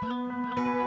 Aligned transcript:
Já, 0.00 0.77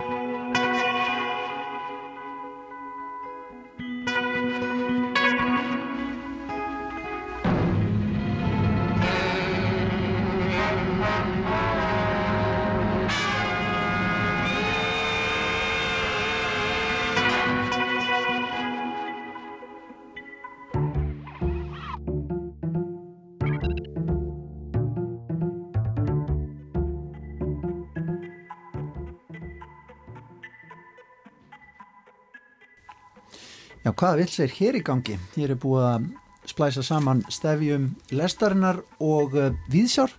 hvaða 34.02 34.18
vils 34.18 34.40
er 34.42 34.54
hér 34.56 34.78
í 34.80 34.82
gangi? 34.82 35.16
Hér 35.36 35.52
er 35.54 35.58
búið 35.62 35.84
að 35.86 36.06
splæsa 36.50 36.82
saman 36.82 37.20
stefjum 37.30 37.92
lestarinnar 38.18 38.80
og 38.98 39.36
uh, 39.38 39.52
viðsjár. 39.70 40.16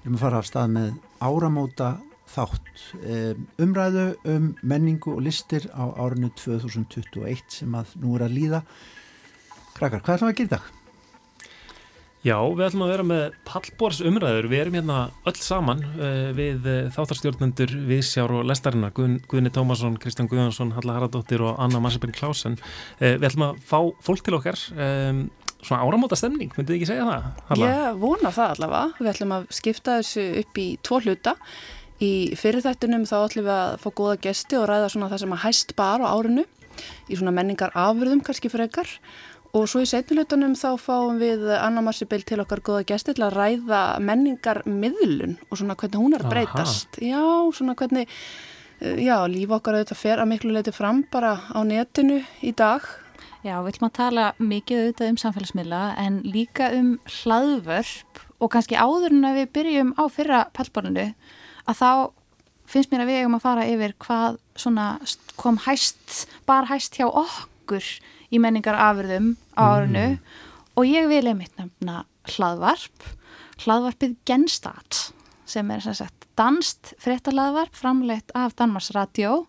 Við 0.00 0.06
erum 0.06 0.16
að 0.16 0.22
fara 0.24 0.40
af 0.40 0.48
stað 0.48 0.72
með 0.78 0.94
áramóta 1.20 1.90
þátt 2.32 2.84
um, 2.96 3.46
umræðu 3.60 4.06
um 4.32 4.46
menningu 4.64 5.18
og 5.18 5.26
listir 5.28 5.68
á 5.76 5.92
árinu 5.92 6.32
2021 6.40 7.58
sem 7.60 7.76
að 7.76 7.92
nú 8.00 8.16
er 8.16 8.24
að 8.30 8.38
líða. 8.38 8.62
Krakkar, 9.76 10.00
hvað 10.00 10.14
er 10.14 10.24
það 10.24 10.32
að 10.32 10.38
gera 10.40 10.48
í 10.48 10.54
dag? 10.56 10.81
Já, 12.22 12.36
við 12.38 12.68
ætlum 12.68 12.84
að 12.86 12.90
vera 12.92 13.04
með 13.06 13.22
pallbórs 13.48 13.98
umræður, 14.06 14.46
við 14.52 14.60
erum 14.62 14.76
hérna 14.78 14.96
öll 15.26 15.38
saman 15.42 15.80
uh, 15.96 16.28
við 16.36 16.68
uh, 16.70 16.76
þáttarstjórnendur 16.94 17.72
Viðsjár 17.88 18.34
og 18.38 18.44
Lestarinnar, 18.46 18.92
Guðn, 18.94 19.16
Guðni 19.26 19.50
Tómasson, 19.50 19.96
Kristján 19.98 20.28
Guðjónsson, 20.30 20.70
Halla 20.76 20.94
Haraldóttir 21.00 21.42
og 21.42 21.58
Anna 21.58 21.80
Marsipin 21.82 22.14
Klásen. 22.14 22.54
Uh, 23.00 23.16
við 23.16 23.26
ætlum 23.32 23.48
að 23.48 23.58
fá 23.66 23.80
fólk 24.06 24.22
til 24.22 24.36
okkar, 24.38 24.62
um, 24.76 25.24
svona 25.58 25.82
áramóta 25.82 26.20
stemning, 26.20 26.54
myndið 26.54 26.78
ekki 26.78 26.90
segja 26.92 27.08
það? 27.10 27.26
Halla? 27.50 27.72
Ég 27.72 27.98
vona 28.06 28.34
það 28.38 28.54
allavega, 28.54 28.96
við 29.00 29.12
ætlum 29.16 29.36
að 29.40 29.50
skipta 29.58 29.98
þessu 29.98 30.28
upp 30.44 30.62
í 30.62 30.68
tvo 30.86 31.02
hluta. 31.02 31.34
Í 32.02 32.12
fyrirþættunum 32.38 33.08
þá 33.10 33.16
ætlum 33.24 33.50
við 33.50 33.56
að 33.56 33.74
fá 33.82 33.90
góða 33.98 34.16
gesti 34.28 34.62
og 34.62 34.70
ræða 34.70 34.94
svona 34.94 35.10
það 35.10 35.24
sem 35.24 35.34
að 35.40 35.44
hæst 35.48 35.74
bar 35.78 36.06
á 36.06 36.14
árinu, 36.14 36.46
í 37.10 37.18
svona 37.18 37.34
menningar 37.34 37.74
afurðum 37.76 38.22
kannski 38.24 38.48
fyrir 38.48 38.70
ekkar 38.70 38.94
Og 39.52 39.66
svo 39.68 39.82
í 39.84 39.88
setnilutunum 39.88 40.54
þá 40.56 40.70
fáum 40.80 41.18
við 41.20 41.42
Anna 41.58 41.82
Marcibill 41.84 42.22
til 42.24 42.38
okkar 42.40 42.62
góða 42.64 42.86
gæsti 42.88 43.12
til 43.12 43.26
að 43.26 43.34
ræða 43.36 43.80
menningar 44.00 44.62
miðlun 44.64 45.34
og 45.50 45.60
svona 45.60 45.76
hvernig 45.76 46.00
hún 46.00 46.16
er 46.16 46.24
breytast. 46.24 46.96
Aha. 46.96 47.10
Já, 47.10 47.52
svona 47.52 47.74
hvernig, 47.76 48.08
eh, 48.80 48.96
já, 49.04 49.18
líf 49.28 49.52
okkar 49.52 49.76
auðvitað 49.76 50.00
fer 50.00 50.22
að 50.22 50.30
miklu 50.30 50.54
leiti 50.56 50.72
fram 50.72 51.04
bara 51.04 51.36
á 51.52 51.60
netinu 51.68 52.24
í 52.40 52.54
dag. 52.56 52.80
Já, 53.44 53.60
við 53.60 53.72
viljum 53.72 53.90
að 53.90 53.92
tala 53.92 54.32
mikið 54.38 54.80
auðvitað 54.80 55.10
um 55.10 55.20
samfélagsmiðla 55.20 55.82
en 55.98 56.22
líka 56.22 56.72
um 56.72 56.98
hlaðvörp 57.04 58.24
og 58.40 58.50
kannski 58.50 58.80
áður 58.80 59.12
en 59.12 59.28
að 59.28 59.36
við 59.42 59.52
byrjum 59.52 59.92
á 60.00 60.04
fyrra 60.08 60.40
pælborinu 60.56 61.12
að 61.68 61.76
þá 61.76 61.90
finnst 62.64 62.90
mér 62.90 63.04
að 63.04 63.10
við 63.10 63.20
eigum 63.20 63.36
að 63.36 63.44
fara 63.44 63.68
yfir 63.68 63.94
hvað 64.00 64.40
svona 64.56 64.86
kom 65.36 65.60
hæst, 65.66 66.26
bar 66.46 66.70
hæst 66.72 66.96
hjá 66.96 67.04
okkur 67.04 67.84
í 68.32 68.40
menningar 68.42 68.78
afurðum 68.80 69.34
á 69.54 69.62
árinu. 69.76 70.06
Mm. 70.16 70.18
og 70.76 70.88
ég 70.88 71.08
vil 71.10 71.26
einmitt 71.28 71.54
nefna 71.60 72.04
hlaðvarp, 72.32 73.08
hlaðvarpið 73.62 74.16
Genstat 74.24 75.12
sem 75.44 75.70
er 75.70 75.82
sem 75.84 75.96
sagt 75.98 76.28
danst 76.38 76.94
fréttalaðvarp 77.02 77.74
framleitt 77.76 78.32
af 78.38 78.56
Danmarks 78.56 78.92
Radio. 78.96 79.46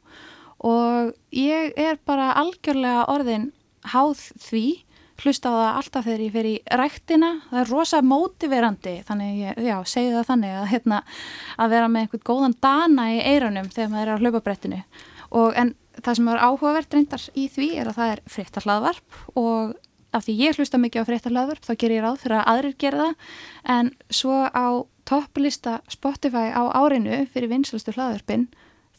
Og 0.63 1.13
ég 1.35 1.75
er 1.79 1.99
bara 2.07 2.33
algjörlega 2.39 3.05
orðin 3.11 3.51
háð 3.93 4.29
því 4.39 4.65
hlusta 5.23 5.51
á 5.51 5.53
það 5.53 5.77
alltaf 5.77 6.05
þegar 6.07 6.23
ég 6.23 6.33
fer 6.33 6.47
í 6.49 6.53
ræktina, 6.79 7.29
það 7.49 7.59
er 7.61 7.71
rosa 7.71 7.99
mótiverandi 8.03 8.95
þannig, 9.07 9.33
ég, 9.43 9.59
já, 9.67 9.75
segi 9.87 10.13
það 10.15 10.29
þannig 10.31 10.55
að, 10.57 10.65
hérna, 10.73 10.99
að 11.61 11.75
vera 11.75 11.89
með 11.91 12.05
einhvern 12.05 12.25
góðan 12.29 12.55
dana 12.63 13.07
í 13.13 13.19
eironum 13.21 13.69
þegar 13.71 13.91
maður 13.93 14.07
er 14.07 14.13
á 14.17 14.21
hlaupabrettinu 14.23 14.81
og 15.39 15.59
en 15.59 15.73
það 15.99 16.19
sem 16.19 16.29
er 16.31 16.43
áhugavert 16.47 16.95
reyndar 16.95 17.25
í 17.37 17.47
því 17.51 17.69
er 17.81 17.89
að 17.91 17.99
það 17.99 18.13
er 18.13 18.21
fréttahlaðvarp 18.35 19.17
og 19.39 19.73
af 20.13 20.25
því 20.25 20.35
ég 20.39 20.57
hlusta 20.59 20.79
mikið 20.81 21.05
á 21.05 21.09
fréttahlaðvarp 21.09 21.65
þá 21.65 21.73
ger 21.81 21.95
ég 21.95 22.03
ráð 22.05 22.19
fyrir 22.23 22.39
að 22.39 22.49
aðrir 22.53 22.75
gera 22.81 23.03
það. 23.03 23.13
En 23.75 23.91
svo 24.13 24.39
á 24.49 24.67
topplista 25.09 25.79
Spotify 25.91 26.53
á 26.53 26.63
árinu 26.71 27.23
fyrir 27.33 27.51
vinsalstu 27.51 27.95
hlaðvarpin 27.95 28.47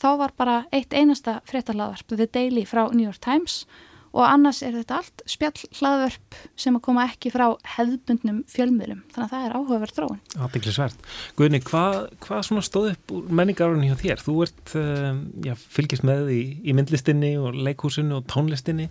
þá 0.01 0.09
var 0.21 0.35
bara 0.37 0.57
eitt 0.75 0.93
einasta 0.93 1.41
fréttahlaðvarp 1.49 2.17
The 2.19 2.27
Daily 2.27 2.67
frá 2.67 2.89
New 2.93 3.07
York 3.07 3.23
Times. 3.23 3.65
og 3.65 3.94
annars 4.23 4.61
er 4.63 4.77
þetta 4.77 4.99
allt 5.01 5.23
spjall 5.27 5.71
hlaðvörp 5.75 6.37
sem 6.61 6.77
að 6.79 6.83
koma 6.87 7.07
ekki 7.09 7.33
frá 7.35 7.45
hefðbundnum 7.75 8.43
fjölmiðlum, 8.53 9.01
þannig 9.11 9.25
að 9.27 9.33
það 9.33 9.47
er 9.47 9.57
áhugaverð 9.59 9.97
þróun. 9.97 10.21
Ábyggli 10.39 10.75
svært. 10.77 11.09
Guðni, 11.39 11.61
hvað 11.67 11.97
hva 12.23 12.43
stóð 12.45 12.91
upp 12.93 13.15
úr 13.17 13.35
menningarunni 13.41 13.91
hjá 13.91 13.97
þér? 14.05 14.23
Þú 14.23 14.37
ert, 14.47 14.63
uh, 14.79 15.11
já, 15.43 15.55
fylgist 15.59 16.07
með 16.07 16.31
í, 16.37 16.43
í 16.63 16.77
myndlistinni 16.79 17.35
og 17.43 17.59
leikhúsinu 17.59 18.21
og 18.21 18.29
tónlistinni. 18.31 18.87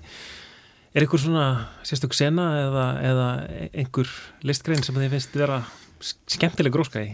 Er 0.94 1.06
einhver 1.06 1.24
svona 1.24 1.48
sérstök 1.88 2.14
sena 2.14 2.52
eða, 2.68 2.88
eða 3.02 3.28
einhver 3.72 4.12
listgrein 4.46 4.84
sem 4.86 5.00
þið 5.00 5.16
finnst 5.16 5.40
vera 5.40 5.64
skemmtileg 6.04 6.76
gróska 6.76 7.02
í? 7.02 7.14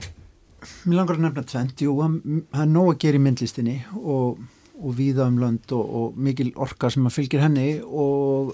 Mér 0.89 1.03
langar 1.03 1.15
að 1.15 1.27
nefna 1.29 1.45
tvent, 1.47 1.83
jú, 1.85 1.93
það 2.01 2.63
er 2.65 2.71
nóg 2.73 2.95
að 2.95 3.03
gera 3.05 3.19
í 3.19 3.21
myndlistinni 3.23 3.77
og 4.01 4.41
og 4.79 4.95
víða 4.97 5.27
um 5.27 5.39
lönd 5.41 5.71
og, 5.75 5.95
og 5.99 6.19
mikil 6.19 6.51
orka 6.55 6.89
sem 6.91 7.07
að 7.07 7.17
fylgir 7.17 7.43
henni. 7.43 7.69
Og 7.83 8.53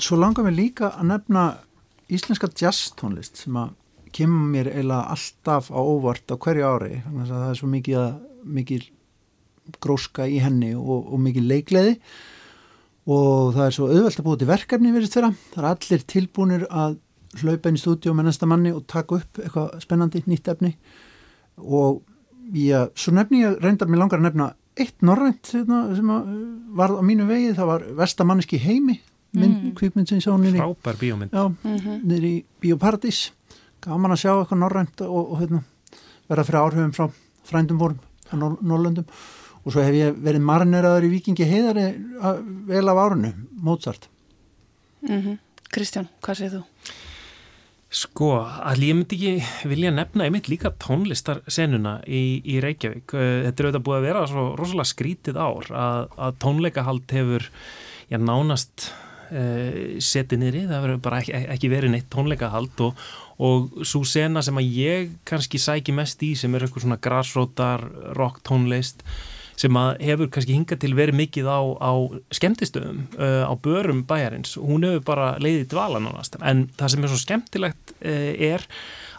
svo 0.00 0.18
langar 0.20 0.46
mér 0.46 0.56
líka 0.56 0.92
að 0.96 1.10
nefna 1.12 1.46
íslenska 2.12 2.50
jazz 2.54 2.92
tónlist 2.98 3.42
sem 3.42 3.56
að 3.58 3.74
kemur 4.16 4.48
mér 4.52 4.70
eiginlega 4.72 5.12
alltaf 5.12 5.68
á 5.74 5.80
óvart 5.80 6.30
á 6.32 6.36
hverju 6.38 6.64
ári 6.64 7.00
þannig 7.04 7.26
að 7.26 7.32
það 7.32 7.48
er 7.48 7.58
svo 7.58 7.70
mikið, 7.72 8.04
mikil 8.58 8.82
gróska 9.82 10.28
í 10.30 10.38
henni 10.40 10.72
og, 10.78 11.10
og 11.12 11.20
mikil 11.20 11.44
leikleði 11.50 11.96
og 13.06 13.54
það 13.54 13.64
er 13.64 13.74
svo 13.76 13.88
auðvelt 13.90 14.20
að 14.20 14.26
búið 14.26 14.40
til 14.42 14.50
verkefni 14.50 14.94
verist 14.94 15.16
þeirra, 15.16 15.32
það 15.52 15.62
er 15.62 15.68
allir 15.70 16.06
tilbúinir 16.12 16.64
að 16.70 16.96
hlaupa 17.42 17.70
inn 17.70 17.78
í 17.78 17.82
stúdíu 17.82 18.14
með 18.16 18.30
næsta 18.30 18.48
manni 18.50 18.72
og 18.74 18.86
taka 18.90 19.20
upp 19.20 19.40
eitthvað 19.42 19.74
spennandi, 19.82 20.22
nýtt 20.26 20.48
efni. 20.50 20.72
Og 21.60 22.00
já, 22.56 22.86
svo 22.98 23.14
nefni 23.14 23.42
ég 23.42 23.58
reyndar 23.62 23.90
mér 23.90 24.02
langar 24.02 24.22
að 24.22 24.28
nefna 24.28 24.48
eitt 24.76 25.02
norrænt 25.02 25.52
hérna, 25.54 25.82
sem 25.96 26.10
var 26.76 26.92
á 26.92 27.02
mínu 27.04 27.26
vegi, 27.28 27.54
það 27.56 27.70
var 27.70 27.86
Vestamanniski 28.00 28.60
heimi 28.60 28.98
mynd, 29.36 29.54
mm. 29.54 29.72
kvíkmynd 29.78 30.10
sem 30.10 30.20
ég 30.20 30.24
sá 30.24 30.34
nýri 30.40 30.60
frábær 30.60 30.98
bíómynd 31.00 31.32
já, 31.32 31.48
mm 31.48 31.76
-hmm. 31.76 32.02
nýri 32.04 32.44
Bíóparadís 32.60 33.32
gaman 33.80 34.12
að 34.12 34.20
sjá 34.22 34.32
eitthvað 34.32 34.58
norrænt 34.58 35.00
og, 35.00 35.32
og 35.32 35.40
hérna, 35.40 35.62
vera 36.28 36.44
fyrir 36.44 36.60
áhrifum 36.60 36.92
frá 36.92 37.10
frændum 37.44 37.78
vorum 37.78 37.98
á 38.32 38.34
Nor 38.36 38.58
Norrlöndum 38.62 39.06
og 39.64 39.72
svo 39.72 39.82
hef 39.82 39.94
ég 39.94 40.14
verið 40.14 40.40
marineraður 40.40 41.04
í 41.04 41.10
Vikingi 41.10 41.44
heiðari 41.44 41.86
vel 42.66 42.88
af 42.88 42.96
árunnu 42.96 43.32
Mozart 43.62 44.08
mm 45.02 45.22
-hmm. 45.22 45.38
Kristján, 45.70 46.08
hvað 46.22 46.34
segir 46.34 46.52
þú? 46.52 46.62
Sko, 47.96 48.30
að 48.44 48.82
ég 48.84 48.96
myndi 48.98 49.16
ekki 49.16 49.68
vilja 49.70 49.90
nefna 49.94 50.26
einmitt 50.26 50.50
líka 50.52 50.68
tónlistarsenuna 50.82 51.94
í, 52.04 52.42
í 52.44 52.58
Reykjavík. 52.60 53.14
Eh, 53.16 53.46
þetta 53.46 53.62
er 53.62 53.68
auðvitað 53.70 53.84
búið 53.86 53.98
að 53.98 54.06
vera 54.10 54.24
svo 54.28 54.44
rosalega 54.58 54.90
skrítið 54.90 55.38
ár 55.40 55.70
að, 55.72 56.10
að 56.26 56.36
tónleikahald 56.44 57.14
hefur 57.16 57.46
já, 58.10 58.18
nánast 58.20 58.90
uh, 59.30 59.96
setið 59.96 60.42
niðri. 60.42 60.66
Það 60.68 60.84
verður 60.84 61.00
bara 61.06 61.22
ekki, 61.22 61.40
ekki 61.56 61.72
verið 61.72 61.94
neitt 61.94 62.10
tónleikahald 62.12 62.84
og, 62.84 63.06
og 63.48 63.80
svo 63.88 64.02
sena 64.04 64.44
sem 64.44 64.60
að 64.60 64.76
ég 64.76 65.16
kannski 65.28 65.62
sæki 65.62 65.96
mest 65.96 66.26
í 66.26 66.34
sem 66.36 66.52
er 66.52 66.66
eitthvað 66.66 66.84
svona 66.84 67.00
grassrótar, 67.08 67.86
rock 68.18 68.44
tónlist 68.44 69.06
sem 69.56 69.80
að 69.80 70.02
hefur 70.04 70.30
kannski 70.32 70.56
hingað 70.56 70.82
til 70.84 70.92
verið 70.98 71.20
mikið 71.22 71.50
á, 71.50 71.60
á 71.80 71.92
skemmtistöðum 72.36 73.02
uh, 73.16 73.44
á 73.48 73.52
börum 73.56 74.04
bæjarins, 74.08 74.56
hún 74.60 74.86
hefur 74.86 75.04
bara 75.08 75.32
leiðið 75.42 75.68
dvala 75.74 76.02
nánast, 76.04 76.38
en 76.42 76.68
það 76.76 76.94
sem 76.94 77.04
er 77.04 77.12
svo 77.12 77.20
skemmtilegt 77.22 77.94
uh, 78.00 78.32
er 78.52 78.66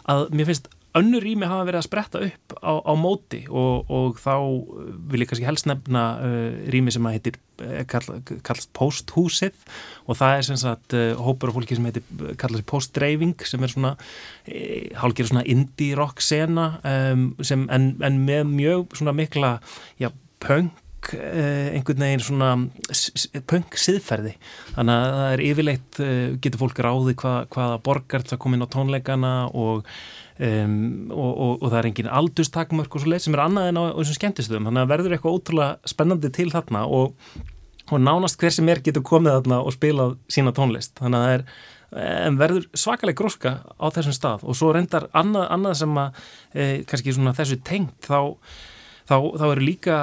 að 0.08 0.28
mér 0.32 0.50
finnst 0.50 0.70
önnur 0.96 1.22
rými 1.22 1.46
hafa 1.48 1.66
verið 1.68 1.82
að 1.82 1.86
spretta 1.86 2.20
upp 2.24 2.54
á, 2.64 2.72
á 2.80 2.92
móti 2.98 3.42
og, 3.48 3.90
og 3.92 4.20
þá 4.22 4.34
vil 5.10 5.22
ég 5.22 5.30
kannski 5.30 5.46
helst 5.46 5.68
nefna 5.68 6.04
uh, 6.22 6.60
rými 6.72 6.92
sem 6.94 7.08
að 7.08 7.16
heitir 7.18 7.36
uh, 7.62 7.82
kall, 7.90 8.06
kallast 8.46 8.70
posthúsið 8.76 9.56
og 10.06 10.18
það 10.18 10.36
er 10.36 10.46
sem 10.48 10.60
sagt 10.60 10.96
uh, 10.96 11.12
hópur 11.20 11.52
af 11.52 11.58
fólki 11.58 11.78
sem 11.78 11.88
heitir 11.88 12.32
kallast 12.40 12.66
postdreifing 12.68 13.36
sem 13.46 13.64
er 13.64 13.72
svona 13.72 13.94
e, 14.48 14.88
hálfgerð 14.98 15.34
svona 15.34 15.44
indie 15.48 15.98
rock 15.98 16.24
sena 16.24 16.70
um, 16.80 17.30
sem, 17.44 17.68
en, 17.74 17.90
en 18.04 18.22
með 18.24 18.48
mjög 18.54 18.98
svona 18.98 19.16
mikla 19.16 19.58
já 20.00 20.10
punk 20.42 21.10
eh, 21.16 21.74
einhvern 21.76 22.04
veginn 22.04 22.24
svona 22.24 22.52
punk 23.48 23.78
siðferði. 23.80 24.36
Þannig 24.76 24.94
að 24.94 25.18
það 25.18 25.32
er 25.32 25.44
yfirleitt 25.48 26.00
eh, 26.04 26.22
getur 26.42 26.62
fólk 26.64 26.80
ráði 26.84 27.16
hvað, 27.18 27.42
hvaða 27.54 27.82
borgar 27.88 28.26
það 28.28 28.42
kom 28.44 28.56
inn 28.56 28.66
á 28.66 28.72
tónleikana 28.74 29.34
og 29.52 29.86
Um, 30.38 31.08
og, 31.10 31.30
og, 31.34 31.54
og 31.66 31.70
það 31.72 31.78
er 31.80 31.86
engin 31.88 32.08
aldustakmörk 32.14 32.92
og 32.94 33.02
svo 33.02 33.10
leið 33.10 33.24
sem 33.24 33.34
er 33.34 33.40
annað 33.42 33.72
en 33.72 33.80
á 33.82 33.82
þessum 33.90 34.16
skemmtistöðum. 34.20 34.68
Þannig 34.68 34.84
að 34.84 34.92
verður 34.92 35.14
eitthvað 35.16 35.34
ótrúlega 35.34 35.90
spennandi 35.90 36.30
til 36.36 36.46
þarna 36.52 36.82
og 36.86 37.96
nánast 37.98 38.38
hver 38.38 38.54
sem 38.54 38.70
er 38.70 38.78
getur 38.86 39.02
komið 39.02 39.34
þarna 39.34 39.58
og 39.66 39.74
spilað 39.74 40.14
sína 40.30 40.52
tónlist. 40.54 40.94
Þannig 41.00 41.18
að 41.18 41.26
það 41.26 41.34
er 41.34 41.44
en 42.28 42.38
verður 42.38 42.66
svakalega 42.76 43.18
gróska 43.18 43.54
á 43.64 43.86
þessum 43.96 44.14
stað. 44.16 44.44
Og 44.44 44.56
svo 44.58 44.72
reyndar 44.76 45.08
annað, 45.16 45.46
annað 45.54 45.78
sem 45.80 46.00
að 46.04 46.18
e, 46.52 46.66
kannski 46.88 47.14
svona 47.16 47.34
þessu 47.36 47.58
tengt 47.64 48.08
þá 48.08 48.18
þá, 49.08 49.16
þá 49.40 49.44
eru 49.48 49.64
líka, 49.64 49.96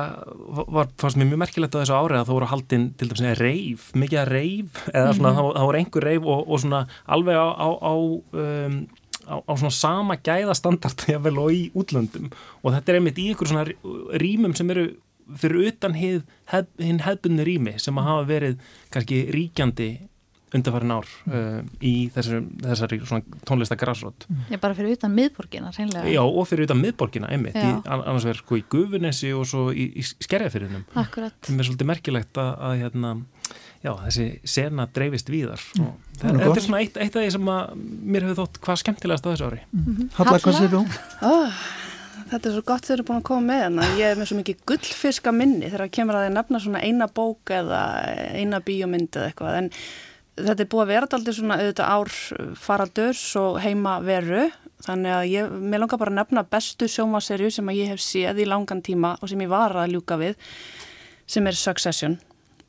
var, 0.74 0.92
fannst 1.02 1.20
mér 1.20 1.32
mjög 1.32 1.42
merkilegt 1.44 1.78
á 1.78 1.82
þessu 1.82 1.96
árið 1.96 2.20
að 2.20 2.28
þá 2.28 2.34
voru 2.34 2.52
haldinn 2.52 2.86
til 2.98 3.10
dæmis 3.12 3.24
að 3.26 3.42
reif, 3.44 3.88
mikið 3.94 4.22
að 4.22 4.32
reif 4.34 4.84
eða 4.92 5.16
svona 5.16 5.32
mm 5.32 5.38
-hmm. 5.38 5.50
þá, 5.52 5.58
þá 5.60 5.66
voru 5.70 5.82
einhver 5.82 6.08
reif 6.10 6.30
og, 6.34 6.46
og 6.50 6.62
svona 6.64 6.82
alveg 7.06 7.36
á, 7.38 7.48
á, 7.54 7.70
á 7.70 7.94
um, 7.96 8.78
á, 9.26 9.36
á 9.42 9.54
svona 9.54 9.74
sama 9.74 10.18
gæðastandard 10.18 11.06
jável 11.14 11.38
og 11.42 11.52
í 11.54 11.64
útlöndum 11.76 12.32
og 12.64 12.74
þetta 12.74 12.92
er 12.92 13.00
einmitt 13.00 13.22
í 13.22 13.30
ykkur 13.34 13.52
svona 13.52 13.66
rýmum 14.22 14.56
sem 14.58 14.70
eru 14.70 14.90
fyrir 15.42 15.72
utan 15.72 15.96
hinn 15.98 16.24
hef, 16.52 16.68
hefbunni 16.78 17.46
rými 17.46 17.80
sem 17.82 17.98
að 17.98 18.10
hafa 18.10 18.28
verið 18.30 18.60
kannski 18.94 19.24
ríkjandi 19.34 19.90
undarfærin 20.56 20.94
ár 20.94 21.08
uh, 21.32 21.62
í 21.82 21.94
þessari, 22.14 22.44
þessari 22.64 23.00
tónlista 23.48 23.78
græsrótt. 23.80 24.28
Já, 24.52 24.60
bara 24.62 24.78
fyrir 24.78 24.96
utan 24.96 25.16
miðborgina, 25.16 25.72
reynlega. 25.76 26.12
Já, 26.14 26.22
og 26.24 26.48
fyrir 26.50 26.70
utan 26.70 26.82
miðborgina, 26.82 27.32
einmitt, 27.34 27.58
í, 27.58 27.72
annars 27.90 28.28
verður 28.28 28.44
sko 28.44 28.60
í 28.60 28.66
Gufunesi 28.72 29.34
og 29.36 29.48
svo 29.50 29.68
í, 29.74 29.90
í 30.00 30.06
Skerjafyrinum. 30.06 30.86
Akkurat. 31.02 31.36
Það 31.48 31.60
er 31.60 31.70
svolítið 31.70 31.92
merkilegt 31.92 32.42
að, 32.42 32.52
að 32.70 32.78
hérna, 32.84 33.16
já, 33.86 33.94
þessi 34.06 34.28
sena 34.48 34.88
dreifist 34.94 35.30
víðar 35.32 35.62
mm. 35.78 35.90
það, 36.20 36.40
þetta 36.42 36.52
er 36.52 36.66
svona 36.66 36.82
eitt, 36.84 37.00
eitt 37.02 37.18
af 37.18 37.26
því 37.26 37.34
sem 37.36 37.50
mér 37.50 38.28
hefur 38.28 38.40
þótt 38.42 38.62
hvað 38.66 38.80
skemmtilegast 38.82 39.28
á 39.28 39.30
þessu 39.32 39.50
ári 39.50 39.62
mm 39.66 39.84
-hmm. 39.84 40.08
Halla, 40.18 40.40
hvað 40.46 40.58
sér 40.58 40.74
þú? 40.74 40.82
Oh, 41.30 41.60
þetta 42.32 42.50
er 42.50 42.56
svo 42.56 42.64
gott 42.66 42.88
þegar 42.88 43.00
þú 43.00 43.04
er 43.04 43.08
búin 43.10 43.22
að 43.22 43.28
koma 43.30 43.48
með 43.52 43.64
hana 43.66 43.90
ég 44.00 44.08
er 44.10 44.20
með 44.20 44.30
svo 44.32 44.40
mikið 44.40 44.66
gullfiska 44.72 45.32
minni 45.36 45.70
þegar 45.70 45.86
það 45.86 45.96
kemur 46.00 46.16
að 46.18 46.26
þið 46.26 46.36
nefna 46.40 46.64
svona 46.66 46.84
eina 46.84 47.08
bók 47.08 47.56
eða 47.60 47.82
eina 48.34 48.62
bíómynd 48.66 49.16
eða 49.16 49.30
eitthvað 49.30 49.60
en 49.62 49.72
þetta 50.36 50.64
er 50.64 50.70
búið 50.72 50.84
að 50.84 50.92
vera 50.92 51.08
alltaf 51.08 51.38
svona 51.38 51.58
auðvitað 51.62 51.92
ár 51.96 52.14
faradörs 52.60 53.24
og 53.40 53.60
heima 53.64 53.98
veru. 54.04 54.46
Þannig 54.86 55.16
að 55.16 55.26
ég, 55.32 55.52
mér 55.72 55.82
langar 55.82 56.02
bara 56.02 56.12
að 56.12 56.20
nefna 56.20 56.46
bestu 56.52 56.88
sjómaserju 56.92 57.52
sem 57.56 57.70
að 57.72 57.80
ég 57.80 57.92
hef 57.94 58.04
séð 58.04 58.42
í 58.44 58.48
langan 58.50 58.84
tíma 58.86 59.16
og 59.22 59.32
sem 59.32 59.42
ég 59.42 59.52
var 59.52 59.74
að 59.80 59.96
ljúka 59.96 60.18
við 60.22 60.36
sem 61.32 61.48
er 61.48 61.58
Succession. 61.58 62.18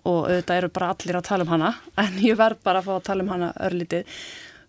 Og 0.07 0.29
auðvitað 0.29 0.61
eru 0.61 0.71
bara 0.77 0.93
allir 0.95 1.19
að 1.19 1.27
tala 1.29 1.47
um 1.47 1.55
hana 1.57 1.73
en 2.05 2.21
ég 2.23 2.39
verð 2.39 2.63
bara 2.67 2.83
að 2.83 2.89
fá 2.89 2.93
að 2.97 3.09
tala 3.11 3.27
um 3.27 3.33
hana 3.35 3.51
örlítið. 3.69 4.21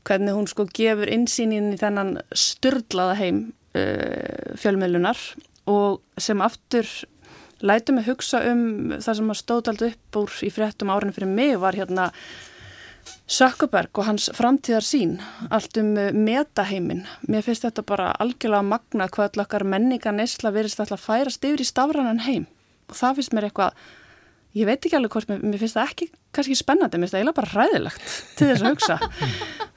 Hvernig 0.07 0.39
hún 0.39 0.49
sko 0.49 0.65
gefur 0.73 1.11
insýnin 1.11 1.73
í 1.75 1.79
þennan 1.79 2.15
sturdlaða 2.31 3.19
heim 3.19 3.43
uh, 3.75 4.57
fjölmiðlunar 4.57 5.21
og 5.67 6.01
sem 6.21 6.41
aftur 6.41 6.87
lætu 7.59 7.93
mig 7.93 8.05
hugsa 8.07 8.41
um 8.51 8.93
það 8.97 9.17
sem 9.19 9.31
að 9.33 9.39
stóð 9.39 9.71
alltaf 9.71 9.89
upp 9.91 10.19
úr 10.21 10.35
í 10.45 10.51
fréttum 10.53 10.91
árinu 10.93 11.15
fyrir 11.15 11.31
mig 11.31 11.57
var 11.59 11.77
hérna 11.77 12.11
Sökkuberg 13.27 13.99
og 13.99 14.07
hans 14.07 14.29
framtíðar 14.35 14.85
sín 14.85 15.17
allt 15.51 15.77
um 15.81 15.93
uh, 15.99 16.09
metaheimin 16.15 17.05
mér 17.27 17.45
finnst 17.45 17.65
þetta 17.67 17.83
bara 17.87 18.11
algjörlega 18.23 18.63
magna 18.63 19.09
hvað 19.11 19.41
allar 19.41 19.67
menninga 19.75 20.13
nesla 20.15 20.53
verist 20.55 20.79
alltaf 20.79 21.01
að 21.01 21.07
færast 21.07 21.47
yfir 21.47 21.63
í 21.63 21.67
stafrannan 21.67 22.23
heim. 22.27 22.47
Og 22.87 22.95
það 22.95 23.19
finnst 23.19 23.35
mér 23.35 23.49
eitthvað 23.49 23.75
ég 24.57 24.67
veit 24.67 24.79
ekki 24.79 24.97
alveg 24.97 25.13
hvort, 25.13 25.29
mér, 25.29 25.59
finnst 25.59 25.77
það 25.77 25.91
ekki 25.91 26.07
kannski 26.35 26.57
spennandi, 26.57 26.97
mér 26.97 27.07
finnst 27.07 27.15
það 27.15 27.21
eiginlega 27.21 27.39
bara 27.41 27.53
ræðilegt 27.57 28.15
til 28.37 28.49
þess 28.49 28.63
að 28.63 28.71
hugsa. 28.71 28.97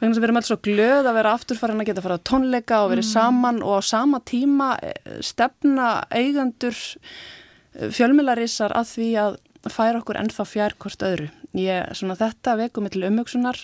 Að 0.00 0.06
við 0.06 0.24
erum 0.28 0.40
alltaf 0.40 0.52
svo 0.52 0.60
glöð 0.64 1.10
að 1.10 1.18
vera 1.18 1.34
afturfærin 1.36 1.82
að 1.82 1.90
geta 1.90 2.02
að 2.02 2.06
fara 2.08 2.18
á 2.20 2.28
tónleika 2.30 2.80
og 2.84 2.94
verið 2.94 3.06
mm. 3.06 3.12
saman 3.12 3.62
og 3.66 3.76
á 3.76 3.82
sama 3.90 4.22
tíma 4.30 4.70
eh, 4.86 5.20
stefna 5.26 5.90
eigandur 6.14 6.78
eh, 6.78 7.90
fjölmilarissar 7.98 8.74
að 8.78 8.94
því 8.94 9.10
að 9.26 9.38
færa 9.68 10.00
okkur 10.00 10.20
ennþá 10.20 10.46
fjærkort 10.48 11.04
öðru. 11.04 11.28
Ég, 11.58 11.92
svona 11.98 12.16
þetta 12.16 12.56
vekum 12.60 12.86
með 12.86 12.96
til 12.96 13.06
umhugsunar 13.10 13.62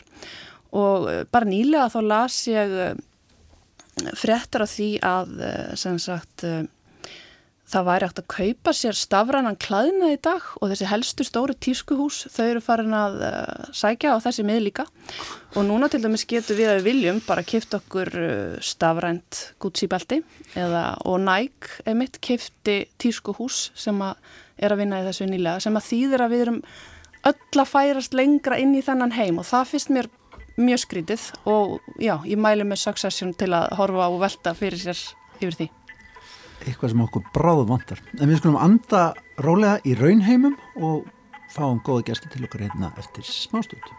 og 0.77 1.11
eh, 1.11 1.25
bara 1.31 1.49
nýlega 1.49 1.89
þá 1.95 2.01
las 2.05 2.41
ég 2.51 2.79
fréttar 4.19 4.67
af 4.67 4.75
því 4.75 4.91
að 5.01 5.31
sem 5.81 5.97
sagt 5.97 6.45
það 7.67 7.87
væri 7.89 8.07
átt 8.07 8.21
að 8.21 8.27
kaupa 8.31 8.73
sér 8.77 8.97
stafrannan 8.99 9.57
klæðina 9.59 10.13
í 10.13 10.19
dag 10.23 10.45
og 10.61 10.71
þessi 10.71 10.89
helstu 10.91 11.27
stóru 11.27 11.57
tískuhús 11.57 12.27
þau 12.31 12.45
eru 12.45 12.63
farin 12.63 12.95
að 12.95 13.17
sækja 13.75 14.15
á 14.15 14.23
þessi 14.23 14.45
mið 14.47 14.61
líka. 14.69 14.87
Og 15.57 15.67
núna 15.67 15.89
til 15.91 16.03
dæmis 16.05 16.27
getur 16.29 16.59
við 16.61 16.71
að 16.71 16.79
við 16.81 16.89
viljum 16.91 17.23
bara 17.27 17.47
kipta 17.47 17.81
okkur 17.81 18.13
stafrænt 18.63 19.43
Gucci-belti 19.63 20.21
og 20.61 21.17
Nike 21.25 21.89
emitt 21.89 22.21
kipti 22.23 22.83
tískuhús 23.03 23.71
sem 23.75 24.05
að 24.05 24.21
er 24.59 24.73
að 24.75 24.83
vinna 24.83 25.01
í 25.01 25.07
þessu 25.09 25.31
nýlega 25.31 25.65
sem 25.65 25.79
að 25.79 25.89
þýðir 25.91 26.25
að 26.25 26.35
við 26.35 26.45
erum 26.47 26.61
öll 27.27 27.63
að 27.63 27.73
færast 27.73 28.15
lengra 28.17 28.61
inn 28.63 28.77
í 28.77 28.85
þennan 28.85 29.17
heim 29.17 29.41
og 29.43 29.49
það 29.49 29.73
finnst 29.73 29.93
mér 29.95 30.11
mjög 30.57 30.85
skrítið 30.85 31.25
og 31.53 31.81
já, 32.01 32.15
ég 32.25 32.41
mælu 32.41 32.65
með 32.65 32.85
Succession 32.87 33.35
til 33.37 33.53
að 33.53 33.75
horfa 33.77 34.09
og 34.09 34.23
velta 34.23 34.55
fyrir 34.57 34.81
sér 34.81 35.03
yfir 35.41 35.59
því 35.59 35.69
eitthvað 36.65 36.93
sem 36.93 37.05
okkur 37.05 37.27
bráðu 37.35 37.67
vantar. 37.69 38.01
En 38.19 38.31
við 38.31 38.41
skulum 38.41 38.59
anda 38.61 39.11
rólega 39.45 39.81
í 39.85 39.95
raunheimum 39.99 40.57
og 40.81 41.07
fáum 41.53 41.83
góða 41.85 42.11
gæsti 42.11 42.33
til 42.33 42.47
okkar 42.47 42.67
hérna 42.67 42.93
eftir 43.01 43.27
smástund. 43.29 43.96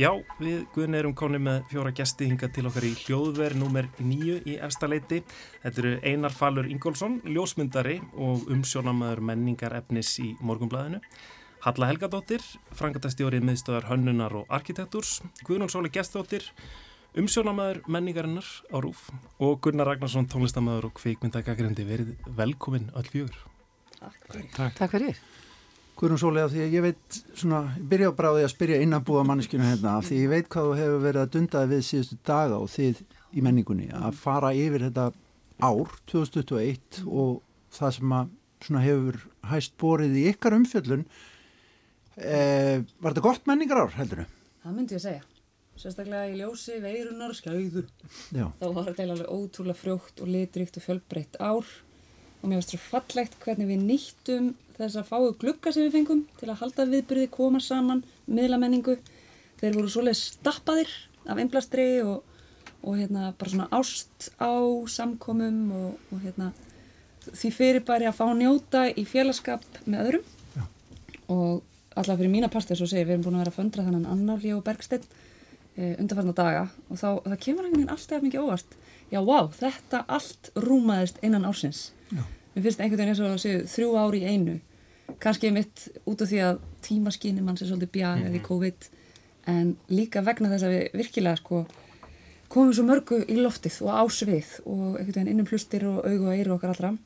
Já, 0.00 0.14
við 0.40 0.62
guðin 0.72 0.96
erum 0.96 1.12
konið 1.12 1.42
með 1.44 1.56
fjóra 1.68 1.90
gæsti 1.92 2.24
hinga 2.30 2.48
til 2.48 2.62
okkar 2.70 2.86
í 2.88 2.92
hljóðverð 3.02 3.58
nummer 3.60 3.88
nýju 4.00 4.38
í 4.48 4.54
efstaleiti. 4.64 5.18
Þetta 5.60 5.82
eru 5.82 5.90
Einar 6.08 6.32
Falur 6.32 6.68
Ingólfsson, 6.72 7.18
ljósmyndari 7.28 7.98
og 8.16 8.46
umsjónamaður 8.48 9.20
menningar 9.28 9.74
efnis 9.76 10.14
í 10.22 10.30
morgunblæðinu. 10.40 11.02
Halla 11.66 11.90
Helgadóttir, 11.90 12.40
frangatastjórið 12.78 13.44
miðstöðar 13.44 13.90
hönnunar 13.90 14.38
og 14.40 14.48
arkitektúrs, 14.48 15.18
Guðnún 15.44 15.68
Sóli 15.68 15.92
Gestóttir, 15.92 16.48
umsjónamæður 17.20 17.82
menningarinnar 17.84 18.48
á 18.72 18.80
Rúf 18.80 19.10
og 19.36 19.60
Gunnar 19.66 19.90
Ragnarsson, 19.92 20.30
tónlistamæður 20.32 20.88
og 20.88 20.96
kveikmyndagagrindi 21.02 21.84
verið 21.84 22.16
velkomin 22.40 22.88
öll 22.96 23.12
fjögur. 23.12 23.36
Takk 24.00 24.18
fyrir. 24.30 24.50
Takk, 24.56 24.80
Takk 24.80 24.96
fyrir. 24.96 25.24
Guðnún 26.00 26.20
Sóli, 26.22 26.40
af 26.40 26.52
því 26.54 26.62
að 26.64 26.74
ég 26.76 26.84
veit, 26.86 27.16
svona, 27.36 27.62
ég 27.76 27.88
byrja 27.90 28.10
á 28.10 28.16
því 28.16 28.44
að 28.44 28.52
spyrja 28.54 28.82
innanbúa 28.84 29.24
manneskinu 29.28 29.66
hérna, 29.66 29.98
af 30.00 30.06
því 30.08 30.20
ég 30.22 30.30
veit 30.32 30.48
hvað 30.48 30.68
þú 30.70 30.76
hefur 30.78 31.02
verið 31.04 31.24
að 31.24 31.32
dundaði 31.34 31.72
við 31.74 31.82
síðustu 31.90 32.20
daga 32.24 32.60
og 32.60 32.70
þið 32.72 33.02
í 33.36 33.44
menningunni, 33.44 33.90
að 33.92 34.16
fara 34.22 34.54
yfir 34.56 34.86
þetta 34.88 35.10
ár, 35.60 35.98
2021 36.08 37.02
og 37.04 37.42
það 37.76 37.98
sem 37.98 38.16
að 38.16 38.32
svona 38.64 38.84
hefur 38.86 39.20
hæst 39.50 39.76
borið 39.80 40.16
í 40.20 40.24
ykkar 40.32 40.56
umfjöllun 40.56 41.04
Eh, 42.20 42.82
var 43.00 43.14
þetta 43.14 43.24
gott 43.24 43.46
menningar 43.48 43.84
ár 43.86 43.94
heldur 43.96 44.24
þau? 44.24 44.38
Það 44.64 44.74
myndi 44.76 44.96
ég 44.96 45.00
að 45.00 45.04
segja. 45.06 45.26
Sérstaklega 45.80 46.28
í 46.28 46.34
ljósi, 46.36 46.74
veirunar, 46.82 47.32
skæður. 47.36 47.86
Þá 48.34 48.66
var 48.66 48.88
þetta 48.90 49.06
alveg 49.06 49.30
ótrúlega 49.32 49.80
frjótt 49.80 50.20
og 50.20 50.28
litrikt 50.28 50.76
og 50.76 50.84
fjölbreytt 50.84 51.38
ár 51.40 51.70
og 52.40 52.44
mér 52.44 52.58
varst 52.58 52.74
svo 52.74 52.80
fallegt 52.82 53.38
hvernig 53.40 53.70
við 53.70 53.86
nýttum 53.86 54.50
þess 54.86 55.00
að 55.02 55.10
fáu 55.10 55.28
glukka 55.40 55.72
sem 55.74 55.86
við 55.86 55.98
fengum 55.98 56.24
til 56.40 56.48
að 56.48 56.60
halda 56.62 56.88
viðbyrði, 56.90 57.28
koma 57.34 57.60
saman, 57.60 58.02
miðla 58.26 58.60
menningu. 58.62 58.96
Þeir 59.60 59.76
voru 59.76 59.92
svoleið 59.92 60.18
stappaðir 60.20 60.90
af 61.28 61.38
einblastri 61.38 61.88
og, 62.02 62.24
og 62.82 62.96
hérna 62.96 63.32
bara 63.38 63.52
svona 63.52 63.68
ást 63.76 64.30
á 64.40 64.56
samkomum 64.88 65.62
og, 65.76 66.12
og 66.14 66.22
hérna 66.24 66.52
því 67.28 67.50
fyrir 67.54 67.84
bæri 67.86 68.08
að 68.08 68.18
fá 68.18 68.26
njóta 68.36 68.86
í 68.88 69.04
félagskap 69.08 69.64
með 69.84 70.06
öðrum 70.06 70.28
Já. 70.56 70.64
og 71.28 71.60
alltaf 71.98 72.20
fyrir 72.20 72.32
mína 72.32 72.50
part 72.52 72.68
þess 72.70 72.84
að 72.86 72.92
segja, 72.94 73.08
við 73.08 73.16
erum 73.16 73.26
búin 73.26 73.38
að 73.38 73.44
vera 73.44 73.52
að 73.52 73.58
föndra 73.58 73.86
þannan 73.86 74.08
Annarli 74.08 74.54
og 74.56 74.64
Bergstedt 74.66 75.06
e, 75.76 75.94
undarfarna 75.98 76.34
daga 76.36 76.64
og 76.88 77.00
þá 77.00 77.08
það 77.26 77.38
kemur 77.44 77.66
einhvern 77.66 77.76
veginn 77.76 77.94
alltaf 77.96 78.24
mikið 78.24 78.46
óvart 78.46 78.76
já, 79.10 79.20
wow, 79.20 79.50
þetta 79.52 80.04
allt 80.08 80.52
rúmaðist 80.56 81.20
innan 81.26 81.46
ársins 81.48 81.90
já. 82.08 82.24
mér 82.54 82.66
finnst 82.66 82.80
einhvern 82.80 83.02
veginn 83.02 83.14
eins 83.14 83.22
og 83.22 83.34
að 83.34 83.42
segja 83.44 83.64
þrjú 83.74 83.92
ári 84.00 84.22
í 84.22 84.32
einu 84.32 84.58
kannski 85.18 85.50
mitt 85.54 85.88
út 86.06 86.22
af 86.22 86.30
því 86.30 86.40
að 86.46 86.58
tímaskynni 86.86 87.44
mann 87.44 87.58
sé 87.58 87.66
svolítið 87.66 87.94
bjagað 87.96 88.18
mm 88.20 88.26
-hmm. 88.26 88.40
í 88.40 88.46
COVID 88.48 88.88
en 89.46 89.76
líka 89.88 90.22
vegna 90.22 90.50
þess 90.52 90.66
að 90.66 90.74
við 90.74 90.98
virkilega 91.00 91.36
sko 91.36 91.66
komum 92.48 92.72
svo 92.74 92.84
mörgu 92.84 93.24
í 93.28 93.36
loftið 93.38 93.82
og 93.86 93.90
ásvið 94.04 94.48
og 94.66 94.98
einhvern 94.98 95.14
veginn 95.14 95.32
innum 95.32 95.46
hlustir 95.46 95.86
og 95.86 96.06
augu 96.06 96.26
og 96.26 96.34
eyru 96.34 96.54
okkar 96.54 96.74
allra 96.74 96.96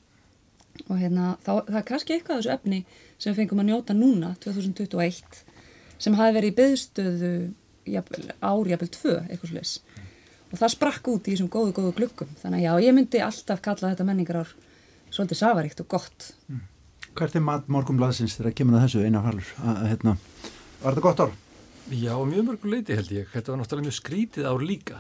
og 0.89 0.97
hérna 0.99 1.37
þá, 1.45 1.53
það 1.69 1.77
er 1.81 1.89
kannski 1.91 2.15
eitthvað 2.15 2.41
þessu 2.41 2.55
efni 2.55 2.85
sem 3.19 3.33
við 3.33 3.37
fengum 3.37 3.63
að 3.63 3.69
njóta 3.71 3.95
núna 3.95 4.35
2021 4.41 5.45
sem 5.99 6.17
hafi 6.19 6.37
verið 6.37 6.53
í 6.53 6.57
byðstöðu 6.61 7.35
árjafel 8.41 8.89
2 8.89 9.15
eitthvað 9.29 9.51
slúðis 9.51 9.75
og 10.51 10.61
það 10.61 10.75
sprakk 10.75 11.11
út 11.13 11.29
í 11.29 11.35
þessum 11.35 11.51
góðu 11.53 11.75
góðu 11.77 11.97
glukkum 11.99 12.31
þannig 12.41 12.63
að 12.63 12.65
já, 12.65 12.87
ég 12.89 12.97
myndi 12.97 13.23
alltaf 13.23 13.63
kalla 13.65 13.93
þetta 13.93 14.09
menningar 14.09 14.41
ár 14.43 14.55
svolítið 15.11 15.41
safaríkt 15.41 15.83
og 15.85 15.91
gott 15.95 16.31
mm. 16.49 16.63
Hvert 17.14 17.37
er 17.38 17.42
mat 17.47 17.68
morgumblaðsins 17.71 18.35
þegar 18.40 18.54
kemur 18.59 18.75
það 18.75 18.85
þessu 18.88 19.02
eina 19.06 19.21
falur 19.23 19.50
að 19.62 19.85
hérna 19.92 20.14
Var 20.85 20.97
þetta 20.97 21.02
gott 21.04 21.21
ár? 21.23 21.35
Já, 21.94 22.14
mjög 22.26 22.47
mörgur 22.49 22.73
leiti 22.73 22.97
held 22.97 23.12
ég. 23.14 23.28
Þetta 23.30 23.52
var 23.52 23.61
náttúrulega 23.61 23.87
mjög 23.87 23.97
skrítið 23.99 24.49
ár 24.50 24.64
líka. 24.64 24.99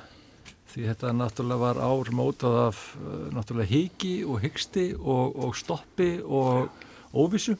Því 0.70 0.84
þetta 0.90 1.10
náttúrulega 1.16 1.62
var 1.64 1.80
ár 1.82 2.10
mótað 2.14 2.58
af 2.60 2.82
uh, 3.00 3.16
náttúrulega 3.34 3.72
hiki 3.72 4.12
og 4.22 4.38
hyggsti 4.44 4.86
og, 5.00 5.34
og 5.34 5.58
stoppi 5.58 6.08
og 6.22 6.70
óvissu. 7.10 7.56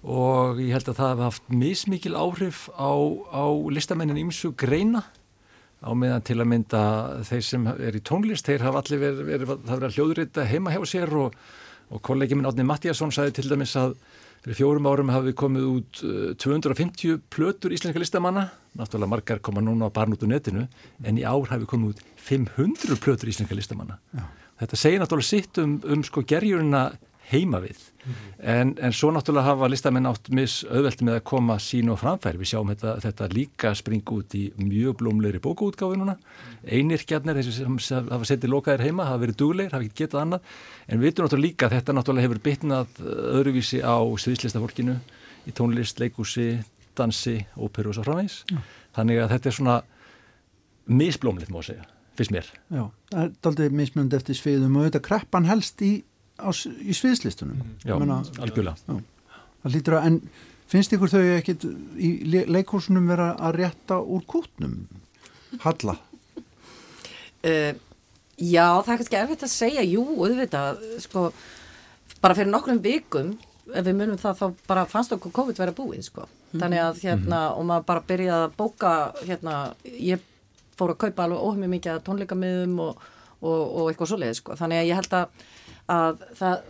Og 0.00 0.62
ég 0.64 0.72
held 0.72 0.88
að 0.88 0.98
það 1.02 1.12
hefði 1.12 1.26
haft 1.28 1.54
mismikil 1.60 2.16
áhrif 2.16 2.64
á, 2.72 2.90
á 3.34 3.44
listamennin 3.74 4.22
ímsu 4.24 4.54
greina 4.56 5.04
á 5.84 5.90
meðan 5.94 6.24
til 6.26 6.40
að 6.40 6.50
mynda 6.54 6.82
þeir 7.28 7.44
sem 7.52 7.68
er 7.76 8.00
í 8.00 8.02
tónlist, 8.02 8.48
þeir 8.48 8.66
hafa 8.66 8.82
allir 8.82 9.02
verið, 9.04 9.24
verið, 9.28 9.56
verið 9.68 9.98
hljóðrita 9.98 10.46
heima 10.48 10.72
hjá 10.74 10.80
sér 10.88 11.14
og, 11.20 11.36
og 11.90 12.02
kollegi 12.04 12.36
minn 12.36 12.48
Átni 12.48 12.66
Mattíasson 12.66 13.12
sagði 13.14 13.38
til 13.38 13.50
dæmis 13.52 13.74
að 13.78 13.96
fyrir 14.44 14.58
fjórum 14.60 14.86
árum 14.88 15.12
hafi 15.12 15.34
komið 15.36 15.68
út 15.68 16.02
250 16.40 17.14
uh, 17.14 17.20
plötur 17.32 17.74
íslenska 17.74 18.00
listamanna, 18.00 18.48
náttúrulega 18.78 19.12
margar 19.14 19.42
koma 19.42 19.64
núna 19.64 19.90
bara 19.94 20.14
út 20.14 20.22
úr 20.22 20.30
netinu, 20.30 20.66
en 21.04 21.18
í 21.18 21.26
ár 21.26 21.50
hafi 21.50 21.66
komið 21.68 21.96
út 21.96 22.04
500 22.28 23.00
plötur 23.02 23.32
íslenska 23.32 23.56
listamanna. 23.58 23.98
Já. 24.14 24.26
Þetta 24.58 24.78
segir 24.78 25.02
náttúrulega 25.02 25.28
sitt 25.28 25.58
um, 25.62 25.76
um 25.86 26.02
sko 26.06 26.24
gerjurina 26.26 26.88
heima 27.28 27.60
við. 27.60 27.78
Mm 27.78 28.12
-hmm. 28.12 28.50
en, 28.50 28.74
en 28.80 28.92
svo 28.92 29.10
náttúrulega 29.12 29.44
hafa 29.44 29.68
listamenn 29.68 30.06
átt 30.06 30.28
mis 30.30 30.64
auðvelt 30.64 31.02
með 31.02 31.14
að 31.14 31.24
koma 31.24 31.58
sín 31.58 31.90
og 31.90 31.98
framfæri. 31.98 32.38
Við 32.38 32.50
sjáum 32.52 32.68
þetta, 32.72 32.94
þetta 33.00 33.28
líka 33.34 33.74
springa 33.74 34.12
út 34.12 34.34
í 34.34 34.52
mjög 34.56 34.96
blómleiri 34.96 35.38
bókaútgáfinuna. 35.38 36.16
Einirkjarnir, 36.64 37.36
þessi 37.36 37.52
sem 37.52 37.78
hafa 38.10 38.24
setið 38.24 38.50
lokaðir 38.50 38.86
heima, 38.86 39.04
hafa 39.04 39.18
verið 39.26 39.36
dugleir, 39.36 39.70
hafa 39.72 39.84
ekki 39.84 40.04
getað 40.04 40.20
annað. 40.20 40.40
En 40.88 40.98
við 40.98 41.04
veitum 41.04 41.24
náttúrulega 41.24 41.48
líka 41.48 41.66
að 41.66 41.74
þetta 41.76 41.92
náttúrulega 41.92 42.26
hefur 42.26 42.42
bytnað 42.48 42.88
öðruvísi 43.38 43.82
á 43.84 43.96
sviðslista 44.16 44.60
fólkinu 44.60 44.98
í 45.46 45.52
tónlist, 45.52 46.00
leikúsi, 46.00 46.58
dansi, 46.96 47.46
óperu 47.56 47.92
og 47.92 47.94
svo 47.94 48.04
framvegs. 48.04 48.44
Ja. 48.50 48.58
Þannig 48.96 49.22
að 49.22 49.30
þetta 49.34 49.48
er 49.48 49.56
svona 49.56 49.82
misblómlið, 50.88 51.52
má 51.52 51.62
segja, 51.62 51.84
fyrst 52.16 52.32
mér. 52.34 52.48
Já, 52.72 52.84
það 53.12 53.24
er 53.24 53.50
aldrei 53.50 53.68
mismunandi 53.70 54.16
eftir 54.16 54.38
sviðum 54.38 54.78
og 54.80 54.88
þetta 54.88 55.04
kreppan 55.04 55.48
helst 55.48 55.82
í 55.84 55.92
á, 56.38 56.48
í 56.54 56.94
sviðslistunum 56.96 57.58
mm. 57.58 57.74
Já, 57.84 57.94
Menna, 57.98 58.22
algjörlega 58.38 58.98
Það 59.58 59.74
lítur 59.74 59.98
að, 59.98 60.06
en 60.08 60.20
finnst 60.70 60.94
ykkur 60.94 61.12
þau 61.12 61.24
ekkit 61.38 61.66
í 61.98 62.10
leikórsunum 62.48 63.08
vera 63.10 63.32
að 63.34 63.58
rétta 63.62 63.98
úr 64.00 64.24
kútnum? 64.28 64.80
Halla? 65.64 65.96
Uh, 67.42 67.72
já, 68.54 68.66
það 68.84 68.92
er 68.92 69.00
kannski 69.00 69.20
erfitt 69.20 69.44
að 69.46 69.54
segja, 69.54 69.84
jú, 69.88 70.04
auðvitað, 70.14 70.82
sko, 71.02 71.28
bara 72.22 72.38
fyrir 72.38 72.52
nokkrum 72.52 72.80
vikum, 72.84 73.34
ef 73.68 73.84
við 73.84 73.98
munum 73.98 74.20
það, 74.20 74.42
þá 74.42 74.68
bara 74.70 74.88
fannst 74.88 75.14
okkur 75.16 75.34
COVID 75.40 75.60
vera 75.60 75.76
búið, 75.76 76.06
sko. 76.06 76.28
Mm. 76.52 76.62
Þannig 76.62 76.84
að, 76.84 77.04
hérna, 77.04 77.42
mm. 77.42 77.58
og 77.58 77.68
maður 77.68 77.86
bara 77.90 78.08
byrjaði 78.08 78.46
að 78.46 78.58
bóka, 78.60 78.96
hérna, 79.24 79.56
ég 79.88 80.24
fór 80.78 80.94
að 80.94 81.00
kaupa 81.06 81.26
alveg 81.26 81.44
óhefmið 81.44 81.72
mikið 81.74 82.02
tónleikamiðum 82.06 82.82
og, 82.84 83.06
og, 83.40 83.62
og 83.64 83.88
eitthvað 83.88 84.12
svoleiði, 84.12 84.38
sko. 84.38 84.58
Þannig 84.60 84.82
að 84.82 84.90
ég 84.92 85.00
held 85.00 85.16
að 85.18 85.48
að 85.92 86.22
það, 86.38 86.62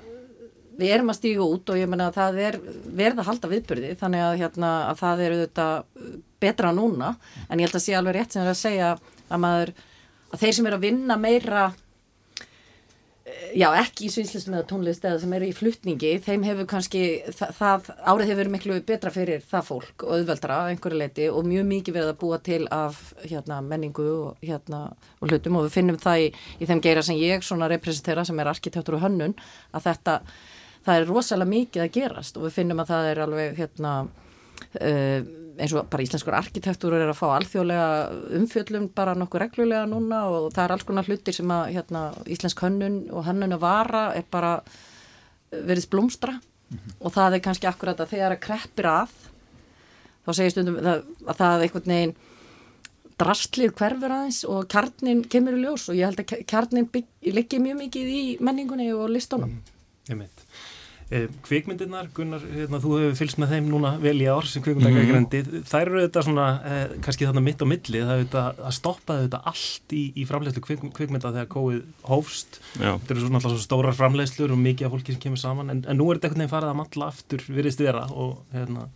við 0.79 0.95
erum 0.95 1.13
að 1.13 1.19
stígu 1.19 1.49
út 1.57 1.73
og 1.73 1.81
ég 1.81 1.91
menna 1.91 2.09
að 2.11 2.19
það 2.21 2.41
er 2.47 2.59
verða 3.01 3.27
halda 3.27 3.51
viðbyrði 3.53 3.93
þannig 3.99 4.25
að, 4.25 4.39
hérna, 4.43 4.73
að 4.93 5.03
það 5.03 5.23
eru 5.27 5.41
þetta 5.43 5.69
betra 6.39 6.73
núna. 6.75 7.13
En 7.49 7.59
ég 7.59 7.69
held 7.69 7.81
að 7.81 7.87
sé 7.87 7.97
alveg 7.99 8.19
rétt 8.19 8.35
sem 8.35 8.45
er 8.45 8.53
að 8.53 8.61
segja 8.63 8.95
að 9.29 9.43
maður 9.45 9.75
að 10.29 10.43
þeir 10.43 10.57
sem 10.57 10.69
eru 10.69 10.79
að 10.79 10.87
vinna 10.87 11.19
meira 11.21 11.69
já 13.57 13.69
ekki 13.79 14.09
í 14.09 14.11
svinslistum 14.13 14.57
eða 14.57 14.67
tónlist 14.69 15.05
eða 15.07 15.21
sem 15.23 15.33
eru 15.37 15.49
í 15.49 15.55
fluttningi 15.57 16.11
þeim 16.25 16.45
hefur 16.47 16.69
kannski 16.71 17.03
það, 17.31 17.55
það 17.59 17.89
árið 18.03 18.25
hefur 18.27 18.41
verið 18.41 18.55
miklu 18.55 18.79
betra 18.89 19.13
fyrir 19.15 19.45
það 19.49 19.67
fólk 19.69 20.05
og 20.05 20.15
auðveldra 20.17 20.59
einhverju 20.73 21.01
leiti 21.01 21.29
og 21.33 21.49
mjög 21.49 21.67
mikið 21.73 21.99
verið 21.99 22.13
að 22.13 22.21
búa 22.23 22.39
til 22.49 22.61
af 22.75 23.01
hérna, 23.23 23.61
menningu 23.65 24.07
og, 24.13 24.45
hérna, 24.45 24.85
og 25.19 25.33
hlutum 25.33 25.59
og 25.61 25.69
við 25.69 25.77
finnum 25.79 26.01
það 26.03 26.27
í, 26.27 26.31
í 26.59 26.71
þeim 26.71 26.85
geira 26.85 27.05
sem 27.07 27.21
ég 27.21 27.45
svona 27.47 27.71
representera 27.73 28.27
sem 28.29 28.39
er 28.43 28.53
arkitektur 28.53 28.99
og 28.99 29.05
hönnun 29.07 29.37
að 29.73 29.91
þetta 29.91 30.21
það 30.87 30.95
er 31.01 31.11
rosalega 31.11 31.55
mikið 31.55 31.85
að 31.85 31.93
gerast 31.99 32.39
og 32.39 32.49
við 32.49 32.57
finnum 32.61 32.83
að 32.83 32.93
það 32.93 33.11
er 33.13 33.23
alveg 33.27 33.59
hérna 33.59 33.95
uh, 34.07 35.21
eins 35.59 35.75
og 35.75 35.89
bara 35.91 36.05
íslenskur 36.05 36.37
arkitektúrur 36.39 37.03
er 37.03 37.11
að 37.11 37.19
fá 37.19 37.27
alþjóðlega 37.37 37.89
umfjöllum 38.39 38.89
bara 38.95 39.17
nokkuð 39.19 39.43
reglulega 39.45 39.89
núna 39.91 40.21
og 40.31 40.53
það 40.55 40.65
er 40.65 40.75
alls 40.75 40.87
konar 40.89 41.09
hlutir 41.09 41.37
sem 41.37 41.51
að 41.55 41.73
hérna, 41.77 42.05
íslensk 42.31 42.63
hönnun 42.65 43.01
og 43.11 43.27
hönnun 43.27 43.57
að 43.57 43.65
vara 43.65 44.05
er 44.19 44.29
bara 44.31 44.55
eh, 44.61 45.61
verið 45.67 45.91
blómstra 45.91 46.37
mm 46.39 46.79
-hmm. 46.79 46.95
og 47.01 47.13
það 47.13 47.35
er 47.35 47.45
kannski 47.47 47.67
akkurat 47.67 48.01
að 48.01 48.11
þegar 48.15 48.37
að 48.37 48.45
kreppir 48.47 48.87
að 48.87 49.13
þá 50.27 50.33
segir 50.33 50.51
stundum 50.51 50.77
að, 50.77 51.05
að 51.27 51.37
það 51.37 51.63
einhvern 51.63 51.93
veginn 51.95 52.17
drastlið 53.19 53.75
hverfur 53.79 54.15
aðeins 54.15 54.45
og 54.47 54.67
kjarnin 54.71 55.25
kemur 55.25 55.57
í 55.59 55.63
ljós 55.65 55.89
og 55.91 55.97
ég 55.99 56.07
held 56.07 56.21
að 56.23 56.45
kjarnin 56.47 56.89
liggi 57.23 57.59
mjög 57.63 57.81
mikið 57.83 58.11
í 58.15 58.23
menningunni 58.41 58.93
og 58.95 59.09
listónum. 59.11 59.51
Mm, 59.51 59.63
ég 60.13 60.21
mynd. 60.21 60.45
Eh, 61.09 61.25
kvikmyndirnar, 61.41 62.11
Gunnar, 62.13 62.43
hérna, 62.53 62.79
þú 62.85 62.91
hefur 62.99 63.15
fylgst 63.17 63.39
með 63.41 63.55
þeim 63.55 63.69
núna 63.73 63.95
vel 64.03 64.19
í 64.21 64.27
ár 64.29 64.45
sem 64.45 64.61
kvikmyndagrækrendi, 64.61 65.39
mm 65.41 65.47
-hmm. 65.55 65.63
þær 65.71 65.87
eru 65.87 66.03
þetta 66.03 66.23
svona 66.27 66.49
eh, 66.69 66.91
kannski 67.01 67.25
þarna 67.25 67.43
mitt 67.47 67.63
á 67.65 67.67
milli, 67.71 68.03
það 68.05 68.13
er 68.13 68.25
þetta 68.27 68.43
að 68.69 68.75
stoppa 68.77 69.17
þetta 69.23 69.41
allt 69.49 69.95
í, 69.97 70.03
í 70.13 70.27
framleiðslu 70.29 70.63
kvik, 70.67 70.85
kvikmynda 70.99 71.33
þegar 71.33 71.49
kóið 71.49 71.81
hófst. 72.05 72.61
Þetta 72.77 73.15
eru 73.15 73.25
svona 73.25 73.41
alltaf 73.41 73.57
svo 73.57 73.65
stórar 73.65 73.97
framleiðslur 73.97 74.53
og 74.53 74.61
mikið 74.61 74.85
af 74.85 74.93
fólki 74.93 75.17
sem 75.17 75.23
kemur 75.25 75.41
saman, 75.41 75.71
en, 75.71 75.83
en 75.89 75.97
nú 75.97 76.11
er 76.11 76.19
þetta 76.21 76.29
einhvern 76.29 76.45
veginn 76.45 76.53
farið 76.53 76.75
að 76.75 76.81
matla 76.83 77.09
aftur 77.09 77.49
virðist 77.49 77.81
vera 77.81 78.05
og 78.13 78.45
hérna 78.53 78.89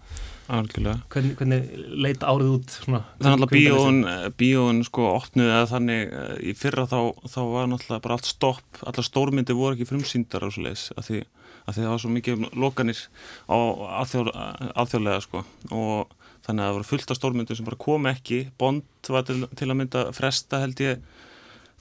hvernig, 0.53 1.37
hvernig 1.39 1.69
leita 1.97 2.29
árið 2.29 2.57
út 2.59 2.73
svona, 2.77 3.05
Þannig 3.23 3.47
að 3.47 3.53
bíón, 3.57 4.01
bíón 4.37 4.83
sko 4.85 5.15
opnuði 5.17 5.55
að 5.55 5.69
þannig 5.71 6.13
eh, 6.13 6.51
í 6.51 6.53
fyrra 6.53 6.85
þá, 6.91 6.99
þá 7.25 7.41
var 7.55 7.71
náttúrulega 7.71 8.05
bara 8.05 8.19
allt 8.19 8.29
stopp, 8.29 8.83
allar 8.85 9.07
stórmyndi 9.07 9.57
voru 9.57 9.79
ekki 9.79 9.89
frumsýndar 9.89 10.45
á 10.45 10.49
svo 10.53 10.67
leiðis, 10.67 10.91
að 10.99 11.09
því 11.09 11.23
að 11.67 11.79
það 11.79 11.91
var 11.93 12.03
svo 12.03 12.11
mikið 12.13 12.47
lokanir 12.59 13.01
á 13.47 13.57
alþjóðlega 14.03 15.21
sko. 15.25 15.43
Og 15.71 16.15
þannig 16.43 16.63
að 16.63 16.69
það 16.69 16.77
voru 16.77 16.89
fullt 16.89 17.13
af 17.13 17.19
stórmyndur 17.19 17.59
sem 17.59 17.69
bara 17.69 17.83
kom 17.85 18.09
ekki. 18.11 18.41
Bond 18.59 19.13
var 19.15 19.27
til, 19.29 19.45
til 19.59 19.69
að 19.69 19.79
mynda 19.79 20.07
fresta 20.17 20.63
held 20.63 20.83
ég 20.83 21.05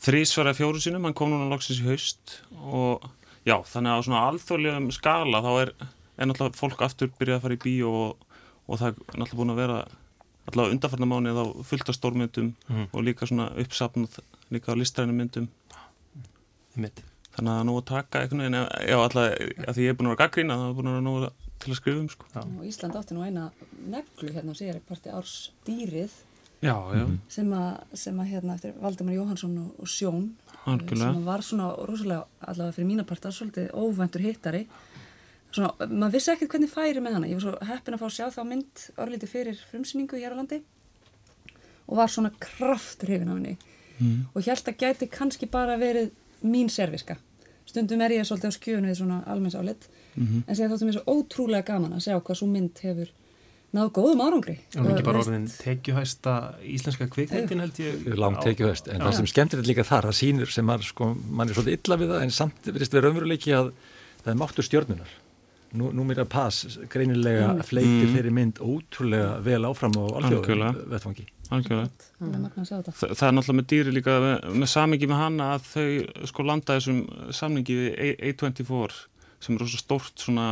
þrísvara 0.01 0.53
fjóru 0.57 0.81
sinum, 0.81 1.05
hann 1.07 1.17
kom 1.17 1.33
núna 1.33 1.49
loksins 1.49 1.81
í 1.81 1.87
haust. 1.89 2.37
Og 2.61 3.05
já, 3.47 3.57
þannig 3.73 3.93
að 3.93 3.97
á 3.97 4.05
svona 4.07 4.25
alþjóðlegum 4.29 4.91
skala 4.95 5.43
þá 5.45 5.51
er, 5.53 5.73
er 6.17 6.29
náttúrulega 6.29 6.61
fólk 6.61 6.85
aftur 6.85 7.13
byrjað 7.17 7.39
að 7.39 7.47
fara 7.47 7.57
í 7.57 7.63
bíu 7.65 7.89
og, 7.89 8.27
og 8.67 8.81
það 8.81 8.91
er 8.93 9.21
náttúrulega 9.21 9.41
búin 9.41 9.55
að 9.55 9.63
vera 9.63 9.79
allavega 10.49 10.75
undarfarnamáni 10.75 11.37
þá 11.37 11.43
fullt 11.69 11.93
af 11.93 11.97
stórmyndum 11.97 12.51
mm. 12.65 12.89
og 12.89 13.05
líka 13.05 13.29
svona 13.29 13.51
uppsapnað 13.61 14.21
líka 14.53 14.73
á 14.73 14.79
listræðinu 14.79 15.17
myndum. 15.17 15.49
Mitt 16.81 17.05
þannig 17.41 17.57
að 17.57 17.67
nú 17.67 17.77
að 17.79 17.85
taka 17.89 18.21
einhvern 18.21 18.43
veginn 18.43 18.57
já 18.85 18.97
alltaf 19.01 19.23
að 19.65 19.77
því 19.77 19.85
ég 19.85 19.93
er 19.93 19.97
búin 19.97 20.09
að 20.09 20.13
vera 20.13 20.21
gaggrína 20.21 20.57
það 20.59 20.67
er 20.67 20.75
búin 20.77 20.89
að 20.91 20.97
vera 20.97 21.05
nú 21.07 21.13
til 21.61 21.71
að 21.71 21.79
skrifa 21.79 22.01
um 22.01 22.09
sko. 22.09 22.27
og 22.41 22.67
Ísland 22.67 22.97
átti 22.99 23.17
nú 23.17 23.23
eina 23.25 23.47
neglu 23.89 24.33
hérna 24.35 24.53
á 24.53 24.59
síðar 24.59 24.83
parti 24.85 25.13
árs 25.13 25.33
dýrið 25.65 26.13
já, 26.61 26.75
já. 26.93 27.03
sem 27.33 27.49
að, 27.57 27.97
sem 27.97 28.21
að 28.21 28.31
hérna 28.35 28.55
eftir 28.57 28.77
Valdemar 28.81 29.17
Jóhansson 29.17 29.57
og, 29.63 29.73
og 29.81 29.89
Sjón 29.89 30.29
Algjörlega. 30.69 31.09
sem 31.09 31.25
var 31.25 31.45
svona 31.45 31.71
rosalega 31.89 32.25
allavega 32.39 32.77
fyrir 32.77 32.89
mína 32.91 33.07
parta 33.09 33.33
svolítið 33.33 33.71
óvæntur 33.73 34.25
hittari 34.25 34.67
svona, 35.49 35.73
maður 35.87 36.15
vissi 36.17 36.33
ekkert 36.35 36.53
hvernig 36.53 36.71
færi 36.73 37.01
með 37.01 37.17
hana 37.17 37.31
ég 37.31 37.39
var 37.39 37.47
svo 37.47 37.71
heppin 37.71 37.97
að 37.97 38.03
fá 38.03 38.07
að 38.09 38.15
sjá 38.19 38.27
þá 38.37 38.41
mynd 38.51 38.85
örlítið 39.01 39.33
fyrir 39.33 39.65
frumsýningu 39.71 40.21
hér 40.21 40.37
á 40.37 40.39
landi 40.39 40.61
og 41.87 41.97
var 41.99 42.13
svona 42.13 42.33
kraftur 42.41 43.15
hefin 43.15 43.33
á 43.33 43.35
henni 43.35 43.57
mm. 43.97 44.19
og 44.33 44.45
held 44.45 44.71
að 44.71 44.79
gæti 44.85 45.09
kannski 45.11 45.49
bara 45.51 45.79
verið 45.81 46.13
mín 46.45 46.69
serviska 46.71 47.17
stundum 47.71 48.03
er 48.05 48.17
ég 48.17 48.27
svolítið 48.27 48.51
á 48.51 48.57
skjöun 48.57 48.89
við 48.89 48.99
svona 48.99 49.23
almenns 49.31 49.57
álit 49.57 49.87
mm 49.87 50.27
-hmm. 50.27 50.43
en 50.47 50.55
sér 50.55 50.69
þáttum 50.71 50.91
ég 50.91 50.97
svo 50.99 51.15
ótrúlega 51.15 51.67
gaman 51.71 51.97
að 51.97 52.05
sjá 52.05 52.15
hvað 52.19 52.39
svo 52.39 52.47
mynd 52.47 52.83
hefur 52.83 53.09
náðu 53.71 53.91
góðum 53.95 54.21
árangri. 54.25 54.57
Og 54.75 54.87
ekki 54.91 55.05
bara 55.07 55.21
orðin 55.21 55.47
tekjuhæsta 55.47 56.33
íslenska 56.67 57.07
kvikmyndin 57.07 57.63
held 57.63 57.79
ég. 57.79 58.17
Langt 58.19 58.43
tekjuhæst, 58.43 58.89
en 58.91 58.99
já. 58.99 59.05
það 59.05 59.15
sem 59.15 59.29
skemmtir 59.31 59.59
er 59.59 59.69
líka 59.69 59.87
þar 59.87 60.09
að 60.11 60.17
sínur 60.19 60.51
sem 60.51 60.69
er, 60.69 60.83
sko, 60.83 61.15
mann 61.29 61.47
er 61.47 61.55
svolítið 61.55 61.77
illa 61.79 61.99
við 62.01 62.11
það 62.11 62.23
en 62.25 62.33
samt 62.35 62.67
verðist 62.67 62.93
við 62.93 63.03
raunveruleiki 63.05 63.55
að 63.55 63.71
það 64.23 64.33
er 64.33 64.39
máttur 64.43 64.67
stjórnunar 64.67 65.13
nú, 65.77 65.91
nú 65.95 66.05
mér 66.07 66.23
að 66.25 66.31
pass 66.33 66.79
greinilega 66.91 67.51
mm. 67.53 67.67
fleitir 67.67 68.07
mm. 68.07 68.15
þeirri 68.15 68.33
mynd 68.35 68.63
ótrúlega 68.63 69.37
vel 69.45 69.61
áfram 69.69 69.95
á 69.99 70.03
alþjóðu 70.19 70.73
vettfangi 70.91 71.27
algjörlega. 71.51 71.89
Mm. 72.21 72.45
Þa, 72.55 73.09
það 73.11 73.25
er 73.27 73.35
náttúrulega 73.35 73.57
með 73.57 73.67
dýri 73.71 73.93
líka 73.95 74.17
með, 74.23 74.45
með 74.61 74.71
samingi 74.71 75.09
með 75.09 75.21
hana 75.21 75.47
að 75.55 75.65
þau 75.71 76.27
sko 76.31 76.45
landa 76.47 76.77
þessum 76.77 77.01
samningi 77.35 77.77
við 77.77 78.21
A24 78.29 79.01
sem 79.41 79.55
er 79.57 79.63
rosa 79.63 79.81
stórt 79.81 80.21
svona 80.21 80.47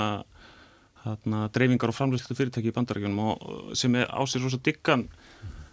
hana, 1.06 1.44
dreifingar 1.56 1.94
og 1.94 1.96
framleyslu 1.98 2.36
fyrirtæki 2.36 2.72
í 2.72 2.76
bandarækjunum 2.76 3.22
og 3.26 3.76
sem 3.80 3.96
er 4.00 4.10
á 4.12 4.22
sér 4.28 4.44
rosa 4.46 4.60
diggan 4.66 5.08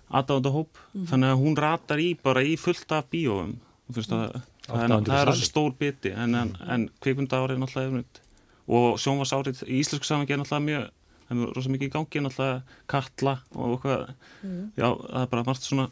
aðdáðanda 0.06 0.52
hóp. 0.54 0.82
Mm. 0.94 1.08
þannig 1.10 1.32
að 1.32 1.40
hún 1.42 1.58
ratar 1.58 2.02
í 2.02 2.10
bara 2.22 2.44
í 2.46 2.54
fullt 2.60 2.94
af 2.94 3.08
bíóum. 3.10 3.56
Það, 3.86 4.38
það, 4.66 4.94
það 5.06 5.16
er 5.16 5.28
rosa 5.30 5.46
stór 5.46 5.74
biti 5.78 6.10
en, 6.10 6.34
en, 6.34 6.54
en 6.70 6.88
kvikmynda 7.02 7.42
árið 7.42 7.56
er 7.56 7.60
náttúrulega 7.62 7.90
efnitt 7.92 8.22
og 8.66 8.96
sjónvarsárið 9.00 9.62
í 9.66 9.80
íslensku 9.82 10.08
samingi 10.08 10.34
er 10.34 10.40
náttúrulega 10.42 10.66
mjög 10.66 10.88
það 11.26 11.42
er 11.42 11.54
rosa 11.56 11.72
mikið 11.74 11.88
í 11.88 11.94
gangi 11.94 12.22
náttúrulega 12.22 12.82
kalla 12.90 13.36
og 13.54 13.76
eitthvað. 13.76 14.10
Mm. 14.42 14.66
já, 14.78 14.88
það 14.90 15.22
er 15.22 15.30
bara 15.32 15.46
margt 15.46 15.66
svona 15.66 15.86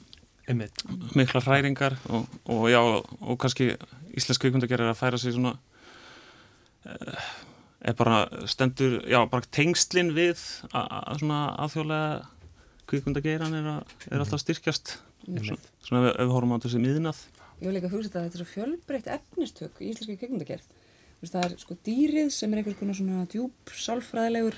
Einmitt. 0.45 0.85
mikla 1.16 1.40
hræringar 1.40 1.97
og, 2.12 2.28
og 2.52 2.66
já, 2.71 2.81
og 2.83 3.38
kannski 3.40 3.73
íslensk 4.14 4.45
kvikundagerðir 4.45 4.93
að 4.93 5.00
færa 5.00 5.21
sig 5.21 5.35
svona 5.35 5.57
eh, 6.85 7.25
er 7.85 7.97
bara 7.99 8.25
stendur, 8.49 9.00
já, 9.09 9.23
bara 9.31 9.50
tengslinn 9.50 10.12
við 10.16 10.40
að 10.73 11.23
svona 11.23 11.40
aðþjóðlega 11.64 12.28
kvikundagerðan 12.90 13.57
er, 13.59 13.71
er 14.11 14.21
alltaf 14.21 14.43
styrkjast. 14.45 14.99
Svona, 15.25 15.57
svona 15.81 16.11
ef 16.12 16.21
við 16.21 16.35
horfum 16.37 16.52
á 16.52 16.61
þessi 16.61 16.83
miðnað 16.85 17.23
Ég 17.62 17.71
vil 17.71 17.76
líka 17.78 17.88
hugsa 17.88 18.11
þetta 18.11 18.19
að 18.21 18.25
þetta 18.26 18.37
er 18.37 18.43
svo 18.43 18.50
fjölbreytt 18.50 19.07
efnistök 19.14 19.78
í 19.81 19.93
íslenski 19.93 20.19
kvikundagerð 21.25 21.33
það 21.33 21.52
er 21.52 21.62
sko 21.62 21.76
dýrið 21.85 22.31
sem 22.33 22.52
er 22.52 22.61
einhvers 22.61 22.78
konar 22.78 22.97
svona 22.97 23.26
djúb, 23.31 23.52
sálfræðilegur 23.73 24.57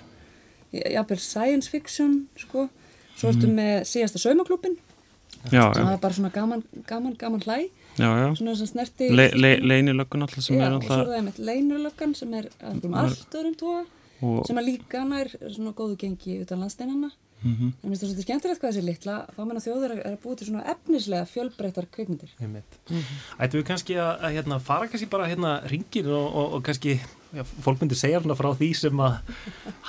jafnvel 0.72 1.18
science 1.18 1.70
fiction 1.70 2.28
sko, 2.36 2.68
svo 3.16 3.30
ertu 3.30 3.48
mm. 3.48 3.56
með 3.56 3.84
síðasta 3.86 4.20
saumaklúpin 4.20 4.76
það 5.46 5.92
er 5.92 6.00
bara 6.02 6.14
svona 6.16 6.32
gaman, 6.34 6.62
gaman, 6.86 7.14
gaman 7.16 7.42
hlæ. 7.44 7.68
Já, 7.96 8.08
já. 8.18 8.34
svona 8.36 8.54
sem 8.56 8.66
snerti 8.68 9.08
Le, 9.08 9.30
le, 9.34 9.56
leinilöggun 9.62 10.22
alltaf 10.26 10.44
sem 10.44 10.56
já, 10.58 10.66
er 10.66 10.74
alltaf 10.76 11.06
og 11.06 11.14
er 11.16 11.38
leinilöggun 11.38 12.14
sem 12.14 12.34
er 12.36 12.50
um 12.66 12.96
allt 12.98 13.36
öðrum 13.38 13.54
tóa 13.56 13.84
sem 14.44 14.58
að 14.58 14.68
líka 14.68 15.04
nær 15.06 15.30
svona 15.46 15.72
góðu 15.76 15.96
gengi 16.00 16.42
utan 16.42 16.60
landsteinana 16.60 17.12
Mm 17.46 17.54
-hmm. 17.54 17.70
mér 17.82 17.88
finnst 17.88 18.02
það 18.02 18.08
svolítið 18.08 18.26
skemmtilegt 18.26 18.60
hvað 18.60 18.72
þessi 18.72 18.84
litla 18.84 19.16
fámenn 19.36 19.58
að 19.60 19.66
þjóður 19.66 19.92
er 19.94 20.00
að 20.06 20.16
búið 20.22 20.38
til 20.38 20.46
svona 20.46 20.64
efnislega 20.72 21.26
fjölbreytar 21.34 21.86
kveikmyndir 21.94 22.30
mm 22.40 22.54
-hmm. 22.56 23.04
Ættu 23.38 23.58
við 23.58 23.66
kannski 23.70 23.94
að, 23.94 24.12
að 24.24 24.34
hérna, 24.36 24.58
fara 24.60 24.88
kannski 24.88 25.08
bara 25.10 25.28
hérna 25.30 25.60
ringin 25.70 26.06
og, 26.06 26.26
og, 26.34 26.52
og 26.54 26.62
kannski 26.62 27.00
já, 27.36 27.42
fólk 27.64 27.80
myndir 27.80 27.98
segja 27.98 28.20
svona 28.20 28.38
frá 28.38 28.50
því 28.56 28.70
sem 28.74 29.00
að 29.00 29.14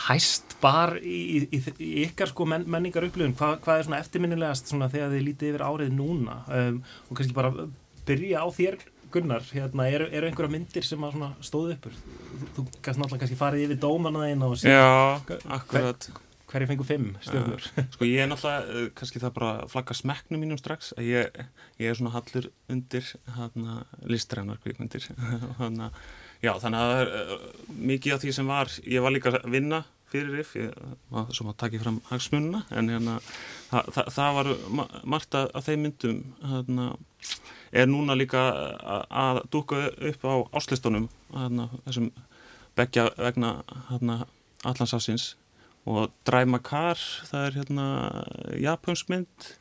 hæst 0.08 0.58
bar 0.62 0.98
í, 1.02 1.48
í, 1.52 1.62
í 1.80 2.04
ykkar 2.08 2.32
sko 2.34 2.46
men, 2.46 2.68
menningar 2.68 3.08
upplifun 3.08 3.36
Hva, 3.38 3.56
hvað 3.64 3.80
er 3.80 3.88
svona 3.88 4.02
eftirminnilegast 4.04 4.68
svona 4.68 4.90
þegar 4.90 5.16
þið 5.16 5.26
lítið 5.30 5.50
yfir 5.54 5.66
árið 5.66 5.90
núna 5.98 6.44
um, 6.48 6.84
og 7.10 7.18
kannski 7.18 7.38
bara 7.38 7.54
byrja 8.06 8.46
á 8.46 8.48
þér 8.50 8.78
Gunnar, 9.08 9.44
hérna, 9.56 9.86
eru, 9.88 10.10
eru 10.12 10.28
einhverja 10.28 10.52
myndir 10.52 10.84
sem 10.84 11.04
að 11.08 11.22
stóðu 11.40 11.78
uppur? 11.78 11.94
Þú, 11.96 12.48
þú 12.56 12.64
kannski 12.84 13.00
náttúrulega 13.00 13.22
kannski 13.24 13.40
farið 13.40 13.64
yfir 13.64 13.80
dóman 13.80 14.20
að 14.20 14.32
eina 14.34 14.50
og 14.50 14.58
síðan 14.60 14.76
Já, 14.76 15.38
akkurat 15.48 16.10
hverju 16.48 16.70
fengur 16.70 16.88
fimm 16.88 17.10
stjórnur? 17.24 17.66
Sko 17.96 18.08
ég 18.08 18.24
er 18.24 18.30
náttúrulega, 18.32 18.86
uh, 18.86 18.88
kannski 18.98 19.22
það 19.24 19.36
bara 19.36 19.52
flagga 19.72 19.98
smekknum 19.98 20.44
mínum 20.44 20.60
strax 20.60 20.94
að 20.98 21.10
ég, 21.10 21.42
ég 21.82 21.92
er 21.92 22.00
svona 22.00 22.14
hallur 22.16 22.50
undir 22.72 23.12
kvikmyndir 24.64 25.10
hana, 25.60 25.92
já 26.46 26.54
þannig 26.62 26.80
að 26.80 26.94
það 26.94 27.04
er 27.04 27.14
uh, 27.20 27.46
mikið 27.92 28.16
af 28.16 28.24
því 28.24 28.34
sem 28.40 28.52
var, 28.54 28.74
ég 28.86 29.06
var 29.06 29.16
líka 29.16 29.34
að 29.34 29.48
vinna 29.54 29.84
fyrir 30.08 30.40
if, 30.40 30.54
ég 30.56 30.72
var 31.12 31.28
svo 31.36 31.50
að 31.52 31.60
taka 31.60 31.82
fram 31.82 32.00
hagsmununa 32.08 32.64
en 32.72 32.94
hérna 32.94 33.18
það, 33.68 33.90
það, 33.98 34.12
það 34.16 34.38
var 34.38 34.52
margt 35.04 35.36
að, 35.36 35.50
að 35.52 35.68
þeim 35.68 35.84
myndum 35.84 36.22
hana, 36.48 36.88
er 37.76 37.90
núna 37.92 38.16
líka 38.16 38.46
að, 38.48 39.04
að 39.24 39.42
dúka 39.52 39.82
upp 40.12 40.24
á 40.24 40.36
áslistunum 40.62 41.10
þessum 41.84 42.08
begja 42.78 43.10
vegna 43.18 43.58
allansafsins 44.64 45.34
og 45.88 46.12
Drive 46.28 46.50
My 46.52 46.60
Car 46.64 47.00
það 47.30 47.46
er 47.46 47.58
hérna 47.62 47.86
japansk 48.60 49.12
mynd. 49.12 49.52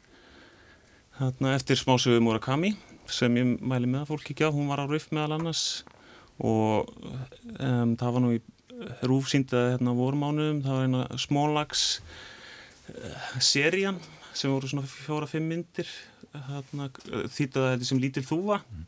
Hérna, 1.20 1.54
eftir 1.56 1.78
smásögu 1.80 2.20
Murakami 2.24 2.74
sem 3.08 3.36
ég 3.38 3.52
mæli 3.62 3.88
með 3.88 4.02
að 4.02 4.10
fólk 4.10 4.32
ekki 4.32 4.48
á, 4.48 4.50
hún 4.52 4.68
var 4.68 4.82
á 4.82 4.86
Riff 4.90 5.12
meðal 5.14 5.38
annars. 5.38 5.84
Og 6.42 6.90
um, 7.56 7.94
það 7.96 8.16
var 8.16 8.24
nú 8.24 8.32
í 8.34 8.42
rúfsýndað 9.06 9.70
hérna 9.76 9.94
vormánuðum, 9.96 10.58
það 10.66 10.76
var 10.76 10.90
eina 10.90 11.20
smálags 11.22 11.86
uh, 12.90 13.38
serían 13.40 14.02
sem 14.36 14.52
voru 14.52 14.68
svona 14.68 14.90
fjóra-fimm 14.90 15.46
myndir. 15.48 15.88
Hérna, 16.50 16.90
þýttaði 17.32 17.70
þetta 17.70 17.88
sem 17.88 18.02
lítil 18.02 18.26
þúa 18.26 18.60
mm 18.60 18.84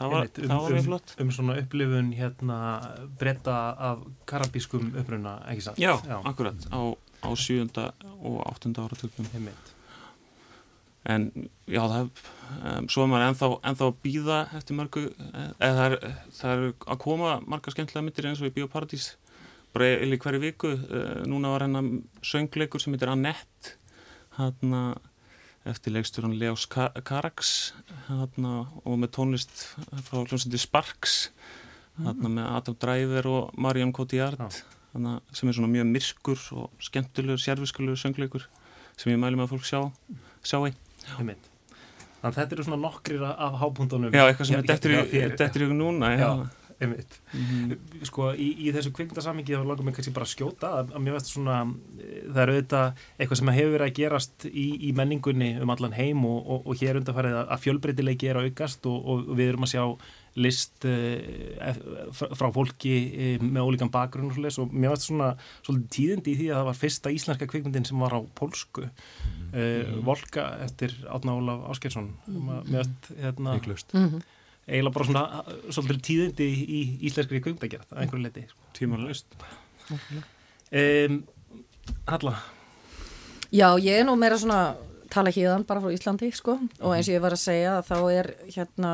það 0.00 0.14
var, 0.14 0.28
um, 0.28 0.46
það 0.50 0.62
var 0.64 0.74
mjög 0.76 0.86
flott 0.88 1.14
um, 1.14 1.22
um 1.24 1.32
svona 1.36 1.56
upplifun 1.60 2.12
hérna 2.16 2.60
breyta 3.20 3.56
af 3.90 4.04
karabískum 4.30 4.92
uppruna, 5.00 5.36
ekki 5.52 5.66
satt? 5.68 5.80
Já, 5.80 5.92
Já. 6.06 6.16
akkurat, 6.24 6.68
á, 6.72 6.80
á 7.24 7.28
sjújunda 7.36 7.90
og 8.20 8.40
áttunda 8.48 8.86
áratökum 8.86 9.28
en 11.10 11.30
já, 11.64 11.80
það 11.80 12.00
um, 12.04 12.88
svo 12.92 13.04
er 13.04 13.10
maður 13.10 13.26
ennþá, 13.30 13.48
ennþá 13.70 13.86
að 13.88 14.00
býða 14.04 14.38
eftir 14.58 14.76
mörgu, 14.76 15.04
eða 15.56 15.70
það 15.78 15.84
er, 15.86 15.98
það 16.36 16.54
er 16.54 16.64
að 16.68 17.00
koma 17.06 17.34
marga 17.48 17.72
skemmtilega 17.72 18.04
myndir 18.04 18.28
eins 18.28 18.42
og 18.42 18.50
í 18.50 18.54
Bíóparadís 18.58 19.14
bara 19.72 19.92
eða 19.94 20.18
hverju 20.20 20.42
viku, 20.42 20.74
uh, 20.76 21.22
núna 21.30 21.54
var 21.54 21.64
hennar 21.64 21.88
söngleikur 22.26 22.82
sem 22.82 22.96
heitir 22.96 23.12
Annette 23.12 23.76
hann 24.36 24.76
að 24.76 25.09
eftir 25.68 25.92
leikstjóran 25.94 26.36
Leos 26.40 26.66
Karax 26.70 27.72
hana, 28.08 28.54
og 28.84 28.96
með 29.00 29.12
tónlist 29.16 29.66
frá 30.06 30.22
hljómsandi 30.22 30.60
Sparks 30.60 31.18
hana, 31.98 32.14
mm. 32.14 32.30
með 32.38 32.48
Adam 32.48 32.78
Driver 32.80 33.30
og 33.30 33.60
Marion 33.60 33.92
Cotillard 33.96 34.40
hana, 34.94 35.18
sem 35.36 35.50
er 35.50 35.58
svona 35.58 35.72
mjög 35.72 35.90
myrkur 35.90 36.46
og 36.56 36.86
skemmtilegur, 36.88 37.42
sérfiskulegur 37.42 38.00
söngleikur 38.00 38.48
sem 39.00 39.12
ég 39.12 39.20
mælu 39.20 39.38
með 39.38 39.48
að 39.48 39.54
fólk 39.54 39.68
sjá, 39.68 39.82
sjá 40.44 40.58
í. 40.68 40.74
Þannig 41.10 41.36
að 42.20 42.34
þetta 42.36 42.56
eru 42.56 42.64
svona 42.66 42.80
nokkrir 42.82 43.22
af 43.24 43.54
hábúndunum 43.62 44.12
Já, 44.12 44.26
eitthvað 44.26 44.50
sem 44.50 44.58
er 44.58 45.36
dettur 45.40 45.64
ykkur 45.64 45.76
núna 45.76 46.10
Já, 46.12 46.18
já 46.20 46.59
einmitt 46.80 47.18
mm 47.32 47.40
-hmm. 47.40 48.04
sko 48.08 48.30
í, 48.32 48.48
í 48.66 48.72
þessu 48.74 48.92
kvikmyndasamingi 48.96 49.56
þá 49.56 49.64
langar 49.64 49.84
mér 49.84 49.96
kannski 49.96 50.14
bara 50.16 50.28
að 50.28 50.32
skjóta 50.34 50.70
að, 50.80 50.94
að 50.94 51.04
mér 51.04 51.16
veist 51.16 51.32
svona 51.32 51.58
það 52.32 52.42
eru 52.44 52.54
auðvitað 52.56 53.04
eitthvað 53.18 53.40
sem 53.40 53.52
hefur 53.56 53.74
verið 53.74 53.86
að 53.88 53.98
gerast 54.00 54.46
í, 54.48 54.66
í 54.88 54.92
menningunni 54.96 55.50
um 55.60 55.74
allan 55.74 55.96
heim 55.96 56.24
og, 56.24 56.40
og, 56.46 56.66
og 56.66 56.80
hér 56.80 57.00
undarfærið 57.00 57.38
að 57.42 57.62
fjölbreytilegi 57.66 58.30
er 58.30 58.40
að 58.40 58.50
aukast 58.50 58.86
og, 58.86 58.98
og 59.04 59.30
við 59.36 59.52
erum 59.52 59.68
að 59.68 59.72
sjá 59.74 59.84
list 60.40 60.84
uh, 60.86 61.74
frá 62.14 62.48
fólki 62.54 62.94
uh, 63.10 63.42
með 63.42 63.66
ólíkan 63.66 63.90
bakgrunn 63.90 64.30
og 64.30 64.72
mér 64.72 64.94
veist 64.94 65.08
svona 65.08 65.34
svolítið 65.66 65.88
tíðindi 65.96 66.32
í 66.32 66.38
því 66.38 66.50
að 66.50 66.60
það 66.60 66.68
var 66.70 66.80
fyrsta 66.80 67.14
íslenska 67.14 67.50
kvikmyndin 67.50 67.88
sem 67.88 67.98
var 67.98 68.14
á 68.14 68.20
pólsku 68.38 68.86
mm 68.86 68.90
-hmm. 69.52 69.98
uh, 69.98 70.04
Volka 70.04 70.56
eftir 70.64 70.94
Átna 71.10 71.34
Ólaf 71.34 71.70
Áskelsson 71.70 72.14
mm 72.26 72.36
-hmm. 72.36 72.70
mér 72.70 72.78
veist 72.78 73.12
hérna 73.20 73.58
-hmm 73.58 74.22
eiginlega 74.70 74.94
bara 74.96 75.08
svona 75.08 75.24
svolítið 75.74 76.02
tíðindi 76.06 76.48
í, 76.48 76.80
íslenskri 77.10 77.42
kvöngdagjart 77.44 77.92
að 77.92 78.04
einhverju 78.04 78.24
leti 78.26 78.46
sko. 78.48 78.70
tímanlust 78.78 79.36
um, 79.90 81.20
Halla? 82.06 82.36
Já, 83.50 83.74
ég 83.82 83.98
er 83.98 84.06
nú 84.06 84.14
meira 84.18 84.38
svona 84.38 84.76
tala 85.10 85.32
híðan 85.34 85.66
bara 85.66 85.82
frá 85.82 85.90
Íslandi 85.90 86.30
sko. 86.34 86.54
Og 86.78 86.94
eins 86.94 87.08
og 87.08 87.16
ég 87.16 87.24
var 87.24 87.34
að 87.34 87.42
segja 87.42 87.80
þá 87.86 87.96
er 88.14 88.28
hérna 88.46 88.92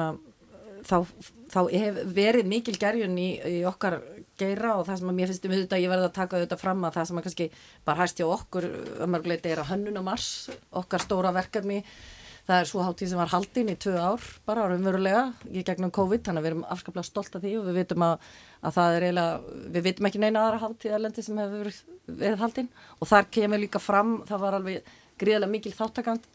þá, 0.87 0.97
þá 1.53 1.61
hef 1.73 2.01
verið 2.17 2.49
mikil 2.51 2.77
gerjun 2.81 3.19
í, 3.21 3.31
í 3.37 3.59
okkar 3.69 4.01
geira 4.41 4.75
og 4.77 4.87
það 4.89 5.01
sem 5.01 5.11
að 5.11 5.19
mér 5.19 5.31
finnst 5.33 5.49
um 5.49 5.55
þetta 5.55 5.81
ég 5.81 5.93
verði 5.93 6.09
að 6.09 6.17
taka 6.19 6.43
þetta 6.43 6.59
fram 6.61 6.85
að 6.85 6.99
það 6.99 7.09
sem 7.09 7.21
að 7.21 7.27
kannski 7.27 7.49
bara 7.89 8.01
hægt 8.03 8.21
hjá 8.21 8.27
okkur 8.29 8.69
að 8.69 9.11
mörguleiti 9.13 9.53
er 9.53 9.63
að 9.63 9.71
hönnun 9.73 10.01
og 10.01 10.07
mars 10.11 10.29
okkar 10.77 11.05
stóra 11.05 11.33
verkefni 11.37 11.83
það 12.47 12.61
er 12.61 12.69
svo 12.71 12.85
hátíð 12.87 13.11
sem 13.11 13.21
var 13.21 13.33
haldinn 13.33 13.73
í 13.73 13.77
tvö 13.83 13.97
ár 13.99 14.27
bara 14.47 14.69
raunverulega 14.71 15.25
í 15.51 15.65
gegnum 15.67 15.93
COVID 15.95 16.23
þannig 16.27 16.43
að 16.43 16.47
við 16.47 16.53
erum 16.53 16.65
afskaplega 16.71 17.09
stolt 17.09 17.35
af 17.35 17.43
því 17.43 17.57
og 17.59 17.67
við 17.67 17.79
vitum 17.81 18.05
að, 18.07 18.15
að 18.63 18.77
það 18.77 18.99
er 18.99 19.07
eiginlega, 19.09 19.59
við 19.75 19.87
vitum 19.89 20.09
ekki 20.11 20.23
neina 20.23 20.45
aðra 20.45 20.63
hátíð 20.63 20.97
erlendi 20.99 21.27
sem 21.27 21.43
hefur 21.43 21.65
verið, 21.65 21.83
verið 22.07 22.45
haldinn 22.45 22.71
og 23.01 23.11
þar 23.11 23.29
kemur 23.39 23.63
líka 23.65 23.83
fram, 23.83 24.15
það 24.29 24.43
var 24.47 24.59
alveg 24.61 24.95
gríðilega 25.19 25.53
mikil 25.57 25.75
þáttakant 25.75 26.31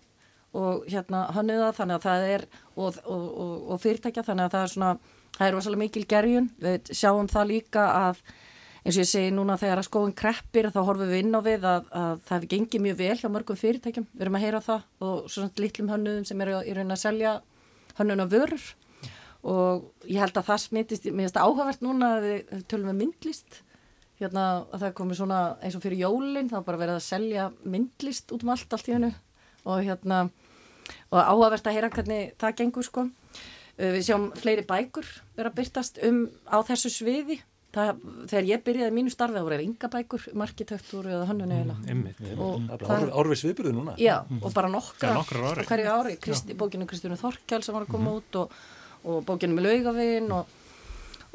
og 0.58 0.86
hérna 0.92 1.24
hannuða 1.32 1.72
þannig 1.78 1.98
að 1.98 2.06
það 2.10 2.30
er 2.36 2.46
og, 2.76 3.02
og, 3.06 3.26
og, 3.32 3.58
og 3.72 3.84
fyrirtækja 3.84 4.26
þannig 4.28 4.50
að 4.50 4.56
það 4.56 4.66
er 4.66 4.74
svona, 4.74 4.94
það 5.38 5.48
er 5.48 5.56
rosalega 5.56 5.84
mikil 5.86 6.08
gerjun, 6.12 6.50
við 6.60 6.92
sjáum 6.92 7.32
það 7.32 7.54
líka 7.54 7.86
að 8.02 8.24
eins 8.82 8.98
og 8.98 9.04
ég 9.04 9.10
segi 9.10 9.32
núna 9.34 9.58
þegar 9.62 9.82
að 9.82 9.88
skóin 9.88 10.14
kreppir 10.18 10.72
þá 10.74 10.80
horfum 10.82 11.10
við 11.12 11.22
inn 11.22 11.38
á 11.38 11.42
við 11.46 11.66
að, 11.70 11.90
að 11.94 12.22
það 12.26 12.36
hefur 12.36 12.52
gengið 12.54 12.84
mjög 12.86 13.00
vel 13.02 13.18
hjá 13.20 13.30
mörgum 13.30 13.60
fyrirtækjum, 13.60 14.08
við 14.14 14.24
erum 14.26 14.38
að 14.40 14.46
heyra 14.46 14.62
það 14.66 15.08
og 15.08 15.28
svona 15.30 15.62
litlum 15.62 15.92
hönnuðum 15.92 16.26
sem 16.26 16.42
eru 16.46 16.62
í 16.66 16.74
raunin 16.78 16.96
að 16.96 17.04
selja 17.04 17.34
hönnuna 18.00 18.28
vörur. 18.32 18.64
Og 19.42 19.86
ég 20.06 20.22
held 20.22 20.38
að 20.38 20.48
það 20.50 20.64
smitist, 20.66 21.06
mér 21.10 21.26
finnst 21.26 21.38
það 21.38 21.48
áhugavert 21.50 21.86
núna 21.86 22.10
að 22.18 22.26
við 22.28 22.66
tölum 22.70 22.92
með 22.92 23.00
myndlist. 23.00 23.62
Hérna 24.22 24.46
að 24.70 24.84
það 24.84 24.96
komi 24.98 25.18
svona 25.18 25.40
eins 25.62 25.78
og 25.78 25.86
fyrir 25.86 26.04
jólinn 26.04 26.50
þá 26.50 26.60
bara 26.66 26.82
verið 26.82 26.98
að 27.00 27.08
selja 27.08 27.48
myndlist 27.66 28.34
út 28.34 28.46
um 28.46 28.54
allt 28.54 28.76
allt 28.78 28.90
í 28.90 28.94
hennu 28.94 29.10
og 29.66 29.82
hérna 29.86 30.20
og 31.10 31.18
áhugavert 31.22 31.70
að 31.70 31.78
heyra 31.78 31.90
hvernig 31.94 32.36
það 32.42 32.58
gengur 32.62 32.86
sko. 32.86 33.08
Við 33.82 34.04
sjáum 34.06 34.30
fleiri 34.38 34.66
bækur 34.68 35.08
vera 35.38 35.54
byrtast 35.54 35.98
um 36.06 36.28
á 36.46 36.62
þessu 36.66 36.92
sviði 36.94 37.40
Það, 37.72 38.00
þegar 38.28 38.48
ég 38.50 38.64
byrjaði 38.66 38.94
mínu 38.98 39.12
starfi 39.14 39.38
þá 39.38 39.46
voru 39.46 39.56
það 39.56 39.62
ynga 39.64 39.90
bækur, 39.94 40.24
um 40.34 40.42
markitektur 40.42 41.06
eða 41.08 41.28
hannun 41.30 41.52
eða 41.56 41.76
mm, 41.80 42.66
Árvis 43.16 43.44
viðbyrðu 43.46 43.72
núna 43.78 43.94
Já, 43.96 44.18
mm. 44.26 44.42
og 44.44 44.56
bara 44.58 44.72
nokkra 44.74 45.14
ári. 45.16 45.64
hverju 45.70 45.92
ári, 45.94 46.16
Kristi, 46.20 46.58
bókinu 46.60 46.88
Kristjónu 46.90 47.16
Þorkjál 47.22 47.62
sem 47.64 47.78
var 47.78 47.86
að 47.86 47.94
koma 47.94 48.10
mm. 48.10 48.18
út 48.20 48.40
og, 48.42 48.58
og 49.08 49.22
bókinu 49.30 49.56
með 49.56 49.70
laugavinn 49.70 50.28
og, 50.36 50.50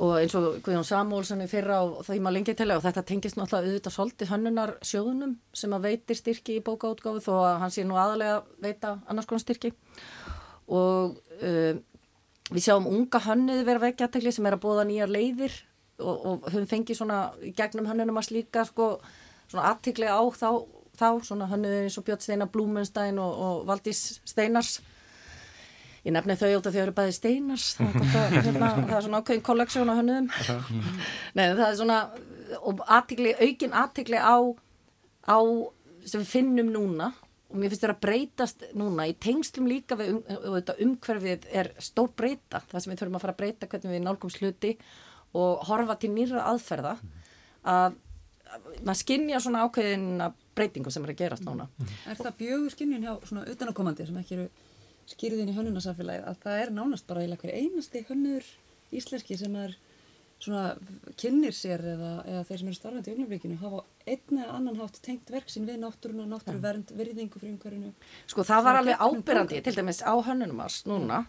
og 0.05 0.12
eins 0.18 0.37
og 0.37 0.59
Guðjón 0.66 0.85
Samúlsson 0.85 1.40
er 1.40 1.49
fyrra 1.49 1.79
og 1.87 2.03
það 2.05 2.18
ég 2.18 2.27
maður 2.27 2.37
lengi 2.37 2.55
til 2.59 2.66
og 2.75 2.85
þetta 2.85 3.05
tengist 3.09 3.38
náttúrulega 3.40 3.70
auðvitað 3.72 3.94
svolítið 3.94 4.33
hannunar 4.35 4.72
sjóðunum 4.85 5.33
sem 5.57 5.72
að 5.72 5.87
veitir 5.88 6.18
styrki 6.20 6.59
í 6.59 6.64
bókaútgáfu 6.66 7.22
þó 7.25 7.33
að 7.38 7.57
hann 7.64 7.72
sé 7.72 7.87
nú 7.88 7.96
aðalega 7.96 8.42
veita 8.61 8.99
annars 9.09 9.31
konar 9.31 9.46
styrki 9.46 9.72
og 10.68 11.16
uh, 11.40 11.81
við 12.53 12.62
sjáum 12.68 12.90
unga 12.92 13.22
hannuði 13.25 13.64
vera 13.66 13.83
vekkjartekli 13.87 14.35
sem 14.37 14.46
er 14.51 14.59
að 14.59 14.66
bóða 14.66 14.85
nýjar 14.90 15.16
leiðir 15.16 15.57
og, 16.01 16.17
og 16.17 16.51
höfum 16.51 16.67
fengið 16.71 17.01
svona 17.01 17.21
gegnum 17.57 17.89
hannunum 17.91 18.21
að 18.21 18.29
slíka 18.31 18.67
sko 18.69 18.97
svona 19.47 19.71
aðtekli 19.71 20.11
á 20.11 20.21
þá, 20.35 20.51
þá 20.99 21.09
svona 21.29 21.49
hannuði 21.51 21.87
eins 21.87 21.99
og 22.01 22.07
Björn 22.07 22.25
Steinar 22.25 22.53
Blúmenstein 22.53 23.21
og, 23.23 23.41
og 23.47 23.65
Valdís 23.69 24.21
Steinars. 24.27 24.79
Ég 26.07 26.15
nefni 26.15 26.37
þau 26.39 26.47
því 26.47 26.55
að 26.55 26.67
þau 26.71 26.83
eru 26.85 26.95
bæði 26.95 27.15
steinars 27.17 27.65
það, 27.75 27.97
það, 28.13 28.35
hérna, 28.37 28.67
það 28.87 28.97
er 28.97 29.05
svona 29.09 29.21
ákveðin 29.23 29.47
kolleksjón 29.49 29.91
á 29.91 29.99
hönnum 29.99 30.29
Nei, 31.35 31.47
það 31.59 31.65
er 31.67 31.79
svona 31.81 31.97
og 32.63 32.83
aðtikli, 32.87 33.33
aukin 33.43 33.75
aðtikli 33.75 34.21
á, 34.23 34.39
á 35.27 35.39
sem 36.07 36.23
við 36.23 36.29
finnum 36.31 36.71
núna 36.71 37.11
og 37.51 37.59
mér 37.59 37.73
finnst 37.73 37.83
þetta 37.83 37.97
að 37.97 38.05
breytast 38.05 38.63
núna 38.79 39.09
í 39.11 39.17
tengslum 39.23 39.67
líka 39.71 39.99
við 39.99 40.15
um, 40.15 40.23
umhverfið 40.87 41.49
er 41.51 41.73
stór 41.83 42.13
breyta 42.15 42.63
það 42.71 42.85
sem 42.85 42.93
við 42.93 43.03
þurfum 43.03 43.19
að 43.19 43.27
fara 43.27 43.35
að 43.35 43.43
breyta 43.43 43.71
hvernig 43.73 43.97
við 43.97 44.03
nálgum 44.07 44.35
sluti 44.35 44.73
og 45.37 45.64
horfa 45.68 45.99
til 46.01 46.12
nýra 46.14 46.44
aðferða 46.51 46.96
að 47.66 47.96
maður 48.87 49.01
skinnja 49.01 49.40
svona 49.42 49.64
ákveðin 49.66 50.20
breytingu 50.57 50.92
sem 50.94 51.05
er 51.05 51.12
að 51.12 51.20
gerast 51.20 51.46
núna. 51.46 51.66
Er 52.09 52.18
það 52.18 52.38
bjögur 52.40 52.75
skinnjun 52.75 53.05
hjá 53.05 53.12
svona 53.29 53.46
utanakomandi 53.53 54.07
sem 54.09 54.20
ekki 54.20 54.38
eru 54.38 54.46
skýrðin 55.11 55.51
í 55.51 55.57
hönnunasafélagið 55.57 56.31
að 56.31 56.38
það 56.44 56.62
er 56.62 56.72
nánast 56.75 57.07
bara 57.09 57.25
eða 57.27 57.40
hver 57.42 57.59
einasti 57.59 58.05
hönnur 58.09 58.46
íslenski 58.96 59.38
sem 59.38 59.59
er 59.61 59.77
svona 60.42 60.64
kynir 61.16 61.55
sér 61.57 61.83
eða, 61.94 62.11
eða 62.29 62.42
þeir 62.49 62.61
sem 62.61 62.70
eru 62.70 62.79
starfandi 62.79 63.12
í 63.12 63.14
ögnablikinu 63.14 63.59
hafa 63.61 63.85
einn 64.05 64.40
eða 64.42 64.57
annan 64.59 64.81
hátt 64.81 64.99
tengt 65.05 65.31
verksin 65.33 65.64
við 65.68 65.79
náttúruna, 65.81 66.27
náttúruvernd, 66.29 66.92
virðingu 66.99 67.40
fyrir 67.40 67.55
umhverjunu. 67.55 67.92
Sko 68.29 68.44
það 68.46 68.66
var 68.66 68.81
alveg 68.83 69.01
ábyrrandi 69.01 69.62
til 69.64 69.77
dæmis 69.79 70.03
á 70.05 70.12
hönnunumars 70.12 70.83
núna 70.88 71.25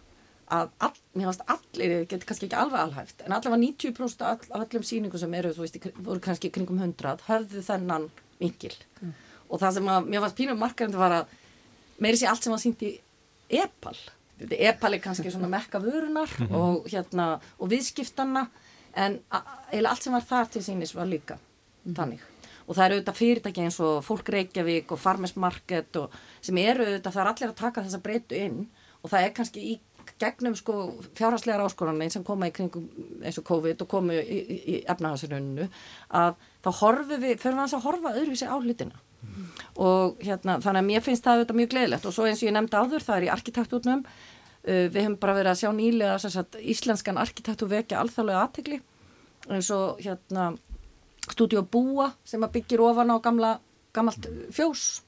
að 0.50 0.70
all, 0.84 0.94
mér 1.14 1.28
finnst 1.28 1.44
allir, 1.54 1.94
getur 2.10 2.28
kannski 2.28 2.48
ekki 2.48 2.58
alveg 2.58 2.80
alhæft, 2.80 3.24
en 3.24 3.34
allavega 3.36 3.60
90% 3.62 4.24
af 4.24 4.46
all, 4.48 4.62
öllum 4.64 4.86
síningum 4.86 5.20
sem 5.20 5.34
eru, 5.34 5.54
þú 5.56 5.64
veist, 5.64 5.88
voru 5.96 6.22
kannski 6.24 6.50
kringum 6.54 6.78
100, 6.80 7.24
höfðu 7.28 7.64
þennan 7.66 8.08
vingil 8.38 8.76
mm. 9.00 9.12
og 9.48 9.60
það 9.62 9.78
sem 9.78 9.90
að 9.94 10.08
mér 10.08 10.24
fannst 10.24 10.38
pínum 10.38 10.62
markarandi 10.62 11.00
var 11.00 11.16
að 11.20 11.34
meiri 11.98 12.20
sé 12.20 12.30
allt 12.30 12.46
sem 12.46 12.54
var 12.54 12.62
sínt 12.62 12.86
í 12.86 12.94
epal 13.48 13.96
epal 14.38 14.94
er 14.94 15.02
kannski 15.02 15.32
svona 15.34 15.50
mekka 15.50 15.80
vörunar 15.82 16.30
mm 16.38 16.46
-hmm. 16.46 16.54
og 16.54 16.86
hérna 16.86 17.40
og 17.58 17.70
viðskiptanna 17.70 18.46
en 18.94 19.20
eða 19.72 19.88
allt 19.90 20.02
sem 20.02 20.12
var 20.12 20.22
þar 20.22 20.46
til 20.52 20.62
sínis 20.62 20.94
var 20.94 21.06
líka 21.06 21.38
mm 21.84 21.94
þannig 21.94 22.20
og 22.68 22.76
það 22.76 22.84
eru 22.84 22.96
auðvitað 22.98 23.18
fyrirtæki 23.18 23.60
eins 23.64 23.80
og 23.80 24.04
Fólk 24.04 24.28
Reykjavík 24.28 24.92
og 24.92 25.00
Farmers 25.00 25.36
Market 25.36 25.96
og 25.96 26.10
sem 26.40 26.58
eru 26.58 26.84
auðvitað 26.84 27.14
það 27.14 27.22
er 27.22 27.30
allir 27.30 27.48
að 27.48 27.60
taka 27.62 27.84
þessa 27.86 28.02
breytu 28.04 28.36
inn 28.36 28.58
og 29.02 29.10
það 29.10 29.24
er 29.24 29.32
kannski 29.32 29.60
í 29.60 29.78
gegnum 30.20 30.56
sko 30.58 30.76
fjárhastlegar 31.18 31.64
áskorunni 31.66 32.10
sem 32.12 32.24
koma 32.26 32.48
í 32.48 32.54
kringum 32.54 32.86
eins 33.22 33.38
og 33.40 33.46
COVID 33.48 33.84
og 33.84 33.90
komu 33.90 34.16
í, 34.16 34.38
í, 34.38 34.58
í 34.58 34.78
efnahagsrunnu 34.88 35.68
að 36.20 36.34
þá 36.64 36.70
horfum 36.80 37.22
við, 37.22 37.36
fyrir 37.42 37.58
við 37.58 37.76
að 37.78 37.86
horfa 37.86 38.14
öðruvísi 38.16 38.48
á 38.48 38.56
hlutina. 38.56 39.04
Mm. 39.18 39.46
og 39.82 40.20
hérna 40.22 40.60
þannig 40.62 40.78
að 40.78 40.86
mér 40.86 41.02
finnst 41.02 41.24
það 41.26 41.40
auðvitað 41.40 41.56
mjög 41.58 41.70
gleðilegt. 41.72 42.04
Og 42.06 42.14
svo 42.14 42.26
eins 42.28 42.42
og 42.42 42.46
ég 42.46 42.54
nefndi 42.54 42.78
áður 42.78 43.02
það 43.02 43.16
er 43.16 43.24
í 43.26 43.30
arkitektúrnum 43.34 44.04
uh, 44.04 44.86
við 44.94 45.00
hefum 45.00 45.16
bara 45.18 45.34
verið 45.40 45.52
að 45.52 45.60
sjá 45.62 45.70
nýlega 45.74 46.18
sagt, 46.22 46.58
íslenskan 46.62 47.18
arkitektur 47.18 47.70
vekja 47.72 47.98
alþálega 48.02 48.44
aðtegli 48.44 48.78
eins 49.48 49.70
og 49.74 49.98
hérna 50.04 50.52
stúdíu 51.28 51.64
Búa 51.66 52.12
sem 52.26 52.42
að 52.44 52.58
byggir 52.58 52.82
ofan 52.84 53.10
á 53.10 53.16
gamla, 53.22 53.52
gammalt 53.96 54.28
fjós 54.54 55.02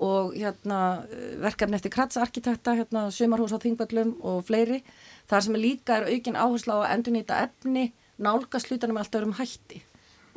og 0.00 0.32
hérna 0.32 1.04
verkefni 1.42 1.76
eftir 1.76 1.92
kratsarkitekta 1.92 2.74
hérna 2.78 3.08
Sumarhús 3.12 3.52
á 3.52 3.60
Þingvallum 3.60 4.14
og 4.24 4.46
fleiri. 4.48 4.80
Þar 5.28 5.44
sem 5.44 5.58
er 5.58 5.62
líka 5.62 5.98
er 5.98 6.08
aukin 6.08 6.38
áherslu 6.40 6.72
á 6.72 6.78
að 6.80 6.92
endurnýta 6.94 7.40
efni 7.44 7.90
nálga 8.20 8.60
slutanum 8.62 8.96
með 8.96 9.04
allt 9.04 9.18
öðrum 9.20 9.36
hætti. 9.36 9.82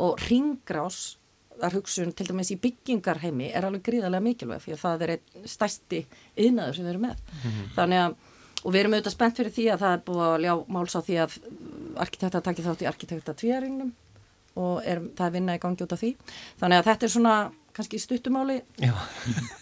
Og 0.04 0.20
ringrás 0.28 1.16
var 1.62 1.76
hugsun 1.78 2.12
til 2.18 2.28
dæmis 2.28 2.52
í 2.52 2.60
byggingarheimi 2.60 3.52
er 3.56 3.68
alveg 3.68 3.86
gríðarlega 3.88 4.26
mikilvæg 4.26 4.64
fyrir 4.64 4.82
það 4.82 5.06
er 5.06 5.16
einn 5.16 5.48
stærsti 5.48 6.04
yðnaður 6.36 6.78
sem 6.78 6.86
við 6.86 6.94
erum 6.94 7.06
með. 7.08 7.18
Mm 7.24 7.50
-hmm. 7.50 7.74
þannig 7.78 8.00
að, 8.04 8.16
og 8.64 8.74
við 8.74 8.80
erum 8.80 8.94
auðvitað 8.94 9.16
spennt 9.16 9.38
fyrir 9.38 9.54
því 9.58 9.66
að 9.72 9.84
það 9.84 9.94
er 9.94 10.06
búið 10.08 10.24
að 10.28 10.42
ljá 10.44 10.54
máls 10.68 10.96
á 10.98 11.02
því 11.02 11.16
að 11.24 11.38
arkitekta 12.04 12.42
takir 12.42 12.66
þátt 12.66 12.82
í 12.82 12.90
arkitekta 12.90 13.34
tvíaringnum 13.34 13.94
og 14.60 14.86
er, 14.86 15.02
það 15.18 15.28
er 15.28 15.36
vinna 15.38 15.58
í 15.58 15.62
gangi 15.62 15.86
út 15.86 15.94
af 15.96 16.02
því. 16.02 16.14
Þannig 16.62 16.82
að 16.82 16.90
þetta 16.92 17.08
er 17.08 17.14
svona 17.16 17.36
kannski 17.74 17.98
stuttumáli 17.98 18.60
Já. 18.78 18.94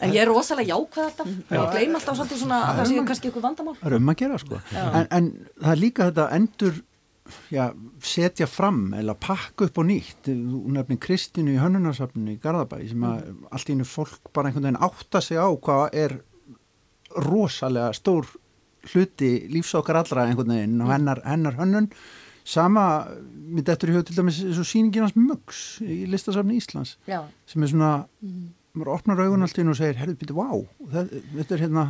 en 0.03 0.11
ég 0.11 0.21
er 0.25 0.27
rosalega 0.27 0.75
jákvæð 0.75 1.03
alltaf. 1.05 1.33
Og 1.55 1.67
gleym 1.71 1.95
alltaf 1.95 2.17
svolítið 2.19 2.41
svona 2.43 2.61
að 2.67 2.79
það 2.79 2.89
sé 2.89 3.03
kannski 3.09 3.29
eitthvað 3.29 3.45
vandamál. 3.47 3.75
Það 3.79 3.91
er 3.91 3.97
um 3.97 4.11
að 4.11 4.17
gera 4.21 4.39
sko. 4.41 4.61
En, 4.81 5.05
en 5.07 5.29
það 5.61 5.71
er 5.71 5.81
líka 5.85 6.07
þetta 6.09 6.25
endur 6.37 6.81
já, 7.53 7.63
setja 8.03 8.47
fram 8.49 8.81
eða 8.97 9.15
pakka 9.27 9.69
upp 9.69 9.79
og 9.81 9.87
nýtt. 9.87 10.31
Nefnir 10.75 10.99
Kristínu 11.05 11.55
í 11.55 11.61
Hönnunarsafninu 11.61 12.35
í 12.35 12.41
Garðabæi 12.43 12.83
sem 12.91 13.07
að 13.07 13.23
mm. 13.23 13.47
allt 13.51 13.71
í 13.71 13.75
hennu 13.75 13.87
fólk 13.87 14.31
bara 14.35 14.51
einhvern 14.51 14.67
veginn 14.67 14.83
átta 14.89 15.23
sig 15.23 15.39
á 15.39 15.47
hvað 15.47 15.97
er 16.03 16.17
rosalega 17.15 17.91
stór 17.95 18.27
hluti 18.91 19.31
lífsákar 19.51 20.01
allra 20.01 20.27
einhvern 20.27 20.55
veginn 20.55 20.79
og 20.81 20.89
mm. 20.89 20.93
hennar, 20.95 21.23
hennar 21.27 21.59
hönnun 21.59 21.91
sama, 22.47 23.07
mitt 23.31 23.69
eftir 23.69 23.91
í 23.91 23.95
höfu 23.95 24.09
til 24.09 24.17
dæmis 24.17 24.41
eins 24.43 24.61
og 24.61 24.67
síninginans 24.67 25.17
Möggs 25.17 25.63
í 25.85 26.03
listasafni 26.09 26.57
Íslands 26.59 26.97
já. 27.09 27.21
sem 27.49 27.63
er 27.63 27.71
svona 27.73 27.91
mm. 28.21 28.45
maður 28.77 28.93
opnar 28.97 29.23
augun 29.25 29.45
allt 29.45 29.57
í 29.57 29.63
hennu 29.63 29.75
og 29.75 29.81
segir, 29.81 29.99
herru, 30.01 30.15
býttu, 30.19 30.37
vá 30.37 30.49
þetta 30.95 31.57
er 31.57 31.65
hérna 31.67 31.85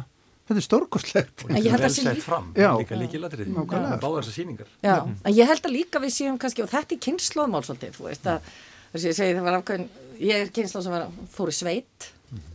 þetta 0.52 0.60
er 0.60 0.66
stórkostlegt. 0.66 1.44
Og 1.46 1.54
þetta 1.54 1.76
er 1.78 1.86
vel 1.86 1.94
sett 1.96 2.24
fram, 2.26 2.50
já, 2.58 2.72
líka 2.82 2.98
líkilatrið 3.00 3.54
báðar 3.56 4.26
þessar 4.26 4.36
síningar 4.36 4.72
já, 4.84 4.98
en 5.08 5.36
ég 5.38 5.52
held 5.52 5.68
að 5.70 5.78
líka 5.78 6.02
við 6.04 6.16
séum 6.18 6.40
kannski, 6.42 6.66
og 6.66 6.72
þetta 6.72 6.98
er 6.98 7.04
kynnslóðmál 7.08 7.64
svolítið, 7.68 7.96
þú 8.00 8.10
veist 8.10 8.28
að 8.28 8.50
þess 8.92 9.04
að 9.04 9.08
ég 9.08 9.20
segi 9.20 9.38
það 9.38 9.46
var 9.48 9.60
afkvæðin, 9.60 9.86
ég 10.22 10.44
er 10.44 10.52
kynnslóð 10.58 10.88
sem 10.88 10.96
var, 10.98 11.06
fór 11.32 11.52
í 11.52 11.56
sveit 11.56 12.10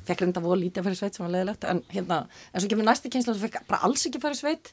fekk 0.06 0.24
reynda 0.24 0.42
voru 0.44 0.60
lítið 0.60 0.80
að 0.80 0.86
fara 0.86 0.96
í 0.96 1.00
sveit 1.00 1.16
sem 1.16 1.24
var 1.24 1.32
leðilegt 1.34 1.66
en 1.68 1.82
hérna, 1.92 2.20
en 2.52 2.62
svo 2.62 2.70
kemur 2.70 2.86
næsti 2.88 3.12
kynnslóð 3.12 3.38
sem 3.38 3.48
fekk 3.48 3.66
bara 3.68 3.82
alls 3.88 4.06
ekki 4.08 4.20
að 4.20 4.26
fara 4.26 4.36
í 4.36 4.40
sveit 4.40 4.70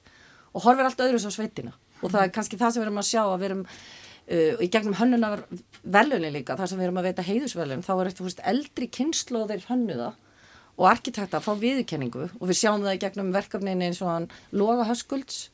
og 0.54 0.66
horfir 0.68 0.88
allt 0.88 1.04
öðru 1.04 1.22
svo 1.22 1.32
sveitina 1.34 1.74
og 2.04 2.12
það 2.12 2.26
er 2.26 2.34
kannski 2.36 2.60
það 2.60 2.74
sem 2.74 2.84
við 2.84 2.88
erum 2.88 3.02
að 3.02 3.10
sjá 3.10 3.22
að 3.24 3.38
við 3.38 3.48
erum 3.50 3.64
uh, 3.64 4.52
í 4.60 4.70
gegnum 4.76 4.98
hönnunar 5.00 5.46
velunin 5.84 6.36
líka, 6.36 6.58
það 6.60 6.72
sem 6.72 6.82
við 6.82 6.90
erum 6.90 7.02
að 7.02 7.10
veita 7.10 7.28
heiðusvelun, 7.30 7.86
þá 7.86 7.94
er 7.96 8.12
eftir 8.12 8.46
eldri 8.54 8.90
kynnslóðir 9.00 9.66
hönnuða 9.70 10.14
og 10.74 10.90
arkitekta 10.90 11.42
fá 11.44 11.54
viðkenningu 11.60 12.28
og 12.40 12.46
við 12.50 12.60
sjáum 12.64 12.86
það 12.86 12.98
í 12.98 13.02
gegnum 13.04 13.34
verkefnin 13.34 13.84
eins 13.86 14.02
og 14.02 14.10
hann 14.10 14.30
Loga 14.56 14.88
Höskulds 14.90 15.50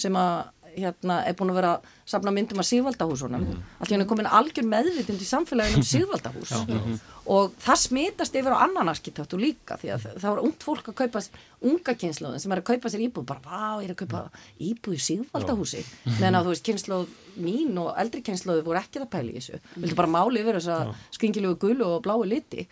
sem 0.00 0.16
að 0.16 0.48
hérna 0.76 1.18
er 1.28 1.36
búin 1.38 1.52
að 1.52 1.58
vera 1.60 1.72
að 1.76 1.88
sapna 2.12 2.32
myndum 2.34 2.62
af 2.62 2.68
síðvaldahúsunum 2.68 3.44
mm. 3.44 3.62
allir 3.78 3.96
hann 3.96 4.04
er 4.04 4.08
komin 4.10 4.28
algjör 4.38 4.68
meðvitind 4.68 5.22
í 5.22 5.28
samfélaginu 5.28 5.80
um 5.82 5.86
síðvaldahús 5.92 6.52
mm. 6.68 7.00
og 7.34 7.56
það 7.62 7.80
smitast 7.82 8.38
yfir 8.38 8.56
á 8.56 8.64
annan 8.64 8.92
arkitektu 8.92 9.40
líka 9.40 9.78
því 9.80 9.92
að 9.96 10.06
það 10.10 10.28
var 10.28 10.42
ungt 10.46 10.66
fólk 10.66 10.92
að 10.92 10.98
kaupa 11.02 11.24
unga 11.72 11.96
kynnslóðin 12.04 12.44
sem 12.44 12.54
er 12.54 12.62
að 12.62 12.68
kaupa 12.72 12.92
sér 12.92 13.04
íbúð 13.08 13.28
bara, 13.28 13.44
vá, 13.44 13.82
ég 13.82 13.90
er 13.90 13.94
að 13.96 14.00
kaupa 14.04 14.24
íbúð 14.70 14.96
í 14.98 15.02
síðvaldahúsi 15.08 15.84
meðan 16.20 16.40
að 16.40 16.48
þú 16.48 16.56
veist, 16.56 16.66
kynnslóð 16.70 17.12
mín 17.42 17.78
og 17.80 17.92
eldri 18.00 18.24
kynnslóði 18.26 18.66
voru 18.66 18.80
ekki 18.82 19.00
það 19.00 19.12
pæli 19.14 19.30
í 19.32 19.38
þessu. 19.38 19.60
Vildu 19.78 19.96
bara 19.96 20.10
máli 20.12 20.42
yfir 20.42 20.58
þess 20.58 20.72
að 20.74 20.90
skringilegu 21.16 21.56
gulu 21.62 21.86
og 21.94 22.02
blái 22.04 22.26
liti. 22.28 22.66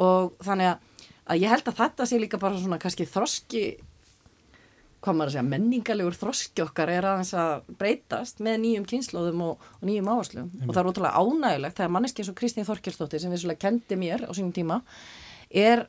Og 0.00 0.30
þannig 0.40 0.70
að 0.70 0.86
að 1.30 1.44
ég 1.44 1.52
held 1.52 1.70
að 1.70 1.78
þetta 1.78 2.06
sé 2.08 2.18
líka 2.20 2.40
bara 2.40 2.58
svona 2.58 2.80
kannski 2.82 3.06
þroski 3.08 3.64
hvað 5.00 5.16
maður 5.16 5.30
að 5.30 5.34
segja, 5.34 5.46
menningalegur 5.48 6.16
þroski 6.18 6.64
okkar 6.64 6.92
er 6.92 7.06
aðeins 7.08 7.32
að 7.38 7.70
breytast 7.80 8.42
með 8.44 8.58
nýjum 8.64 8.88
kynnslóðum 8.90 9.44
og, 9.46 9.64
og 9.80 9.86
nýjum 9.88 10.10
áherslum. 10.12 10.50
Og 10.66 10.74
það 10.74 10.82
er 10.82 10.90
ótrúlega 10.90 11.22
ánægilegt 11.24 11.80
þegar 11.80 11.94
manneski 11.96 12.22
eins 12.22 12.32
og 12.32 12.36
Kristín 12.40 12.68
Þorkjelsdóttir 12.68 13.22
sem 13.22 13.32
við 13.32 13.42
svolítið 13.44 13.64
kendi 13.64 13.98
mér 14.00 14.26
á 14.28 14.32
sínum 14.36 14.52
tíma 14.56 14.80
er 15.50 15.86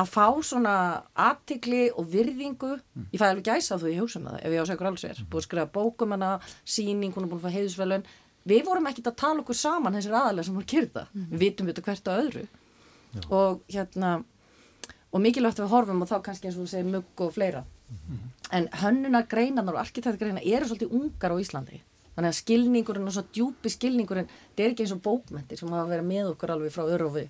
að 0.00 0.10
fá 0.10 0.26
svona 0.42 0.74
aðtikli 1.14 1.84
og 1.94 2.08
virðingu. 2.10 2.72
Mm. 2.96 3.06
ég 3.12 3.20
fæði 3.20 3.30
alveg 3.30 3.48
gæsa 3.52 3.78
þú 3.78 3.92
í 3.92 3.96
hjósum 4.00 4.26
það 4.26 4.40
ef 4.40 4.56
ég 4.56 4.64
á 4.64 4.70
segur 4.72 4.90
alls 4.90 5.06
er, 5.06 5.20
búið 5.30 5.44
að 5.44 5.46
skrifa 5.46 5.70
bókum 5.76 6.16
hana 6.16 6.30
síning, 6.64 7.14
hún 7.14 7.28
er 7.28 7.30
búin 7.30 7.38
að 7.38 7.46
fá 7.46 7.54
heiðusvelun 7.54 8.06
við 8.48 8.66
vorum 8.66 8.88
ekkit 8.90 9.08
að 9.12 9.20
tala 9.22 9.44
okkur 9.44 9.56
saman 9.56 9.94
þessir 9.96 10.16
aðalega 10.18 10.48
sem 10.48 10.58
voru 10.58 10.68
kyrða, 10.72 11.06
mm. 11.12 11.28
við 11.30 11.44
vitum 11.44 11.70
þetta 11.70 11.84
hvert 11.86 12.10
á 12.10 12.12
öðru. 12.18 12.44
Já. 13.14 13.22
og 13.30 13.60
hérna 13.70 14.24
og 15.14 15.22
mikilvægt 15.22 15.60
við 15.62 15.70
horfum 15.70 16.02
og 16.02 16.10
þá 16.10 16.16
kannski 16.26 16.48
eins 16.48 16.56
og 16.58 16.64
þú 16.64 16.70
segir 16.72 16.88
mugg 16.90 17.22
og 17.22 17.34
fleira. 17.34 17.62
Mm. 17.92 18.22
En 18.52 18.68
hönnunar 18.82 19.28
greinanar 19.30 19.74
og 19.74 19.80
arkitektgreinar 19.80 20.44
eru 20.44 20.68
svolítið 20.68 20.92
ungar 20.98 21.32
á 21.32 21.36
Íslandi. 21.40 21.80
Þannig 22.14 22.30
að 22.30 22.38
skilningurinn 22.38 23.08
og 23.08 23.14
svo 23.16 23.24
djúpi 23.34 23.72
skilningurinn 23.72 24.28
það 24.54 24.64
er 24.64 24.74
ekki 24.74 24.84
eins 24.84 24.94
og 24.94 25.02
bókmentir 25.02 25.58
sem 25.58 25.72
hafa 25.72 25.88
verið 25.90 26.06
með 26.10 26.28
okkur 26.34 26.52
alveg 26.54 26.74
frá 26.74 26.84
örufi 26.86 27.24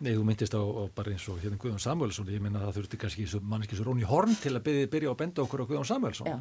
Nei, 0.00 0.14
þú 0.14 0.22
myndist 0.24 0.54
á, 0.54 0.62
á 0.62 0.82
bara 0.96 1.10
eins 1.12 1.26
og 1.28 1.40
hérna 1.42 1.58
Guðjón 1.60 1.82
Samuelsson 1.82 2.30
ég 2.30 2.40
minna 2.40 2.62
að 2.62 2.70
það 2.70 2.76
þurfti 2.78 3.00
kannski 3.02 3.26
manneski 3.42 3.76
svo 3.76 3.88
Róni 3.88 4.06
Horn 4.06 4.32
til 4.38 4.54
að 4.54 4.62
byrja, 4.68 4.86
byrja 4.94 5.10
að 5.10 5.18
benda 5.18 5.42
okkur 5.42 5.64
á 5.66 5.68
Guðjón 5.68 5.88
Samuelsson 5.90 6.30
Já. 6.30 6.38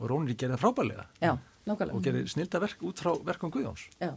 og 0.00 0.10
Rónir 0.10 0.34
gerði 0.40 0.56
það 0.56 0.64
frábælega 0.64 1.04
Já, 1.20 1.36
og 1.76 2.02
gerði 2.02 2.24
snilda 2.32 2.62
verk 2.64 2.82
út 2.88 3.02
frá 3.02 3.12
verkum 3.28 3.52
Guðjóns. 3.52 3.86
Já, 4.00 4.14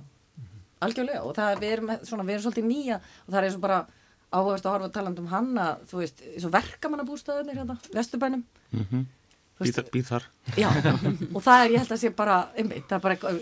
algjörlega. 0.85 1.23
Og 1.25 1.35
það, 1.37 1.57
við, 1.61 1.73
erum, 1.75 1.91
svona, 2.07 2.25
við 2.27 2.37
erum 2.37 2.45
svolítið 2.45 2.67
nýja. 2.69 2.99
Og 3.25 3.33
það 3.33 3.39
er 3.39 3.47
eins 3.47 3.57
og 3.57 3.63
bara 3.65 3.79
áhugast 4.31 4.67
að 4.67 4.75
horfa 4.75 4.91
taland 4.95 5.19
um 5.19 5.31
hann 5.31 5.49
að 5.59 5.81
þú 5.91 6.01
veist, 6.01 6.23
eins 6.31 6.47
og 6.47 6.53
verkamannabústæðunir 6.55 7.59
hérna, 7.61 7.77
Vesturbænum. 7.95 8.45
Mm 8.71 8.85
-hmm. 8.85 9.05
Býð 9.61 10.09
þar. 10.09 10.27
Já, 10.57 10.67
og 10.71 11.41
það 11.45 11.63
er, 11.63 11.73
ég 11.75 11.83
held 11.83 11.95
að 11.95 12.01
sé 12.01 12.11
bara 12.17 12.37
einmitt, 12.57 12.87
það 12.89 12.97
er 12.97 13.03
bara 13.05 13.33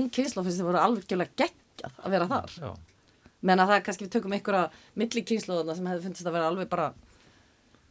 ung 0.00 0.10
kynsla 0.16 0.44
finnst 0.46 0.60
það 0.62 0.68
voru 0.70 0.82
algjörlega 0.82 1.42
geggjað 1.44 1.98
að 2.02 2.16
vera 2.16 2.28
þar. 2.32 2.54
Já. 2.62 2.70
menn 3.46 3.62
að 3.62 3.72
það 3.72 3.82
kannski 3.86 4.06
við 4.06 4.14
tökum 4.16 4.32
einhverja 4.34 4.62
milli 4.96 5.22
kynsluðuna 5.28 5.76
sem 5.76 5.88
hefði 5.90 6.06
finnst 6.08 6.26
að 6.26 6.36
vera 6.38 6.48
alveg 6.50 6.70
bara 6.72 6.86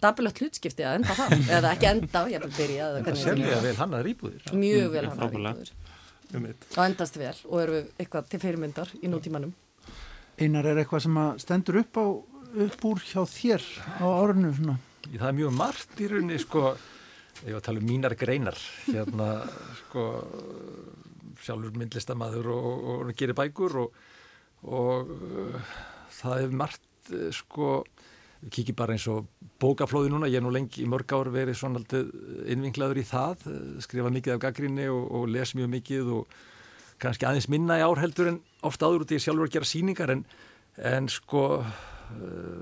dabilagt 0.04 0.42
hlutskipti 0.42 0.84
að 0.84 0.98
enda 1.00 1.16
það 1.16 1.36
eða 1.58 1.74
ekki 1.76 1.90
enda, 1.92 2.24
ég 2.32 2.40
er 2.40 2.46
bara 2.46 2.52
að 2.52 2.58
byrja 2.60 2.88
Það 2.96 3.12
er 3.12 3.20
sérlega 3.22 3.60
vel 3.64 3.76
hann 3.80 3.94
að 3.96 4.08
rýpuðir 4.10 4.50
Mjög 4.52 4.90
vel 4.96 5.06
hann 5.06 5.22
að 5.22 5.38
rýpuðir 5.38 5.72
og 6.36 6.82
endast 6.84 7.20
vel 7.20 7.36
og 7.48 7.62
eru 7.62 7.78
við 7.78 8.02
eitthvað 8.02 8.30
til 8.32 8.40
fyrirmyndar 8.42 8.92
í 8.98 9.12
nútímanum. 9.12 9.54
Einar 10.42 10.68
er 10.68 10.82
eitthvað 10.82 11.06
sem 11.06 11.20
stendur 11.40 11.80
upp, 11.84 12.00
á, 12.02 12.06
upp 12.66 12.88
úr 12.90 13.04
hjá 13.06 13.22
þér 13.30 13.64
á 14.02 14.06
árinu 14.10 14.52
svona? 14.58 14.76
Það 15.06 15.28
er 15.30 15.38
mjög 15.38 15.56
margt 15.56 16.02
í 16.02 16.10
rauninni 16.12 16.40
sko, 16.42 16.74
ég 17.46 17.54
var 17.54 17.62
að 17.62 17.68
tala 17.68 17.82
um 17.82 17.90
mínar 17.90 18.16
greinar 18.18 18.58
hérna 18.88 19.30
sko 19.84 20.06
sjálfur 21.46 21.76
myndlistamæður 21.78 22.50
og, 22.56 22.66
og, 22.66 23.04
og 23.06 23.20
gerir 23.20 23.38
bækur 23.38 23.78
og, 23.84 24.00
og 24.66 25.12
uh, 25.14 25.76
það 26.16 26.46
er 26.46 26.58
margt 26.64 27.14
uh, 27.14 27.30
sko 27.36 27.78
við 28.42 28.52
kikið 28.58 28.78
bara 28.80 28.96
eins 28.96 29.06
og 29.10 29.30
bókaflóði 29.62 30.12
núna, 30.12 30.30
ég 30.30 30.42
er 30.42 30.46
nú 30.46 30.52
lengi 30.54 30.84
í 30.84 30.90
mörg 30.90 31.14
ár 31.16 31.32
verið 31.34 31.58
svona 31.60 31.80
alltaf 31.82 32.10
innvinglaður 32.52 33.00
í 33.02 33.06
það, 33.08 33.46
skrifa 33.86 34.12
mikið 34.14 34.36
af 34.36 34.44
gaggrinni 34.44 34.90
og, 34.92 35.24
les 35.32 35.56
mjög 35.58 35.72
mikið 35.78 36.12
og 36.18 36.36
kannski 37.02 37.28
aðeins 37.28 37.50
minna 37.52 37.80
í 37.80 37.86
ár 37.86 38.02
heldur 38.02 38.34
en 38.34 38.42
ofta 38.66 38.90
áður 38.90 39.06
út 39.06 39.16
í 39.16 39.22
sjálfur 39.22 39.50
að 39.50 39.56
gera 39.58 39.70
síningar 39.70 40.14
en, 40.14 40.26
en 40.82 41.10
sko 41.12 41.46
uh, 41.62 41.84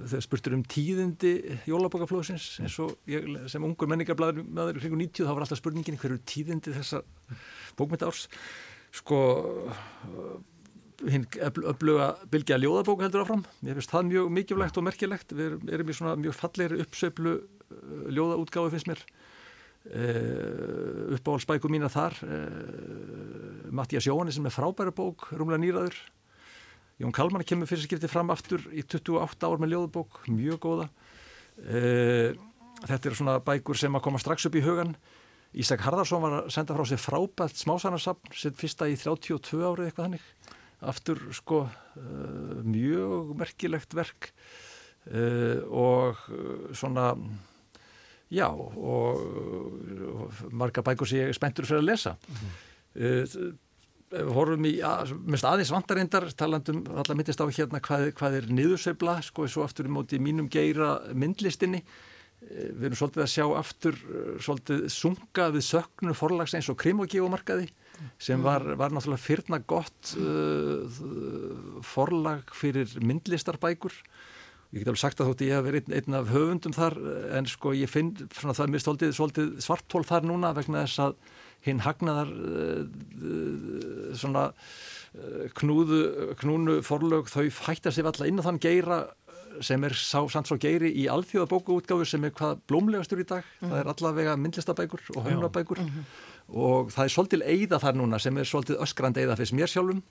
þegar 0.08 0.24
spurtur 0.26 0.56
um 0.58 0.64
tíðindi 0.68 1.34
jólabókaflóðsins 1.70 2.60
eins 2.64 2.78
og 2.84 2.94
ég, 3.10 3.28
sem 3.52 3.64
ungur 3.66 3.90
menningarblæður 3.92 4.46
með 4.46 4.70
þeirri 4.70 4.84
kringu 4.86 5.00
90 5.02 5.28
þá 5.28 5.34
var 5.34 5.46
alltaf 5.46 5.60
spurningin 5.60 6.00
hverju 6.02 6.22
tíðindi 6.30 6.76
þessa 6.76 7.02
bókmynda 7.80 8.10
árs 8.10 8.28
sko 8.94 9.20
uh, 9.74 10.38
hinn 11.10 11.28
öfluga 11.44 12.14
bylgja 12.32 12.60
ljóðabók 12.62 13.04
heldur 13.04 13.26
áfram, 13.26 13.44
ég 13.66 13.76
finnst 13.76 13.92
það 13.92 14.10
mjög 14.12 14.34
mikilvægt 14.38 14.80
og 14.80 14.88
merkilegt, 14.88 15.36
við 15.36 15.58
erum 15.74 15.90
í 15.90 15.98
svona 15.98 16.16
mjög 16.22 16.38
fallegri 16.38 16.84
uppsöflu 16.86 17.36
uh, 17.40 18.10
ljóðaútgáfi 18.14 18.76
finnst 18.76 18.92
mér. 18.94 19.06
Uppáhaldsbæku 19.84 21.68
mína 21.68 21.90
þar 21.92 22.14
uh, 22.24 23.66
Mattías 23.76 24.06
Jóhannes 24.08 24.38
sem 24.38 24.46
er 24.48 24.54
frábæra 24.56 24.94
bók, 24.96 25.26
rúmlega 25.36 25.60
nýraður 25.60 25.98
Jón 27.04 27.12
Kalman 27.16 27.44
kemur 27.44 27.68
fyrir 27.68 27.84
skipti 27.84 28.08
fram 28.08 28.32
aftur 28.32 28.64
í 28.72 28.86
28 28.88 29.44
ár 29.44 29.60
með 29.60 29.76
ljóðabók 29.76 30.22
mjög 30.32 30.62
góða. 30.64 30.88
Uh, 31.60 32.32
þetta 32.88 33.10
eru 33.10 33.20
svona 33.20 33.36
bækur 33.44 33.78
sem 33.78 33.94
að 33.94 34.06
koma 34.08 34.22
strax 34.22 34.48
upp 34.48 34.56
í 34.58 34.64
hugan 34.64 34.96
Ísak 35.54 35.84
Harðarsson 35.86 36.24
var 36.24 36.36
að 36.40 36.48
senda 36.54 36.74
frá 36.74 36.88
sig 36.90 36.98
frábært 36.98 37.60
smásannarsapn, 37.62 38.32
sitt 38.34 38.58
fyrsta 38.58 38.88
í 38.90 38.96
32 38.98 39.60
árið 39.62 39.90
eitthvað 39.90 40.08
hannig 40.08 40.24
aftur 40.84 41.20
sko 41.36 41.60
uh, 41.68 42.62
mjög 42.66 43.36
merkilegt 43.40 43.94
verk 43.96 44.32
uh, 45.14 45.62
og 45.70 46.24
svona 46.76 47.12
já 48.34 48.48
og, 48.50 48.74
og 48.74 50.42
marga 50.50 50.82
bækur 50.84 51.08
sem 51.08 51.22
ég 51.22 51.30
er 51.30 51.38
spenntur 51.38 51.70
fyrir 51.70 51.84
að 51.84 51.90
lesa. 51.92 52.16
Mm 52.18 52.40
-hmm. 52.42 53.54
Horfum 54.14 54.66
í 54.70 54.74
mest 55.26 55.46
aðeins 55.48 55.72
vandarindar 55.74 56.28
talandum 56.38 56.84
allar 56.94 57.18
mittist 57.18 57.42
á 57.42 57.48
hérna 57.48 57.82
hvað, 57.84 58.10
hvað 58.20 58.40
er 58.40 58.50
niðursefla 58.54 59.20
sko 59.26 59.48
svo 59.50 59.66
aftur 59.66 59.90
í 59.90 59.94
móti 59.94 60.20
mínum 60.22 60.50
geira 60.52 60.98
myndlistinni. 61.14 61.84
Við 62.44 62.90
erum 62.90 63.00
svolítið 63.00 63.24
að 63.24 63.32
sjá 63.32 63.46
aftur 63.56 64.00
svolítið 64.44 64.82
sunga 64.92 65.48
við 65.54 65.64
söknu 65.70 66.16
forlags 66.18 66.56
eins 66.58 66.68
og 66.70 66.80
krimogífumarkaði 66.82 67.70
sem 68.20 68.42
var, 68.44 68.66
var 68.80 68.92
náttúrulega 68.92 69.22
fyrna 69.22 69.60
gott 69.64 70.14
uh, 70.20 71.02
forlag 71.86 72.52
fyrir 72.58 72.92
myndlistarbækur. 73.00 73.96
Ég 74.74 74.82
get 74.82 74.90
alveg 74.90 75.04
sagt 75.04 75.22
að 75.22 75.30
þótt 75.30 75.46
ég 75.46 75.54
hef 75.54 75.66
verið 75.68 75.88
einn, 75.88 75.96
einn 76.00 76.18
af 76.18 76.32
höfundum 76.34 76.74
þar 76.76 76.98
en 77.38 77.48
sko 77.50 77.76
ég 77.78 77.92
finn 77.92 78.12
svona 78.34 78.56
það 78.58 78.66
er 78.66 78.74
mér 78.74 78.84
stoltið, 78.84 79.16
stoltið 79.16 79.52
svartól 79.64 80.04
þar 80.10 80.26
núna 80.26 80.54
vegna 80.58 80.84
þess 80.88 81.04
að 81.06 81.18
hinn 81.66 81.84
hagnaðar 81.86 82.32
uh, 82.34 82.86
svona 84.20 84.50
uh, 84.52 85.50
knúðu, 85.60 86.36
knúnu 86.42 86.80
forlög 86.86 87.32
þau 87.32 87.48
hættar 87.68 87.96
sér 87.96 88.10
alltaf 88.12 88.30
inn 88.30 88.42
á 88.42 88.48
þann 88.48 88.62
geira 88.64 89.04
sem 89.62 89.84
er 89.86 89.94
sá 89.94 90.18
samt 90.34 90.50
svo 90.50 90.58
geiri 90.58 90.90
í 90.98 91.06
alþjóðabókuútgáfu 91.14 92.08
sem 92.10 92.24
er 92.26 92.32
hvað 92.34 92.64
blómlegastur 92.68 93.22
í 93.22 93.26
dag. 93.30 93.46
Mm. 93.62 93.70
það 93.70 93.80
er 93.80 93.90
allavega 93.92 94.38
myndlistabækur 94.42 95.04
og 95.14 95.28
höfnabækur 95.28 95.84
mm 95.84 95.90
-hmm 95.90 96.32
og 96.52 96.92
það 96.94 97.06
er 97.06 97.14
svolítil 97.14 97.46
eiða 97.46 97.80
þar 97.82 98.00
núna 98.00 98.20
sem 98.22 98.38
er 98.38 98.50
svolítið 98.50 98.82
öskrand 98.84 99.20
eiða 99.20 99.38
fyrst 99.40 99.56
mér 99.56 99.72
sjálfum. 99.72 100.04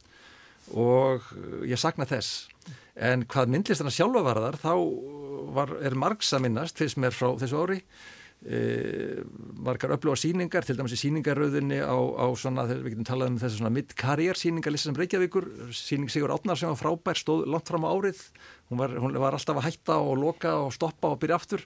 Og 0.78 1.26
ég 1.68 1.80
sakna 1.80 2.06
þess. 2.08 2.48
En 2.94 3.26
hvað 3.28 3.52
myndlistana 3.52 3.92
sjálfa 3.92 4.22
var 4.24 4.40
þar 4.46 4.58
þá 4.62 4.74
var, 5.56 5.76
er 5.82 5.96
margs 5.98 6.32
að 6.32 6.46
minnast 6.46 6.78
fyrst 6.78 7.00
mér 7.02 7.14
frá 7.16 7.32
þessu 7.40 7.62
ári 7.64 7.80
e, 8.46 9.22
margar 9.62 9.94
öfluga 9.94 10.18
síningar 10.18 10.66
til 10.66 10.76
dæmis 10.78 10.96
í 10.96 11.00
síningarauðinni 11.00 11.78
á, 11.82 11.94
á 11.94 12.26
svona, 12.38 12.66
við 12.70 12.92
getum 12.94 13.08
talað 13.08 13.32
um 13.32 13.38
þessu 13.42 13.60
svona 13.60 13.72
mid-karriér 13.76 14.38
síningarlista 14.38 14.90
sem 14.90 14.98
Reykjavíkur 14.98 15.48
síning 15.76 16.12
Sigur 16.12 16.34
Átnar 16.34 16.58
sem 16.58 16.72
var 16.72 16.80
frábær, 16.80 17.18
stóð 17.18 17.46
langt 17.50 17.70
fram 17.70 17.86
á 17.86 17.92
árið. 17.92 18.20
Hún 18.70 18.82
var, 18.82 18.96
hún 18.98 19.18
var 19.22 19.38
alltaf 19.38 19.60
að 19.60 19.68
hætta 19.68 19.98
og 20.02 20.18
loka 20.20 20.56
og 20.66 20.74
stoppa 20.74 21.14
og 21.14 21.22
byrja 21.22 21.38
aftur. 21.38 21.64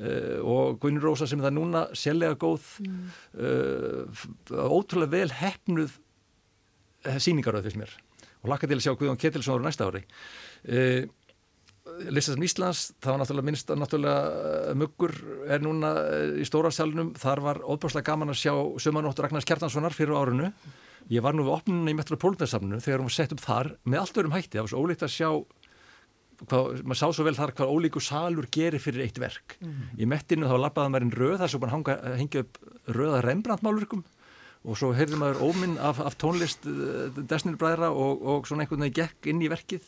Uh, 0.00 0.38
og 0.46 0.78
Guðnur 0.82 1.10
Rósa 1.10 1.26
sem 1.26 1.40
er 1.42 1.48
það 1.48 1.56
núna 1.56 1.80
sérlega 1.98 2.36
góð 2.38 2.62
mm. 2.86 3.08
uh, 3.42 4.20
ótrúlega 4.70 5.16
vel 5.16 5.32
hefnuð 5.34 5.96
síningaröð 7.18 7.66
fyrst 7.66 7.80
mér. 7.80 7.96
Og 8.40 8.52
lakka 8.52 8.68
til 8.70 8.78
að 8.78 8.84
sjá 8.86 8.94
Guðjón 8.94 9.18
Ketilsson 9.20 9.58
ára 9.58 9.66
næsta 9.66 9.88
ári 9.90 10.04
Listasam 12.10 12.44
Íslands 12.46 12.84
það 13.00 13.12
var 13.12 13.20
náttúrulega 13.22 13.48
minnst 13.48 13.72
að 13.72 13.80
náttúrulega 13.82 14.74
muggur 14.80 15.16
er 15.48 15.64
núna 15.64 15.94
í 16.40 16.46
stóra 16.48 16.70
salunum 16.74 17.14
þar 17.18 17.42
var 17.44 17.60
óbúrslega 17.64 18.10
gaman 18.10 18.32
að 18.32 18.40
sjá 18.42 18.54
sömanóttur 18.80 19.26
Ragnars 19.26 19.48
Kjartanssonar 19.48 19.96
fyrir 19.96 20.16
árunu 20.16 20.52
ég 21.10 21.24
var 21.24 21.36
nú 21.36 21.46
við 21.46 21.56
opnunum 21.56 21.90
í 21.90 21.96
Metropoltensamnu 21.98 22.80
þegar 22.82 23.02
hún 23.04 23.12
sett 23.12 23.32
upp 23.34 23.42
þar 23.42 23.74
með 23.84 24.02
allt 24.02 24.20
örum 24.22 24.36
hætti. 24.36 24.56
Það 24.58 24.66
var 24.66 24.72
svo 24.72 24.84
ólíkt 24.84 25.04
að 25.06 25.14
sjá 25.14 25.28
hvað, 26.44 26.82
maður 26.84 27.00
sá 27.00 27.06
svo 27.16 27.26
vel 27.26 27.36
þar 27.38 27.54
hvað 27.58 27.74
ólíku 27.74 28.02
salur 28.04 28.48
gerir 28.52 28.82
fyrir 28.82 29.06
eitt 29.06 29.20
verk. 29.20 29.56
Mm 29.60 29.70
-hmm. 29.70 29.98
í 29.98 30.06
mettinu 30.06 30.50
þá 30.50 30.56
lappaði 30.60 30.94
maður 30.94 31.06
einn 31.06 31.18
röð 31.18 31.38
þar 31.40 31.52
svo 31.52 31.60
bara 31.60 32.16
hengja 32.16 32.44
upp 32.44 32.58
röða 32.86 33.22
Rembrandt-málurkum 33.26 34.04
og 34.64 34.76
svo 34.76 34.92
heyrði 34.92 35.16
maður 35.16 35.42
óminn 35.42 35.78
af, 35.78 36.00
af 36.00 36.16
tónlist 36.20 36.66
eh, 36.68 37.16
Desnir-bræðra 37.16 37.90
og, 37.90 38.22
og 38.22 38.46
svona 38.46 38.64
einhvern 38.64 38.84
veginn 38.84 38.98
gekk 39.00 39.30
inn 39.32 39.40
í 39.40 39.48
verkið 39.48 39.86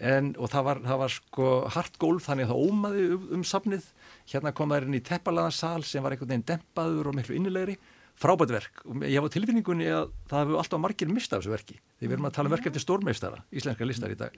en, 0.00 0.32
og 0.40 0.48
það 0.52 0.66
var, 0.66 0.80
það 0.86 1.00
var 1.02 1.12
sko 1.14 1.48
hart 1.74 1.98
gólf 2.00 2.26
þannig 2.28 2.46
að 2.46 2.52
það 2.52 2.68
ómaði 2.70 3.06
um, 3.14 3.26
um 3.36 3.44
safnið. 3.44 3.88
Hérna 4.32 4.52
kom 4.56 4.70
maður 4.72 4.88
inn 4.88 4.96
í 4.96 5.02
teppalaðarsal 5.04 5.84
sem 5.84 6.04
var 6.04 6.14
einhvern 6.14 6.32
veginn 6.32 6.46
dempaður 6.48 7.10
og 7.10 7.16
miklu 7.18 7.36
innilegri. 7.36 7.76
Frábært 8.20 8.52
verk. 8.52 8.82
Og 8.88 9.04
ég 9.04 9.16
hafa 9.20 9.32
tilfinningunni 9.32 9.88
að 9.92 10.10
það 10.30 10.42
hefur 10.44 10.62
alltaf 10.62 10.82
margir 10.82 11.12
mistað 11.12 11.42
þessu 11.42 11.54
verki. 11.54 11.78
Því 12.00 12.08
við 12.08 12.16
erum 12.16 12.28
að 12.28 12.34
tala 12.36 12.50
um 12.50 12.56
verk 12.56 12.68
eftir 12.70 12.84
stórmeistara, 12.84 13.44
íslenska 13.52 13.88
listar 13.88 14.12
í 14.12 14.18
dag. 14.20 14.36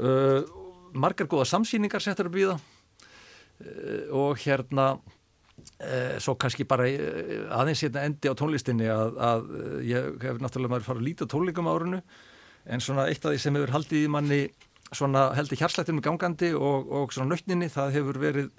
Uh, 0.00 0.42
margar 0.92 1.28
góða 1.30 1.48
samsýningar 1.48 2.04
settar 2.04 2.28
upp 2.28 2.36
við 2.36 2.52
það. 2.52 2.66
Uh, 3.60 4.04
og 4.16 4.40
hérna 4.40 4.86
uh, 4.96 6.16
svo 6.20 6.36
kannski 6.40 6.64
bara 6.68 6.88
uh, 6.88 7.46
aðeins 7.60 7.84
hérna 7.84 8.06
endi 8.08 8.32
á 8.32 8.36
tónlistinni 8.36 8.88
að, 8.92 9.16
að 9.20 9.54
ég 9.84 10.10
hef 10.24 10.40
náttúrulega 10.40 10.74
maður 10.76 10.88
farið 10.88 11.02
að 11.02 11.08
líta 11.08 11.28
tónleikum 11.28 11.68
árunu 11.68 12.00
en 12.70 12.84
svona 12.84 13.08
eitt 13.08 13.24
af 13.24 13.34
því 13.34 13.42
sem 13.42 13.56
hefur 13.56 13.74
haldið 13.74 14.06
í 14.06 14.12
manni 14.12 14.40
svona 14.96 15.30
heldur 15.36 15.60
hjarslættinum 15.60 16.02
gangandi 16.04 16.54
og, 16.54 16.88
og 16.90 17.12
svona 17.14 17.34
nöytninni 17.34 17.70
það 17.72 17.94
hefur 17.98 18.20
verið 18.22 18.50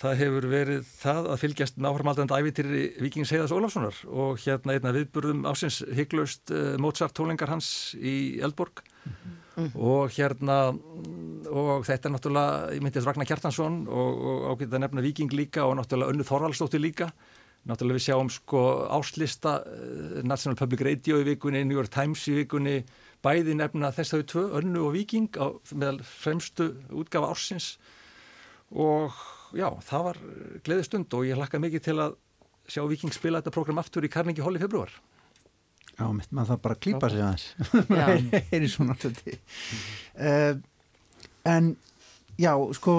það 0.00 0.18
hefur 0.18 0.48
verið 0.50 0.88
það 0.98 1.30
að 1.30 1.40
fylgjast 1.44 1.76
náframaldandi 1.78 2.40
ævityri 2.40 2.84
Vikings 3.04 3.30
Heiðars 3.30 3.54
Ólafssonar 3.54 4.00
og 4.10 4.42
hérna 4.42 4.74
einna 4.74 4.94
viðburðum 4.96 5.46
ásins 5.46 5.84
hygglaust 5.94 6.50
uh, 6.50 6.74
Mozart 6.82 7.14
tónlingar 7.14 7.52
hans 7.52 7.94
í 7.94 8.40
Eldborg. 8.42 8.82
Mm 9.04 9.12
-hmm 9.12 9.40
mm. 9.56 9.70
og 9.74 10.12
hérna 10.14 10.58
og 11.54 11.86
þetta 11.86 12.08
er 12.08 12.14
náttúrulega, 12.14 12.74
ég 12.74 12.84
myndi 12.84 13.00
að 13.00 13.08
Ragnar 13.10 13.28
Kjartansson 13.28 13.80
og, 13.86 14.20
og 14.30 14.44
ágætt 14.52 14.74
að 14.74 14.84
nefna 14.84 15.04
Viking 15.04 15.34
líka 15.36 15.66
og 15.68 15.76
náttúrulega 15.78 16.14
Önnu 16.14 16.26
Þorvaldstóttir 16.28 16.82
líka 16.82 17.10
náttúrulega 17.68 17.98
við 17.98 18.06
sjáum 18.06 18.30
sko 18.32 18.62
áslista 18.92 19.56
uh, 19.62 20.20
National 20.26 20.58
Public 20.60 20.84
Radio 20.86 21.20
í 21.22 21.28
vikunni 21.30 21.64
New 21.64 21.78
York 21.78 21.92
Times 21.94 22.24
í 22.30 22.38
vikunni. 22.42 22.82
Bæði 23.24 23.56
nefna 23.56 23.92
þess 23.94 24.14
að 24.14 24.20
við 24.20 24.28
tvö, 24.34 24.44
Önnu 24.60 24.82
og 24.84 24.92
Viking 24.96 25.38
á, 25.40 25.46
með 25.72 26.02
fremstu 26.04 26.68
útgafa 26.92 27.30
ársins. 27.32 27.70
Og 28.74 29.16
já, 29.56 29.70
það 29.86 30.06
var 30.10 30.20
gleðistund 30.66 31.16
og 31.16 31.24
ég 31.28 31.40
hlakka 31.40 31.62
mikið 31.62 31.88
til 31.88 31.98
að 32.04 32.20
sjá 32.68 32.84
Viking 32.88 33.14
spila 33.16 33.40
þetta 33.40 33.54
program 33.54 33.80
aftur 33.80 34.04
í 34.04 34.12
Carnegie 34.12 34.44
Hall 34.44 34.56
í 34.56 34.62
februar 34.62 34.92
Já, 35.94 36.08
mitt, 36.10 36.30
maður 36.34 36.54
þarf 36.54 36.62
bara 36.64 36.74
að 36.74 36.80
klýpa 36.82 37.08
sig 37.12 37.20
aðeins. 37.22 37.44
Það 37.86 38.54
er 38.56 38.64
í 38.64 38.70
svona 38.72 38.96
hluti 38.98 39.34
en 41.44 41.76
já, 42.40 42.52
sko 42.78 42.94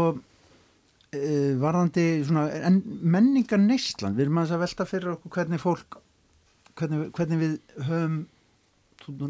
varðandi 1.62 2.06
svona, 2.28 2.48
en 2.68 2.82
menningar 3.02 3.62
neistland, 3.62 4.18
við 4.18 4.28
erum 4.28 4.42
að 4.44 4.58
velta 4.64 4.88
fyrir 4.90 5.16
okkur 5.16 5.36
hvernig 5.38 5.62
fólk 5.64 6.00
hvernig, 6.80 7.12
hvernig 7.16 7.42
við 7.42 7.60
höfum 7.88 8.24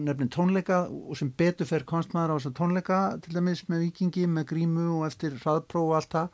nefnir 0.05 0.29
tónleika 0.31 0.85
og 0.87 1.17
sem 1.19 1.31
betur 1.35 1.67
fer 1.67 1.83
konstmaður 1.87 2.35
á 2.35 2.35
þess 2.37 2.49
að 2.51 2.57
tónleika 2.59 2.99
til 3.23 3.33
dæmis 3.35 3.65
með 3.67 3.87
vikingi, 3.87 4.25
með 4.27 4.47
grímu 4.53 4.85
og 4.99 5.07
eftir 5.09 5.35
hraðpróf 5.41 5.89
og 5.89 5.95
allt 5.99 6.15
það 6.15 6.27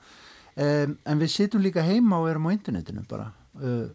um, 0.66 0.96
en 1.10 1.24
við 1.24 1.34
sittum 1.34 1.64
líka 1.64 1.86
heima 1.86 2.20
og 2.22 2.30
erum 2.30 2.50
á 2.52 2.54
internetinu 2.54 3.06
bara 3.10 3.32
uh, 3.62 3.88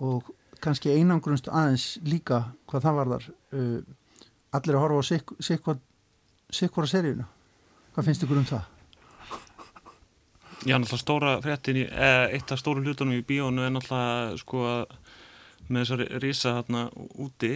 og 0.00 0.30
kannski 0.62 0.94
einangrunst 0.94 1.50
aðeins 1.50 1.88
líka 2.06 2.44
hvað 2.70 2.86
það 2.86 3.00
var 3.00 3.12
þar 3.14 3.28
uh, 3.58 3.78
allir 4.60 4.78
að 4.78 4.84
horfa 4.84 5.02
á 5.02 5.08
sikkvara 6.60 6.92
seríuna 6.92 7.26
hvað 7.94 8.06
finnst 8.06 8.26
ykkur 8.26 8.42
um 8.44 8.50
það? 8.52 8.69
Já, 10.68 10.76
náttúrulega 10.76 11.00
stóra 11.00 11.32
fréttin 11.40 11.80
í, 11.80 11.86
eh, 11.88 12.34
eitt 12.36 12.52
af 12.52 12.60
stóru 12.60 12.82
hlutunum 12.84 13.16
í 13.16 13.24
bíónu 13.24 13.64
er 13.64 13.72
náttúrulega 13.72 14.38
sko 14.42 14.64
að 14.68 14.96
með 15.70 15.84
þessari 15.84 16.06
rísa 16.20 16.54
hérna 16.58 16.82
úti 17.22 17.52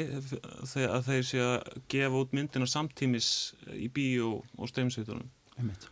þegar 0.70 1.02
þeir 1.02 1.24
sé 1.26 1.40
að 1.42 1.82
gefa 1.90 2.20
út 2.22 2.32
myndina 2.32 2.66
samtímis 2.70 3.28
í 3.74 3.90
bíó 3.92 4.44
og 4.56 4.70
streymsveitunum 4.70 5.28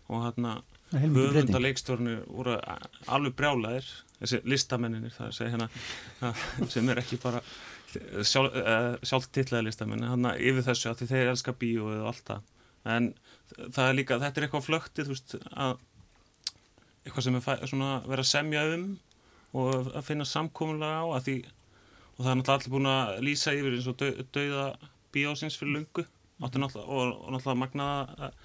og 0.08 0.24
hérna 0.24 0.62
höfunda 0.92 1.60
leikstjórnir 1.60 2.24
voru 2.28 2.56
alveg 3.08 3.36
brjálæðir 3.36 3.90
þessi 4.20 4.40
listamenninir 4.46 5.14
það 5.16 5.40
er 5.40 5.52
hérna 5.56 6.70
sem 6.70 6.88
er 6.88 7.02
ekki 7.02 7.18
bara 7.22 7.42
sjálf, 8.24 8.54
uh, 8.56 8.96
sjálftitlaði 9.04 9.68
listamenni 9.68 10.08
hann 10.08 10.28
yfir 10.36 10.64
þessu 10.66 10.92
að 10.92 11.04
þeir 11.10 11.32
elska 11.32 11.54
bíó 11.58 11.90
eða 11.92 12.10
allt 12.12 12.26
það. 12.30 12.50
En 12.92 13.08
það 13.58 13.88
er 13.88 13.96
líka, 13.98 14.18
þetta 14.22 14.40
er 14.40 14.46
eitthvað 14.46 14.68
flöktið 14.68 15.08
þú 15.08 15.16
veist 15.16 15.34
að 15.52 15.74
eitthvað 17.02 17.26
sem 17.26 17.38
er 17.38 18.06
verið 18.06 18.24
að 18.24 18.30
semja 18.30 18.62
um 18.76 18.86
og 19.52 19.90
að 19.92 20.06
finna 20.06 20.26
samkómulega 20.28 21.02
á 21.02 21.06
að 21.18 21.26
því 21.26 21.36
og 22.12 22.24
það 22.24 22.30
er 22.32 22.38
náttúrulega 22.38 22.58
allir 22.58 22.72
búin 22.74 22.90
að 22.92 23.12
lýsa 23.26 23.54
yfir 23.56 23.76
eins 23.76 23.88
og 23.90 23.98
döð, 24.00 24.20
dauða 24.32 24.66
bíósins 25.12 25.58
fyrir 25.60 25.76
lungu 25.76 26.04
og, 26.42 26.56
og 26.56 27.32
náttúrulega 27.34 27.58
magnaða 27.60 28.26
að, 28.28 28.38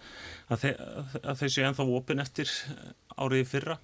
að, 0.48 0.63
þeir, 0.63 0.84
að 1.24 1.39
þeir 1.41 1.54
séu 1.54 1.67
ennþá 1.67 1.88
opin 2.00 2.24
eftir 2.24 2.52
áriði 3.17 3.48
fyrra 3.52 3.78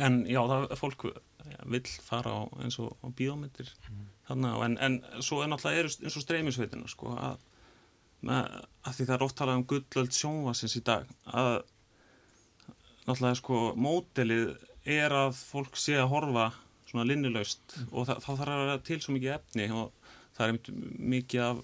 en 0.00 0.22
já, 0.28 0.40
það 0.40 0.66
er 0.70 0.80
fólk 0.80 1.06
ja, 1.10 1.60
vill 1.74 1.86
fara 2.04 2.36
á 2.36 2.42
eins 2.64 2.78
og 2.82 3.14
bíómyndir 3.18 3.68
mm. 3.88 4.04
þannig 4.30 4.56
að, 4.56 4.66
en, 4.66 4.78
en 4.86 5.24
svo 5.24 5.42
er 5.42 5.52
náttúrulega 5.52 5.88
eins 5.88 6.16
og 6.16 6.24
streymisveitina 6.24 6.90
sko 6.90 7.16
að, 7.16 7.44
að 8.30 8.96
því 8.96 9.08
það 9.10 9.16
er 9.16 9.36
talað 9.40 9.60
um 9.60 9.68
gullöld 9.72 10.16
sjónvasins 10.16 10.78
í 10.80 10.84
dag 10.86 11.08
að 11.28 11.54
náttúrulega 13.06 13.38
sko 13.40 13.62
mótelið 13.78 14.52
er 14.88 15.14
að 15.14 15.36
fólk 15.38 15.78
sé 15.78 15.96
að 15.98 16.10
horfa 16.12 16.50
svona 16.88 17.06
linnilaust 17.08 17.76
mm. 17.76 17.92
og 17.92 18.08
það, 18.08 18.24
þá 18.24 18.30
þarf 18.32 18.54
að 18.54 18.64
vera 18.64 18.82
til 18.88 18.98
svo 19.02 19.14
mikið 19.16 19.36
efni 19.36 19.68
og 19.76 20.10
það 20.36 20.48
er 20.48 20.82
mikið 21.14 21.44
af 21.46 21.62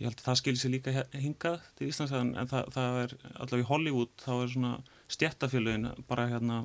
ég 0.00 0.08
held 0.08 0.20
að 0.20 0.26
það 0.26 0.38
skilir 0.40 0.60
sér 0.60 0.72
líka 0.72 0.92
hingað 1.12 1.64
til 1.76 1.88
Íslands 1.90 2.14
en 2.16 2.32
það, 2.48 2.70
það 2.76 3.00
er 3.02 3.16
allavega 3.34 3.64
í 3.64 3.68
Hollywood 3.68 4.12
þá 4.22 4.30
er 4.36 4.52
svona 4.54 4.72
stjættafélagin 5.12 5.90
bara 6.08 6.28
hérna 6.30 6.62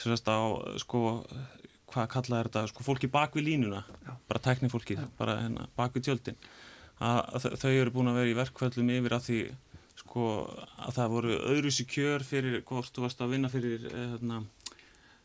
sérst 0.00 0.30
á 0.30 0.40
sko 0.80 1.02
hvað 1.92 2.08
kallað 2.14 2.38
er 2.38 2.48
þetta, 2.48 2.70
sko 2.72 2.86
fólki 2.86 3.10
bak 3.12 3.36
við 3.36 3.50
línuna 3.50 3.82
Já. 4.06 4.14
bara 4.30 4.42
tæknifólki, 4.46 4.96
bara 5.18 5.36
hérna 5.42 5.68
bak 5.76 5.94
við 5.94 6.08
tjöldin 6.08 6.40
að, 7.04 7.50
þau 7.60 7.70
eru 7.70 7.92
búin 7.94 8.10
að 8.10 8.20
vera 8.22 8.32
í 8.32 8.38
verkvöldum 8.38 8.92
yfir 8.96 9.16
að 9.16 9.28
því 9.28 9.38
sko 10.04 10.26
að 10.78 10.98
það 10.98 11.14
voru 11.16 11.38
öðru 11.54 11.72
sér 11.74 11.88
kjör 11.90 12.26
fyrir 12.26 12.60
hvort 12.68 12.92
þú 12.94 13.06
varst 13.06 13.24
að 13.24 13.34
vinna 13.34 13.50
fyrir 13.52 13.88
eh, 13.90 14.12
hérna 14.14 14.44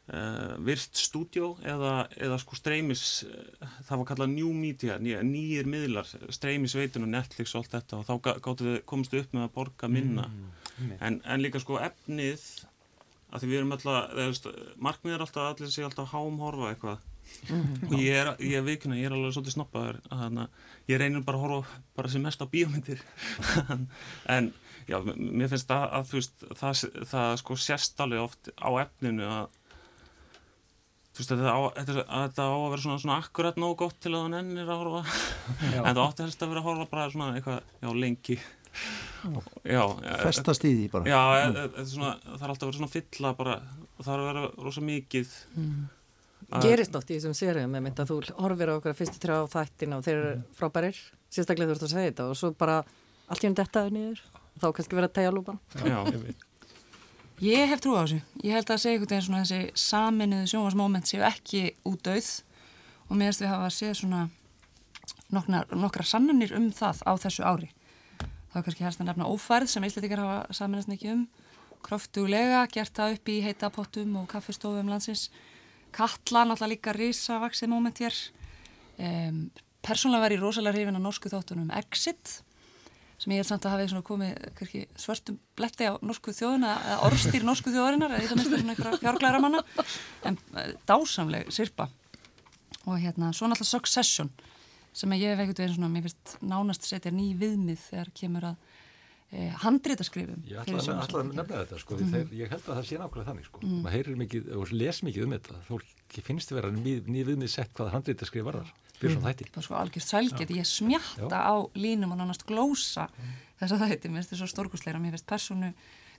Uh, 0.10 0.56
virt 0.66 0.98
stúdjó 0.98 1.52
eða, 1.70 2.08
eða 2.18 2.40
sko 2.42 2.56
streymis 2.58 3.02
uh, 3.28 3.68
það 3.86 4.00
var 4.00 4.08
kallað 4.10 4.32
new 4.32 4.48
media, 4.58 4.96
nýjir 4.98 5.68
miðlar 5.70 6.08
streymisveitun 6.34 7.06
og 7.06 7.12
Netflix 7.14 7.54
og 7.54 7.62
allt 7.62 7.76
þetta 7.76 8.00
og 8.00 8.08
þá 8.08 8.40
gáttu 8.48 8.66
við 8.66 8.80
komast 8.90 9.14
upp 9.14 9.36
með 9.38 9.46
að 9.46 9.54
borga 9.60 9.90
minna. 9.94 10.26
Mm, 10.32 10.96
en, 10.98 11.20
en 11.22 11.44
líka 11.44 11.62
sko 11.62 11.78
efnið 11.86 12.48
að 13.30 13.44
því 13.44 13.52
við 13.52 13.60
erum 13.60 13.76
alltaf, 13.76 14.50
markmið 14.82 15.14
er 15.14 15.26
alltaf 15.28 15.52
allir 15.52 15.74
sé 15.76 15.86
alltaf 15.86 16.10
hámhorfa 16.16 16.72
eitthvað. 16.72 17.06
Og 17.92 17.96
ég 18.02 18.18
er, 18.18 18.34
ég 18.42 18.58
er 18.58 18.66
vikuna, 18.66 18.98
ég 18.98 19.12
er 19.12 19.14
alveg 19.14 19.36
svolítið 19.36 19.60
snoppaður 19.60 20.02
að 20.10 20.42
ég 20.90 21.04
reynir 21.04 21.22
bara 21.28 21.38
að 21.38 21.46
horfa 21.46 21.84
bara 22.00 22.10
sem 22.10 22.26
mest 22.26 22.42
á 22.42 22.50
bíómyndir 22.50 23.06
en 24.36 24.50
já, 24.90 24.98
mér 25.06 25.52
finnst 25.52 25.72
að, 25.74 25.86
að 26.00 26.12
veist, 26.16 26.46
það, 26.60 26.84
það 27.12 27.32
sko 27.44 27.58
sérst 27.60 28.04
alveg 28.04 28.26
oft 28.26 28.52
á 28.58 28.70
efninu 28.82 29.28
að 29.30 29.58
þú 31.14 31.22
veist 31.22 31.34
að 31.34 31.42
þetta 31.42 31.52
á 31.52 31.60
að, 32.20 32.40
á 32.40 32.48
að 32.48 32.70
vera 32.72 32.84
svona, 32.86 33.02
svona 33.04 33.20
akkurat 33.20 33.60
nóg 33.60 33.76
gott 33.82 34.00
til 34.00 34.14
að 34.14 34.26
hann 34.28 34.40
ennir 34.40 34.70
að 34.70 34.82
horfa. 34.86 35.20
En 35.84 35.92
það 35.92 36.04
átti 36.06 36.26
helst 36.26 36.46
að 36.46 36.54
vera 36.54 36.64
að 36.64 36.68
horfa 36.70 36.90
bara 36.94 37.12
svona 37.14 37.30
eitthvað, 37.36 37.76
já, 37.84 37.90
lengi. 38.06 38.40
Já, 39.68 39.82
festast 40.22 40.64
í 40.64 40.70
því 40.72 40.84
bara. 40.94 41.10
Já, 41.10 41.20
e, 41.36 41.48
e, 41.50 41.64
e, 41.82 41.84
svona, 41.90 42.14
það 42.24 42.44
er 42.46 42.52
alltaf 42.54 42.62
að 42.64 42.70
vera 42.70 42.78
svona 42.78 42.94
fylla 42.94 43.32
bara, 43.36 43.56
það 43.98 44.12
er 44.14 44.22
að 44.22 44.30
vera 44.30 44.44
rosa 44.64 44.84
mikið. 44.86 45.34
Mm. 45.60 45.82
gerist 46.64 46.96
oft 46.96 47.12
í 47.12 47.18
þessum 47.18 47.36
sérium 47.36 47.74
með 47.74 47.84
mynd 47.84 48.00
að 48.00 48.14
þú 48.14 48.20
horfir 48.40 48.72
á 48.72 48.74
okkar 48.78 48.96
fyrstu 48.96 49.20
trá 49.20 49.36
þættina 49.52 50.00
og 50.00 50.06
þeir 50.06 50.16
eru 50.16 50.32
mm. 50.38 50.46
frábærir 50.56 51.02
sérstaklega 51.28 51.74
þú 51.74 51.76
ert 51.76 51.84
að 51.86 51.92
segja 51.92 52.14
þetta 52.14 52.28
og 52.30 52.40
svo 52.40 52.52
bara 52.58 52.78
allt 53.28 53.44
í 53.44 53.50
hún 53.50 53.58
dettaður 53.60 53.98
nýður 53.98 54.24
þá 54.60 54.68
kannski 54.76 54.98
vera 54.98 55.10
að 55.10 55.16
tegja 55.18 55.34
lúpan. 55.34 55.60
Já, 55.84 56.00
ég 57.44 57.72
hef 57.72 57.82
trú 57.84 57.96
á 57.96 58.04
þessu. 58.04 58.20
Ég 58.44 58.58
held 58.58 58.70
að 58.74 58.82
segja 58.84 58.98
einhvern 58.98 59.14
veginn 59.14 59.28
svona 59.28 59.44
þessi 59.46 59.88
saminuðu 59.88 60.52
sjónvarsmoment 60.52 61.10
séu 61.10 61.24
ekki 61.28 61.64
út 61.88 62.12
auð 62.12 62.30
og 63.10 63.18
mér 63.18 63.32
erst 63.32 63.44
við 63.44 63.52
hafa 63.54 63.70
að 63.70 63.76
segja 63.78 64.00
svona 64.02 64.24
nokkra, 65.34 65.64
nokkra 65.74 66.08
sannanir 66.08 66.56
um 66.58 66.70
það 66.76 67.04
á 67.06 67.12
þessu 67.26 67.46
ári. 67.46 67.70
Þá 68.50 68.58
er 68.58 68.66
kannski 68.66 68.86
helst 68.86 69.04
að 69.04 69.12
nefna 69.12 69.30
ófærð 69.30 69.70
sem 69.70 69.86
Íslandikar 69.86 70.24
hafa 70.24 70.58
saminast 70.58 70.90
mikið 70.90 71.14
um. 71.14 71.24
Kröftulega, 71.86 72.66
gert 72.74 72.92
það 72.98 73.16
upp 73.16 73.32
í 73.32 73.38
heita 73.46 73.70
pottum 73.72 74.18
og 74.20 74.28
kaffestofum 74.32 74.90
landsins. 74.92 75.30
Katla 75.96 76.44
náttúrulega 76.46 76.74
líka 76.74 76.94
risa 76.98 77.40
vaksið 77.40 77.72
móment 77.72 78.02
hér. 78.02 78.18
Um, 79.00 79.48
persónulega 79.86 80.26
verið 80.28 80.44
rosalega 80.44 80.76
hrifin 80.76 81.00
á 81.00 81.02
norsku 81.02 81.32
þáttunum 81.32 81.70
Exit 81.78 82.42
sem 83.20 83.34
ég 83.36 83.42
held 83.42 83.50
samt 83.50 83.68
að 83.68 83.76
hafi 83.76 84.02
komið 84.08 84.84
svörstum 85.00 85.40
bletti 85.60 85.90
á 85.92 86.00
norsku 86.00 86.32
þjóðuna 86.36 86.76
eða 86.88 87.00
orstýr 87.10 87.46
norsku 87.48 87.74
þjóðarinnar 87.74 88.16
eða 88.16 88.30
það 88.30 88.40
mistur 88.40 88.62
svona 88.62 88.76
einhverja 88.76 89.02
fjárglæra 89.04 89.42
manna 89.44 89.64
en 90.28 90.40
eh, 90.56 90.72
dásamleg 90.88 91.52
sirpa 91.52 91.90
og 92.86 92.96
hérna 93.00 93.34
svo 93.36 93.50
náttúrulega 93.52 93.74
Succession 93.74 94.32
sem 94.96 95.16
ég 95.20 95.34
hef 95.34 95.44
ekkert 95.44 95.64
verið 95.64 95.78
svona, 95.78 95.92
mér 95.94 96.08
finnst 96.08 96.36
nánast 96.42 96.88
setja 96.88 97.12
ný 97.14 97.32
viðmið 97.40 97.82
þegar 97.90 98.12
kemur 98.18 98.48
að 98.50 98.56
eh, 99.32 99.54
handrítaskrifum. 99.64 100.42
Ég 100.50 100.62
ætla 100.64 100.82
að, 100.82 101.16
að 101.20 101.32
nefna 101.36 101.62
þetta 101.62 101.82
sko, 101.84 101.98
mm. 102.00 102.14
þeir, 102.16 102.34
ég 102.40 102.54
held 102.54 102.66
að 102.66 102.80
það 102.80 102.88
sé 102.90 103.00
nákvæmlega 103.00 103.30
þannig 103.30 103.50
sko, 103.50 103.64
mm. 103.64 103.80
maður 103.86 103.98
heyrir 103.98 104.20
mikið 104.24 104.52
og 104.58 104.74
les 104.74 105.02
mikið 105.06 105.28
um 105.28 105.36
þetta, 105.38 105.60
þó 105.68 106.24
finnst 106.26 106.52
þið 106.52 106.60
vera 106.60 106.74
ný, 106.74 106.94
ný 107.06 107.26
viðmið 107.28 107.54
sett 107.54 107.76
hvað 107.78 107.94
handrítaskrif 107.98 108.48
varðar 108.48 108.74
fyrir 109.00 109.16
svona 109.16 109.32
þætti. 109.32 109.50
Það 109.54 109.62
er 109.62 109.68
sko 109.68 109.78
algjörst 109.80 110.14
sælgett, 110.14 110.54
ég 110.58 110.68
smjatta 110.68 111.40
Já. 111.40 111.48
á 111.50 111.56
línum 111.80 112.14
og 112.14 112.20
nánast 112.20 112.46
glósa 112.50 113.08
mm. 113.08 113.32
þess 113.62 113.76
að 113.76 113.86
þætti, 113.86 114.12
mér 114.12 114.22
finnst 114.22 114.34
þetta 114.34 114.42
svo 114.44 114.52
stórkustleira, 114.54 115.02
mér 115.02 115.16
finnst 115.16 115.30
personu 115.30 115.72